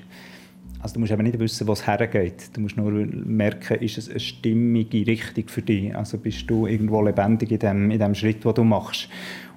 Also 0.82 0.94
du 0.94 1.00
musst 1.00 1.12
eben 1.12 1.24
nicht 1.24 1.40
wissen, 1.40 1.68
wo 1.68 1.74
es 1.74 1.88
hergeht. 1.88 2.56
Du 2.56 2.62
musst 2.62 2.78
nur 2.78 2.92
merken, 2.92 3.78
ist 3.80 3.98
es 3.98 4.10
eine 4.10 4.20
stimmige 4.20 5.08
Richtung 5.08 5.48
für 5.48 5.62
dich. 5.62 5.96
Also 5.96 6.18
bist 6.18 6.50
du 6.50 6.68
irgendwo 6.68 7.02
lebendig 7.02 7.52
in 7.52 7.60
dem, 7.60 7.92
in 7.92 8.00
dem 8.00 8.14
Schritt, 8.14 8.46
den 8.46 8.54
du 8.54 8.64
machst. 8.64 9.10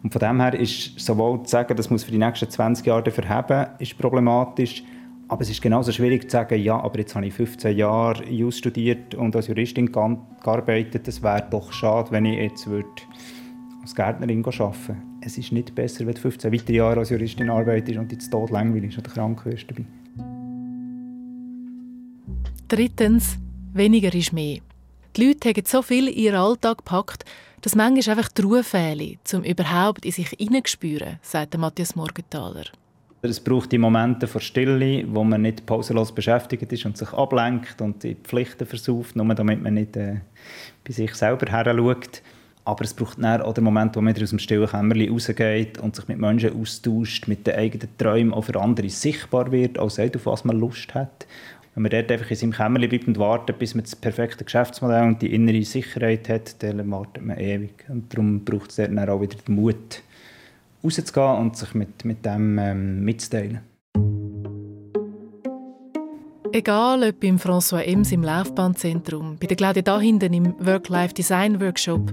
Und 0.02 0.12
von 0.12 0.20
dem 0.20 0.40
her 0.40 0.54
ist 0.54 0.98
sowohl 0.98 1.42
zu 1.42 1.50
sagen, 1.50 1.76
das 1.76 1.90
muss 1.90 2.04
für 2.04 2.10
die 2.10 2.18
nächsten 2.18 2.48
20 2.48 2.86
Jahre 2.86 3.10
verheben, 3.10 3.66
ist 3.78 3.98
problematisch. 3.98 4.82
Aber 5.28 5.42
es 5.42 5.50
ist 5.50 5.62
genauso 5.62 5.92
schwierig 5.92 6.24
zu 6.24 6.30
sagen, 6.30 6.60
ja, 6.60 6.80
aber 6.80 6.98
jetzt 6.98 7.14
habe 7.14 7.26
ich 7.26 7.34
15 7.34 7.76
Jahre 7.76 8.24
Jus 8.28 8.58
studiert 8.58 9.14
und 9.14 9.36
als 9.36 9.46
Juristin 9.46 9.92
gearbeitet. 9.92 11.06
Es 11.06 11.22
wäre 11.22 11.46
doch 11.48 11.72
schade, 11.72 12.10
wenn 12.10 12.24
ich 12.24 12.38
jetzt 12.38 12.66
würde 12.66 12.88
als 13.82 13.94
Gärtnerin 13.94 14.44
arbeiten 14.44 14.88
würde. 14.88 15.00
Es 15.20 15.38
ist 15.38 15.52
nicht 15.52 15.74
besser, 15.74 16.06
wenn 16.06 16.14
du 16.14 16.20
15 16.20 16.52
weitere 16.52 16.76
Jahre 16.76 17.00
als 17.00 17.10
Juristin 17.10 17.50
arbeitest 17.50 17.98
und 17.98 18.10
jetzt 18.10 18.30
tot 18.30 18.50
langweilig 18.50 18.98
oder 18.98 19.08
krank 19.08 19.44
wirst 19.44 19.70
dabei. 19.70 19.84
Drittens, 22.70 23.36
weniger 23.72 24.14
ist 24.14 24.32
mehr. 24.32 24.58
Die 25.16 25.26
Leute 25.26 25.48
haben 25.48 25.64
so 25.66 25.82
viel 25.82 26.06
in 26.06 26.14
ihren 26.14 26.36
Alltag 26.36 26.78
gepackt, 26.78 27.24
dass 27.62 27.74
manchmal 27.74 28.16
einfach 28.16 28.30
die 28.30 28.42
Ruhe 28.42 28.62
fehlt, 28.62 29.34
um 29.34 29.42
überhaupt 29.42 30.06
in 30.06 30.12
sich 30.12 30.28
hineinzuspüren, 30.38 31.18
sagt 31.20 31.58
Matthias 31.58 31.96
Morgenthaler. 31.96 32.66
Es 33.22 33.40
braucht 33.40 33.72
die 33.72 33.78
Momente 33.78 34.28
von 34.28 34.40
Stille, 34.40 35.04
wo 35.08 35.24
man 35.24 35.42
nicht 35.42 35.66
pausenlos 35.66 36.14
beschäftigt 36.14 36.72
ist 36.72 36.86
und 36.86 36.96
sich 36.96 37.12
ablenkt 37.12 37.82
und 37.82 38.04
die 38.04 38.14
Pflichten 38.14 38.66
versauft, 38.66 39.16
nur 39.16 39.34
damit 39.34 39.60
man 39.60 39.74
nicht 39.74 39.96
äh, 39.96 40.20
bei 40.86 40.92
sich 40.92 41.12
selber 41.16 41.50
her 41.50 41.74
schaut. 41.76 42.22
Aber 42.64 42.84
es 42.84 42.94
braucht 42.94 43.20
dann 43.20 43.42
auch 43.42 43.54
den 43.54 43.64
Moment, 43.64 43.96
wo 43.96 44.00
man 44.00 44.14
aus 44.14 44.30
dem 44.30 44.38
stillen 44.38 44.68
Kämmerchen 44.68 45.12
rausgeht 45.12 45.78
und 45.78 45.96
sich 45.96 46.06
mit 46.06 46.18
Menschen 46.18 46.60
austauscht, 46.60 47.26
mit 47.26 47.48
den 47.48 47.56
eigenen 47.56 47.88
Träumen 47.98 48.32
auch 48.32 48.44
für 48.44 48.60
andere 48.60 48.88
sichtbar 48.90 49.50
wird, 49.50 49.76
auch 49.76 49.90
sagt, 49.90 50.14
auf 50.14 50.26
was 50.26 50.44
man 50.44 50.60
Lust 50.60 50.94
hat. 50.94 51.26
Wenn 51.74 51.82
man 51.84 51.90
dort 51.90 52.10
einfach 52.10 52.30
in 52.30 52.36
seinem 52.36 52.52
Kämmerchen 52.52 52.88
bleibt 52.88 53.06
und 53.06 53.18
wartet, 53.18 53.58
bis 53.58 53.74
man 53.74 53.84
das 53.84 53.94
perfekte 53.94 54.44
Geschäftsmodell 54.44 55.04
und 55.04 55.22
die 55.22 55.32
innere 55.32 55.62
Sicherheit 55.62 56.28
hat, 56.28 56.62
dann 56.62 56.90
wartet 56.90 57.24
man 57.24 57.38
ewig. 57.38 57.84
Und 57.88 58.12
darum 58.12 58.44
braucht 58.44 58.70
es 58.70 58.76
dann 58.76 58.98
auch 58.98 59.20
wieder 59.20 59.36
den 59.36 59.54
Mut, 59.54 60.02
rauszugehen 60.82 61.36
und 61.38 61.56
sich 61.56 61.74
mit, 61.74 62.04
mit 62.04 62.24
dem 62.24 62.58
ähm, 62.58 63.04
mitzuteilen. 63.04 63.60
Egal 66.52 67.04
ob 67.04 67.20
beim 67.20 67.36
François 67.36 67.82
Ems 67.82 68.10
im 68.10 68.24
Laufbahnzentrum, 68.24 69.36
bei 69.38 69.46
der 69.46 69.56
Claudia 69.56 69.82
da 69.82 70.00
hinten 70.00 70.32
im 70.32 70.54
Work-Life-Design-Workshop 70.58 72.12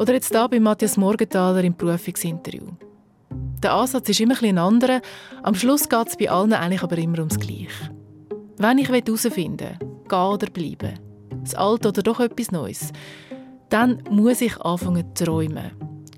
oder 0.00 0.12
jetzt 0.14 0.34
da 0.34 0.48
bei 0.48 0.58
Matthias 0.58 0.96
Morgenthaler 0.96 1.62
im 1.62 1.76
Berufungsinterview. 1.76 2.72
Der 3.62 3.72
Ansatz 3.72 4.08
ist 4.08 4.20
immer 4.20 4.34
ein 4.42 4.58
anderer. 4.58 5.00
Am 5.44 5.54
Schluss 5.54 5.88
geht 5.88 6.08
es 6.08 6.16
bei 6.16 6.28
allen 6.28 6.52
eigentlich 6.52 6.82
aber 6.82 6.98
immer 6.98 7.20
ums 7.20 7.38
Gleiche. 7.38 7.90
Wenn 8.58 8.78
ich 8.78 8.88
herausfinden 8.88 9.76
will, 9.80 9.88
gehen 10.08 10.18
oder 10.18 10.46
bleiben, 10.46 10.98
das 11.42 11.54
Alte 11.54 11.88
oder 11.88 12.02
doch 12.02 12.20
etwas 12.20 12.50
Neues, 12.50 12.92
dann 13.68 14.02
muss 14.10 14.40
ich 14.40 14.58
anfangen 14.60 15.14
zu 15.14 15.24
träumen, 15.24 15.72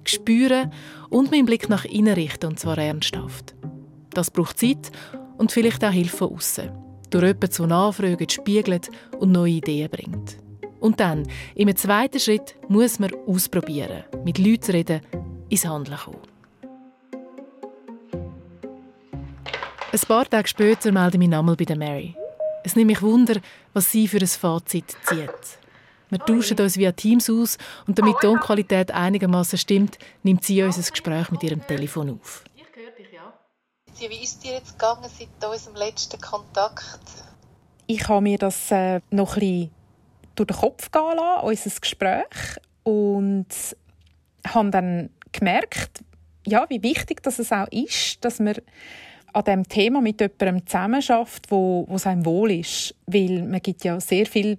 spüren 0.05 0.72
und 1.11 1.31
meinen 1.31 1.46
Blick 1.46 1.68
nach 1.68 1.85
innen 1.85 2.14
richten, 2.14 2.46
und 2.46 2.61
zwar 2.61 2.79
ernsthaft. 2.79 3.55
Das 4.11 4.31
braucht 4.31 4.59
Zeit 4.59 4.92
und 5.37 5.53
vielleicht 5.53 5.85
auch 5.85 5.90
Hilfe 5.90 6.16
von 6.16 6.35
außen. 6.35 6.70
Durch 7.11 7.24
jemanden 7.24 7.51
zu 7.51 7.66
nachfragen, 7.66 8.29
spiegelt 8.29 8.90
und 9.18 9.33
neue 9.33 9.53
Ideen 9.53 9.90
bringt. 9.90 10.37
Und 10.81 11.01
dann, 11.01 11.27
im 11.55 11.74
zweiten 11.74 12.20
Schritt, 12.20 12.55
muss 12.68 12.98
man 12.98 13.11
ausprobieren, 13.27 14.05
mit 14.24 14.38
Leuten 14.38 14.72
reden, 14.72 15.01
ins 15.48 15.66
Handeln 15.66 15.98
kommen. 15.98 16.18
Ein 19.90 20.01
paar 20.07 20.29
Tage 20.29 20.46
später 20.46 20.92
melde 20.92 21.16
ich 21.16 21.18
mich 21.18 21.29
nochmal 21.29 21.57
bei 21.57 21.64
der 21.64 21.77
Mary. 21.77 22.14
Es 22.68 22.76
nimmt 22.76 22.88
mich 22.88 23.00
Wunder, 23.00 23.40
was 23.72 23.90
sie 23.90 24.07
für 24.07 24.18
ein 24.18 24.26
Fazit 24.26 24.94
zieht. 25.07 25.31
Wir 26.11 26.18
tauschen 26.18 26.61
uns 26.61 26.76
via 26.76 26.92
Teams 26.92 27.31
aus 27.31 27.57
und 27.87 27.98
damit 27.98 28.16
die 28.16 28.26
Tonqualität 28.26 28.90
einigermaßen 28.90 29.59
stimmt, 29.59 29.98
nimmt 30.22 30.44
sie 30.44 30.62
unser 30.62 30.83
Gespräch 30.90 31.31
mit 31.31 31.42
ihrem 31.42 31.66
Telefon 31.66 32.11
auf. 32.11 32.44
Ich 32.54 32.64
höre 32.76 32.90
dich, 32.90 33.11
ja. 33.11 33.33
Wie 34.11 34.22
ist 34.22 34.44
dir 34.44 34.52
jetzt 34.52 34.78
gegangen 34.78 35.09
seit 35.18 35.50
unserem 35.50 35.76
letzten 35.76 36.20
Kontakt? 36.20 37.00
Ich 37.87 38.07
habe 38.07 38.20
mir 38.20 38.37
das 38.37 38.70
äh, 38.70 39.00
noch 39.11 39.37
ein 39.37 39.40
bisschen 39.40 39.70
durch 40.35 40.48
den 40.48 40.57
Kopf 40.59 40.90
gehen 40.90 41.16
lassen, 41.16 41.46
unser 41.46 41.81
Gespräch, 41.81 42.59
und 42.83 43.46
habe 44.46 44.70
dann 44.70 45.09
gemerkt, 45.33 46.04
ja, 46.46 46.66
wie 46.68 46.83
wichtig 46.83 47.22
das 47.22 47.38
es 47.38 47.50
auch 47.50 47.68
ist, 47.70 48.22
dass 48.22 48.40
man 48.40 48.57
an 49.33 49.45
dem 49.45 49.69
Thema 49.69 50.01
mit 50.01 50.21
jemandem 50.21 50.67
zusammenarbeitet, 50.67 51.43
wo, 51.49 51.87
wo 51.88 52.09
einem 52.09 52.25
wohl 52.25 52.51
ist. 52.53 52.95
Weil 53.07 53.43
man 53.43 53.61
gibt 53.61 53.85
ja 53.85 54.01
sehr 54.01 54.27
viel 54.27 54.59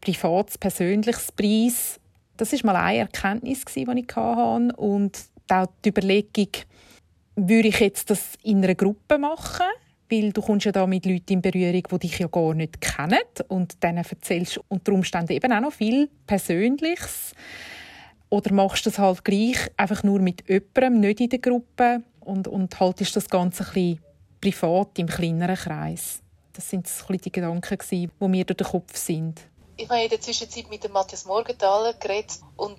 privates, 0.00 0.58
persönliches 0.58 1.32
Preis. 1.32 2.00
Das 2.36 2.52
ist 2.52 2.64
mal 2.64 2.76
eine 2.76 3.00
Erkenntnis, 3.00 3.64
die 3.66 3.82
ich 3.82 4.16
hatte. 4.16 4.76
Und 4.76 5.18
auch 5.48 5.66
die 5.84 5.90
Überlegung, 5.90 6.48
würde 7.36 7.68
ich 7.68 7.80
jetzt 7.80 8.10
das 8.10 8.34
in 8.42 8.64
einer 8.64 8.74
Gruppe 8.74 9.18
machen? 9.18 9.66
Weil 10.10 10.32
du 10.32 10.42
kommst 10.42 10.66
ja 10.66 10.72
da 10.72 10.86
mit 10.86 11.06
Leuten 11.06 11.34
in 11.34 11.42
Berührung, 11.42 11.82
die 11.92 11.98
dich 11.98 12.18
ja 12.18 12.26
gar 12.26 12.54
nicht 12.54 12.80
kennen. 12.80 13.20
Und 13.48 13.82
denen 13.82 13.98
erzählst 13.98 14.56
du 14.56 14.60
unter 14.68 14.92
Umständen 14.92 15.32
eben 15.32 15.52
auch 15.52 15.60
noch 15.60 15.72
viel 15.72 16.08
Persönliches. 16.26 17.32
Oder 18.28 18.52
machst 18.52 18.86
du 18.86 18.90
das 18.90 18.98
halt 18.98 19.24
gleich 19.24 19.58
einfach 19.76 20.02
nur 20.02 20.20
mit 20.20 20.48
jemandem, 20.48 21.00
nicht 21.00 21.20
in 21.20 21.28
der 21.28 21.38
Gruppe? 21.40 22.02
Und, 22.20 22.48
und 22.48 22.78
haltest 22.80 23.16
das 23.16 23.28
Ganze 23.28 23.66
ein 23.74 24.00
privat 24.40 24.98
im 24.98 25.06
kleineren 25.06 25.56
Kreis. 25.56 26.20
Das 26.52 26.68
sind 26.68 26.88
so 26.88 27.12
die 27.12 27.32
Gedanken, 27.32 27.78
die 27.90 28.08
mir 28.20 28.44
durch 28.44 28.56
den 28.56 28.66
Kopf 28.66 28.96
sind. 28.96 29.40
Ich 29.76 29.88
habe 29.88 30.02
in 30.02 30.10
der 30.10 30.20
Zwischenzeit 30.20 30.68
mit 30.68 30.84
dem 30.84 30.92
Matthias 30.92 31.24
Morgenthaler 31.24 31.94
geredet 31.94 32.38
und 32.56 32.78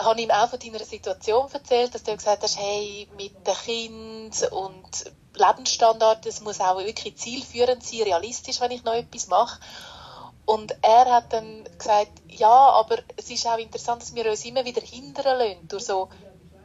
habe 0.00 0.20
ihm 0.20 0.30
auch 0.30 0.48
von 0.48 0.58
deiner 0.58 0.84
Situation 0.84 1.50
erzählt, 1.52 1.94
dass 1.94 2.04
du 2.04 2.16
gesagt 2.16 2.42
hast, 2.42 2.58
hey, 2.58 3.08
mit 3.16 3.34
dem 3.46 3.54
Kind 3.54 4.50
und 4.52 5.12
Lebensstandard, 5.34 6.24
das 6.24 6.40
muss 6.40 6.60
auch 6.60 6.78
wirklich 6.78 7.16
zielführend 7.16 7.82
sein, 7.82 8.02
realistisch, 8.02 8.60
wenn 8.60 8.70
ich 8.70 8.84
noch 8.84 8.94
etwas 8.94 9.28
mache. 9.28 9.60
Und 10.46 10.74
er 10.80 11.04
hat 11.12 11.32
dann 11.32 11.64
gesagt, 11.76 12.12
ja, 12.28 12.48
aber 12.48 12.98
es 13.16 13.28
ist 13.30 13.46
auch 13.46 13.58
interessant, 13.58 14.00
dass 14.00 14.14
wir 14.14 14.30
uns 14.30 14.44
immer 14.44 14.64
wieder 14.64 14.80
hindern 14.80 15.38
lassen 15.38 15.68
durch 15.68 15.84
so 15.84 16.08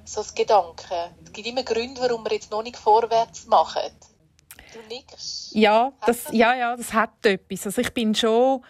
so 0.05 0.21
das 0.21 0.33
Gedanke. 0.33 1.11
Es 1.25 1.33
gibt 1.33 1.47
immer 1.47 1.63
Gründe, 1.63 2.01
warum 2.01 2.23
wir 2.23 2.33
jetzt 2.33 2.51
noch 2.51 2.63
nicht 2.63 2.77
vorwärts 2.77 3.45
machen. 3.47 3.91
Du 4.73 4.79
nickst. 4.87 5.53
Ja, 5.53 5.91
das, 6.05 6.25
ja, 6.31 6.55
ja, 6.55 6.75
das 6.75 6.93
hat 6.93 7.25
etwas. 7.25 7.65
Also 7.65 7.81
ich 7.81 7.93
bin 7.93 8.15
schon 8.15 8.63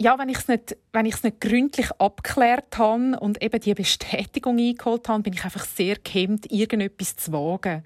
ja, 0.00 0.18
wenn 0.18 0.30
ich 0.30 0.38
es 0.38 0.48
nicht, 0.48 0.78
wenn 0.94 1.04
ich 1.04 1.14
es 1.14 1.22
nicht 1.22 1.42
gründlich 1.42 1.90
abgeklärt 1.98 2.78
habe 2.78 3.20
und 3.20 3.42
eben 3.42 3.60
die 3.60 3.74
Bestätigung 3.74 4.58
eingeholt 4.58 5.06
habe, 5.10 5.22
bin 5.22 5.34
ich 5.34 5.44
einfach 5.44 5.66
sehr 5.66 5.96
gehemmt, 5.96 6.50
irgendetwas 6.50 7.16
zu 7.16 7.32
wagen. 7.32 7.84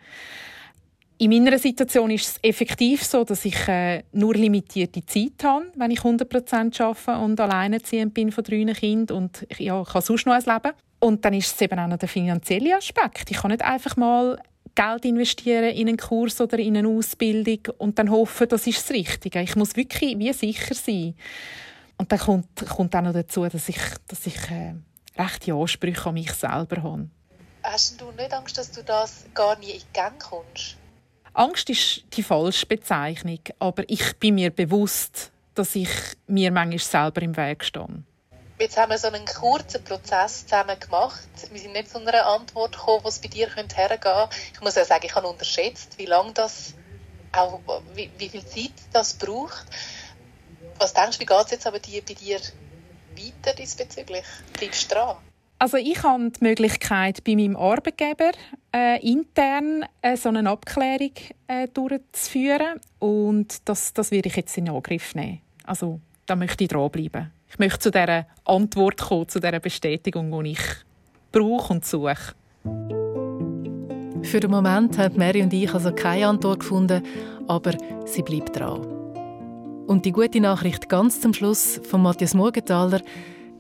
In 1.19 1.31
meiner 1.31 1.59
Situation 1.59 2.13
ist 2.13 2.29
es 2.29 2.39
effektiv 2.43 3.03
so, 3.03 3.25
dass 3.25 3.45
ich 3.45 3.67
äh, 3.67 4.05
nur 4.13 4.35
limitierte 4.35 5.05
Zeit 5.05 5.43
habe, 5.43 5.67
wenn 5.75 5.91
ich 5.91 6.01
100% 6.01 6.81
arbeite 6.81 7.19
und 7.19 7.41
alleinerziehend 7.41 8.15
bin 8.15 8.31
von 8.31 8.45
drei 8.45 8.65
Kindern 8.75 9.17
und 9.17 9.45
ja, 9.59 9.83
ich 9.83 9.95
habe 9.95 10.03
sonst 10.03 10.27
noch 10.27 10.35
ein 10.35 10.43
Leben. 10.43 10.73
Und 11.05 11.23
dann 11.23 11.35
ist 11.35 11.55
es 11.55 11.61
eben 11.61 11.79
auch 11.79 11.87
noch 11.87 11.99
der 11.99 12.09
finanzielle 12.09 12.75
Aspekt. 12.75 13.31
Ich 13.31 13.37
kann 13.37 13.51
nicht 13.51 13.61
einfach 13.61 13.95
mal 13.99 14.41
Geld 14.75 15.05
investieren 15.05 15.65
in 15.65 15.87
einen 15.87 15.99
Kurs 15.99 16.41
oder 16.41 16.59
in 16.59 16.79
eine 16.79 16.89
Ausbildung 16.89 17.75
und 17.77 17.99
dann 17.99 18.11
hoffen, 18.11 18.49
das 18.49 18.67
ist 18.67 18.79
das 18.79 18.91
Richtige. 18.91 19.43
Ich 19.43 19.55
muss 19.55 19.77
wirklich 19.77 20.19
wie 20.19 20.33
sicher 20.33 20.75
sein. 20.75 21.15
Und 21.99 22.11
dann 22.11 22.19
kommt, 22.19 22.49
kommt 22.75 22.97
auch 22.97 23.03
noch 23.03 23.13
dazu, 23.13 23.47
dass 23.47 23.69
ich, 23.69 23.79
dass 24.09 24.27
ich 24.27 24.51
äh, 24.51 24.73
rechte 25.19 25.53
Ansprüche 25.53 26.09
an 26.09 26.15
mich 26.15 26.33
selber 26.33 26.83
habe. 26.83 27.11
Hast 27.65 28.01
du 28.01 28.11
nicht 28.13 28.33
Angst, 28.33 28.57
dass 28.57 28.73
du 28.73 28.83
das 28.83 29.27
gar 29.35 29.59
nie 29.59 29.73
in 29.73 29.81
die 29.81 29.93
Gang 29.93 30.19
kommst? 30.19 30.79
Angst 31.35 31.69
ist 31.69 32.05
die 32.15 32.23
falsche 32.23 32.65
Bezeichnung, 32.65 33.41
aber 33.59 33.85
ich 33.89 34.17
bin 34.19 34.37
mir 34.37 34.49
bewusst, 34.49 35.33
dass 35.55 35.77
ich 35.77 35.91
mir 36.29 36.51
manchmal 36.51 36.79
selber 36.79 37.21
im 37.21 37.37
Weg 37.37 37.63
stehe. 37.63 38.05
Jetzt 38.59 38.77
haben 38.77 38.91
wir 38.91 38.99
so 38.99 39.09
einen 39.09 39.25
kurzen 39.25 39.83
Prozess 39.83 40.47
zusammen 40.47 40.79
gemacht. 40.79 41.27
Wir 41.51 41.61
sind 41.61 41.73
nicht 41.73 41.91
zu 41.91 41.99
einer 41.99 42.25
Antwort 42.25 42.73
gekommen, 42.73 43.01
was 43.03 43.19
bei 43.19 43.29
dir 43.29 43.49
hergehen 43.49 43.69
könnte. 43.69 44.29
Ich 44.53 44.61
muss 44.61 44.77
ja 44.77 44.85
sagen, 44.85 45.05
ich 45.05 45.15
habe 45.15 45.27
unterschätzt, 45.27 45.99
wie 45.99 46.07
lange 46.07 46.33
das, 46.33 46.75
auch 47.33 47.61
wie, 47.95 48.11
wie 48.17 48.29
viel 48.29 48.47
Zeit 48.47 48.73
das 48.93 49.15
braucht. 49.15 49.67
Was 50.79 50.95
denkst 50.95 51.19
du, 51.19 51.23
wie 51.23 51.27
geht 51.27 51.45
es 51.45 51.51
jetzt 51.51 51.67
aber 51.67 51.81
dir, 51.81 52.03
bei 52.07 52.15
dir 52.15 52.39
weiter 53.17 53.57
diesbezüglich? 53.57 54.25
Bleibst 54.53 54.91
du 54.91 54.95
dran? 54.95 55.17
Also 55.59 55.77
ich 55.77 56.03
habe 56.03 56.31
die 56.31 56.45
Möglichkeit, 56.45 57.25
bei 57.25 57.35
meinem 57.35 57.57
Arbeitgeber 57.57 58.33
äh, 58.75 59.01
intern 59.01 59.85
äh, 60.03 60.17
so 60.17 60.29
eine 60.29 60.49
Abklärung 60.49 61.13
äh, 61.49 61.69
durchzuführen 61.69 62.81
und 62.99 63.69
das, 63.69 63.93
das 63.95 64.11
werde 64.11 64.29
ich 64.29 64.37
jetzt 64.37 64.57
in 64.59 64.69
Angriff 64.69 65.15
nehmen. 65.15 65.41
Also 65.65 66.01
da 66.27 66.37
möchte 66.37 66.65
ich 66.65 66.71
dranbleiben. 66.71 67.33
Ich 67.55 67.61
möchte 67.61 67.79
zu 67.79 67.93
dieser 67.93 68.27
Antwort 68.45 69.01
kommen, 69.01 69.29
zu 69.29 69.39
dieser 69.39 69.61
Bestätigung, 69.61 70.43
die 70.43 70.51
ich 70.51 70.61
brauche 71.31 71.73
und 71.73 71.85
suche. 71.85 72.35
Für 74.25 74.41
den 74.41 74.51
Moment 74.51 74.99
haben 74.99 75.17
Mary 75.17 75.41
und 75.41 75.53
ich 75.53 75.73
also 75.73 75.93
keine 75.93 76.27
Antwort 76.27 76.59
gefunden, 76.59 77.01
aber 77.47 77.75
sie 78.07 78.23
bleibt 78.23 78.59
dran. 78.59 78.81
Und 79.87 80.05
die 80.05 80.11
gute 80.11 80.41
Nachricht 80.41 80.89
ganz 80.89 81.21
zum 81.21 81.33
Schluss 81.33 81.81
von 81.89 82.03
Matthias 82.03 82.35
Morgenthaler, 82.35 83.01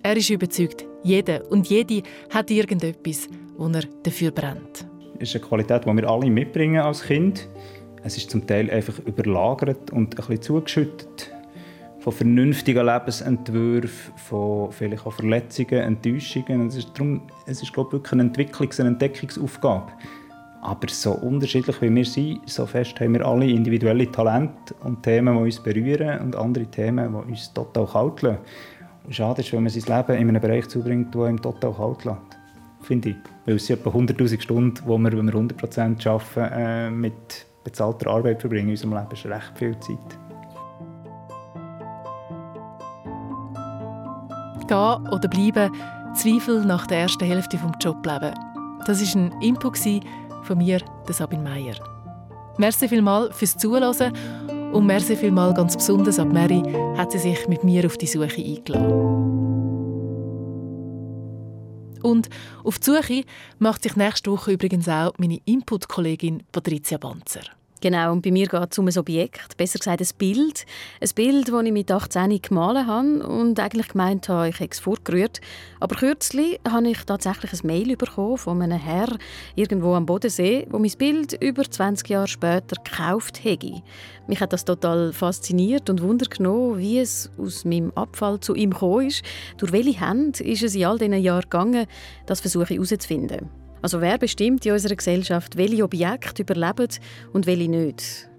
er 0.02 0.16
ist 0.16 0.28
überzeugt, 0.28 0.84
jeder 1.04 1.48
und 1.52 1.68
jede 1.68 2.02
hat 2.30 2.50
irgendetwas, 2.50 3.28
wo 3.56 3.68
er 3.68 3.84
dafür 4.02 4.32
brennt. 4.32 4.88
Es 5.20 5.28
ist 5.28 5.36
eine 5.36 5.44
Qualität, 5.44 5.84
die 5.84 5.96
wir 5.96 6.10
alle 6.10 6.28
mitbringen 6.28 6.82
als 6.82 7.04
Kind. 7.04 7.48
Es 8.02 8.16
ist 8.16 8.28
zum 8.28 8.44
Teil 8.44 8.68
einfach 8.72 8.98
überlagert 9.06 9.92
und 9.92 10.14
ein 10.14 10.16
bisschen 10.16 10.42
zugeschüttet 10.42 11.33
von 12.04 12.12
vernünftigen 12.12 12.84
Lebensentwürfen, 12.84 14.12
von 14.16 14.70
vielleicht 14.72 15.06
auch 15.06 15.14
Verletzungen, 15.14 15.80
Enttäuschungen. 15.80 16.68
Es 16.68 16.76
ist, 16.76 16.90
darum, 16.92 17.22
es 17.46 17.62
ist 17.62 17.72
glaube 17.72 17.88
ich, 17.88 17.92
wirklich 17.94 18.12
eine 18.12 18.24
Entwicklungs- 18.24 18.78
und 18.78 18.88
Entdeckungsaufgabe. 18.88 19.90
Aber 20.60 20.88
so 20.88 21.12
unterschiedlich 21.12 21.80
wie 21.80 21.94
wir 21.94 22.04
sind, 22.04 22.40
so 22.44 22.66
fest 22.66 23.00
haben 23.00 23.14
wir 23.14 23.24
alle 23.24 23.48
individuelle 23.48 24.12
Talente 24.12 24.74
und 24.82 25.02
Themen, 25.02 25.34
die 25.34 25.42
uns 25.44 25.60
berühren 25.60 26.20
und 26.20 26.36
andere 26.36 26.66
Themen, 26.66 27.10
die 27.10 27.32
uns 27.32 27.50
total 27.54 27.86
kalt 27.86 28.20
lassen. 28.20 28.38
Schade 29.08 29.40
ist, 29.40 29.50
wenn 29.54 29.62
man 29.62 29.72
sein 29.72 29.96
Leben 29.96 30.20
in 30.20 30.28
einem 30.28 30.42
Bereich 30.42 30.68
zubringt, 30.68 31.14
der 31.14 31.28
ihm 31.28 31.40
total 31.40 31.72
kalt 31.72 32.04
lässt. 32.04 32.18
Finde 32.82 33.10
ich. 33.10 33.16
Weil 33.46 33.56
es 33.56 33.66
sind 33.66 33.80
etwa 33.80 33.88
100'000 33.88 34.42
Stunden, 34.42 34.74
die 34.74 34.86
wir, 34.86 35.12
wenn 35.16 35.26
wir 35.26 35.34
100% 35.34 36.06
arbeiten, 36.06 36.54
äh, 36.54 36.90
mit 36.90 37.46
bezahlter 37.64 38.10
Arbeit 38.10 38.42
verbringen 38.42 38.68
in 38.68 38.72
unserem 38.72 38.92
Leben. 38.92 39.06
Das 39.08 39.20
ist 39.20 39.30
recht 39.30 39.52
viel 39.56 39.78
Zeit. 39.80 40.18
Gehen 44.66 45.08
oder 45.08 45.28
bleiben, 45.28 45.72
Zweifel 46.14 46.64
nach 46.64 46.86
der 46.86 46.98
ersten 46.98 47.24
Hälfte 47.24 47.56
des 47.56 47.66
Joblebens. 47.80 48.38
Das 48.86 49.00
war 49.00 49.22
ein 49.22 49.32
Input 49.40 49.78
von 50.42 50.58
mir, 50.58 50.80
Sabine 51.08 51.42
Meier. 51.42 51.74
Merci 52.58 52.88
vielmals 52.88 53.36
fürs 53.36 53.56
Zuhören 53.56 54.12
und 54.72 54.86
merci 54.86 55.16
vielmals 55.16 55.56
ganz 55.56 55.76
besonders 55.76 56.18
an 56.18 56.32
Mary, 56.32 56.62
hat 56.96 57.12
sie 57.12 57.18
sich 57.18 57.48
mit 57.48 57.64
mir 57.64 57.86
auf 57.86 57.96
die 57.96 58.06
Suche 58.06 58.42
eingeladen. 58.42 59.34
Und 62.02 62.28
auf 62.62 62.78
die 62.78 62.84
Suche 62.84 63.24
macht 63.58 63.82
sich 63.82 63.96
nächste 63.96 64.30
Woche 64.30 64.52
übrigens 64.52 64.88
auch 64.88 65.12
meine 65.18 65.38
Input-Kollegin 65.46 66.42
Patricia 66.52 66.98
Banzer. 66.98 67.42
Genau, 67.84 68.12
und 68.12 68.22
bei 68.22 68.30
mir 68.30 68.46
geht 68.46 68.72
es 68.72 68.78
um 68.78 68.88
ein 68.88 68.96
Objekt, 68.96 69.58
besser 69.58 69.78
gesagt 69.78 70.00
ein 70.00 70.08
Bild. 70.16 70.64
Ein 71.02 71.10
Bild, 71.14 71.50
das 71.50 71.62
ich 71.64 71.70
mit 71.70 71.90
18 71.90 72.40
gemalt 72.40 72.86
habe 72.86 73.26
und 73.26 73.60
eigentlich 73.60 73.88
gemeint 73.88 74.26
habe, 74.30 74.48
ich 74.48 74.58
hätte 74.58 74.72
es 74.72 74.78
vorgerührt. 74.78 75.42
Aber 75.80 75.94
kürzlich 75.94 76.58
habe 76.66 76.88
ich 76.88 77.04
tatsächlich 77.04 77.52
ein 77.52 77.66
Mail 77.66 77.94
bekommen 77.98 78.38
von 78.38 78.62
einem 78.62 78.78
Herr 78.78 79.14
irgendwo 79.54 79.92
am 79.92 80.06
Bodensee, 80.06 80.66
wo 80.70 80.78
mein 80.78 80.92
Bild 80.96 81.34
über 81.42 81.70
20 81.70 82.08
Jahre 82.08 82.26
später 82.26 82.76
gekauft 82.82 83.44
hätte. 83.44 83.82
Mich 84.28 84.40
hat 84.40 84.54
das 84.54 84.64
total 84.64 85.12
fasziniert 85.12 85.90
und 85.90 86.00
Wunder 86.00 86.24
wie 86.78 87.00
es 87.00 87.30
aus 87.36 87.66
meinem 87.66 87.92
Abfall 87.96 88.40
zu 88.40 88.54
ihm 88.54 88.70
gekommen 88.70 89.08
ist. 89.08 89.22
Durch 89.58 89.72
welche 89.72 90.00
Hände 90.00 90.42
ist 90.42 90.62
es 90.62 90.74
in 90.74 90.86
all 90.86 90.96
diesen 90.96 91.20
Jahren 91.20 91.42
gegangen, 91.42 91.86
das 92.24 92.40
versuche 92.40 92.64
ich 92.72 92.78
herauszufinden. 92.78 93.63
Also 93.84 94.00
wer 94.00 94.16
bestimmt 94.16 94.64
in 94.64 94.72
unserer 94.72 94.96
Gesellschaft, 94.96 95.58
welche 95.58 95.84
Objekte 95.84 96.40
überleben 96.40 96.88
und 97.34 97.44
welche 97.44 97.68
nicht? 97.68 98.30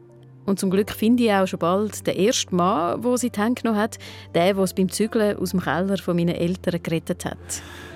Und 0.44 0.60
zum 0.60 0.72
Glück 0.72 0.90
finde 0.90 1.26
ich 1.26 1.32
auch 1.32 1.46
schon 1.46 1.60
bald 1.60 2.08
den 2.08 2.18
ersten 2.18 2.56
Mann, 2.56 3.00
der 3.00 3.18
sie 3.20 3.30
die 3.30 3.54
genommen 3.54 3.80
hat, 3.80 4.00
der, 4.34 4.56
der 4.56 4.64
es 4.64 4.74
beim 4.74 4.90
Zügeln 4.90 5.38
aus 5.38 5.52
dem 5.52 5.60
Keller 5.60 6.00
von 6.00 6.16
meinen 6.16 6.34
Eltern 6.34 6.82
gerettet 6.82 7.26
hat. 7.26 7.38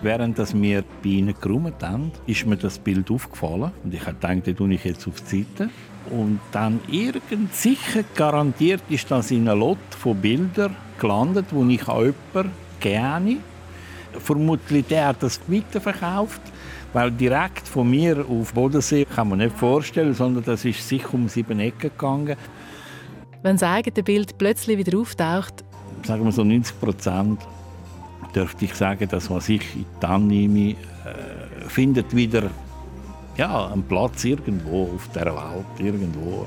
Während 0.03 0.37
wir 0.61 0.83
bei 1.01 1.09
ihnen 1.09 1.33
geräumt 1.41 1.81
haben, 1.81 2.11
ist 2.27 2.45
mir 2.45 2.55
das 2.55 2.77
Bild 2.77 3.09
aufgefallen. 3.09 3.71
Und 3.83 3.95
ich 3.95 4.01
habe 4.01 4.13
gedacht, 4.13 4.45
das 4.45 4.55
tue 4.55 4.71
ich 4.71 4.83
jetzt 4.83 5.07
auf 5.07 5.19
die 5.19 5.43
Seite. 5.43 5.71
Und 6.11 6.39
dann 6.51 6.79
irgend 6.87 7.55
sicher 7.55 8.03
garantiert 8.15 8.83
ist 8.89 9.09
das 9.09 9.31
in 9.31 9.49
einer 9.49 9.55
Lot 9.55 9.79
von 9.97 10.15
Bildern 10.15 10.75
gelandet, 10.99 11.47
die 11.49 11.73
ich 11.73 11.87
an 11.87 12.13
jemanden 12.33 12.51
gerne. 12.79 13.37
Vermutlich 14.19 14.85
der 14.85 15.07
hat 15.07 15.23
das 15.23 15.39
weiterverkauft 15.47 16.41
weil 16.93 17.11
direkt 17.11 17.67
von 17.67 17.89
mir 17.89 18.25
auf 18.27 18.53
Bodensee 18.53 19.05
kann 19.05 19.29
man 19.29 19.39
nicht 19.39 19.55
vorstellen, 19.55 20.13
sondern 20.13 20.43
das 20.43 20.65
ist 20.65 20.87
sicher 20.87 21.13
um 21.13 21.29
sieben 21.29 21.59
Ecken 21.59 21.91
gegangen. 21.91 22.35
Wenn 23.41 23.55
das 23.55 23.63
eigene 23.63 24.03
Bild 24.03 24.37
plötzlich 24.37 24.77
wieder 24.77 24.97
auftaucht, 24.97 25.63
sagen 26.03 26.25
wir 26.25 26.31
so 26.31 26.43
90 26.43 26.79
Prozent, 26.79 27.39
dürfte 28.35 28.65
ich 28.65 28.73
sagen, 28.73 29.07
dass 29.09 29.29
was 29.29 29.49
ich 29.49 29.63
dann 29.99 30.27
nehme, 30.27 30.71
äh, 30.71 30.75
findet 31.67 32.15
wieder 32.15 32.49
ja, 33.37 33.67
einen 33.67 33.83
Platz 33.83 34.25
irgendwo 34.25 34.89
auf 34.95 35.09
der 35.13 35.27
Welt, 35.27 35.65
irgendwo. 35.79 36.45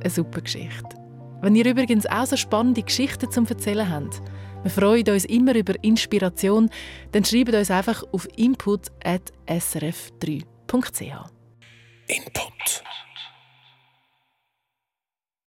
Eine 0.00 0.10
super 0.10 0.40
Geschichte. 0.40 0.96
Wenn 1.40 1.56
ihr 1.56 1.66
übrigens 1.66 2.06
auch 2.06 2.26
so 2.26 2.36
spannende 2.36 2.82
Geschichten 2.82 3.30
zum 3.30 3.46
Erzählen 3.46 3.90
habt, 3.90 4.22
wir 4.62 4.70
freuen 4.70 5.08
uns 5.08 5.24
immer 5.24 5.54
über 5.54 5.72
Inspiration. 5.82 6.68
Dann 7.12 7.24
schreibt 7.24 7.54
uns 7.54 7.70
einfach 7.70 8.04
auf 8.12 8.28
input.srf3.ch. 8.36 11.30
Input. 12.08 12.82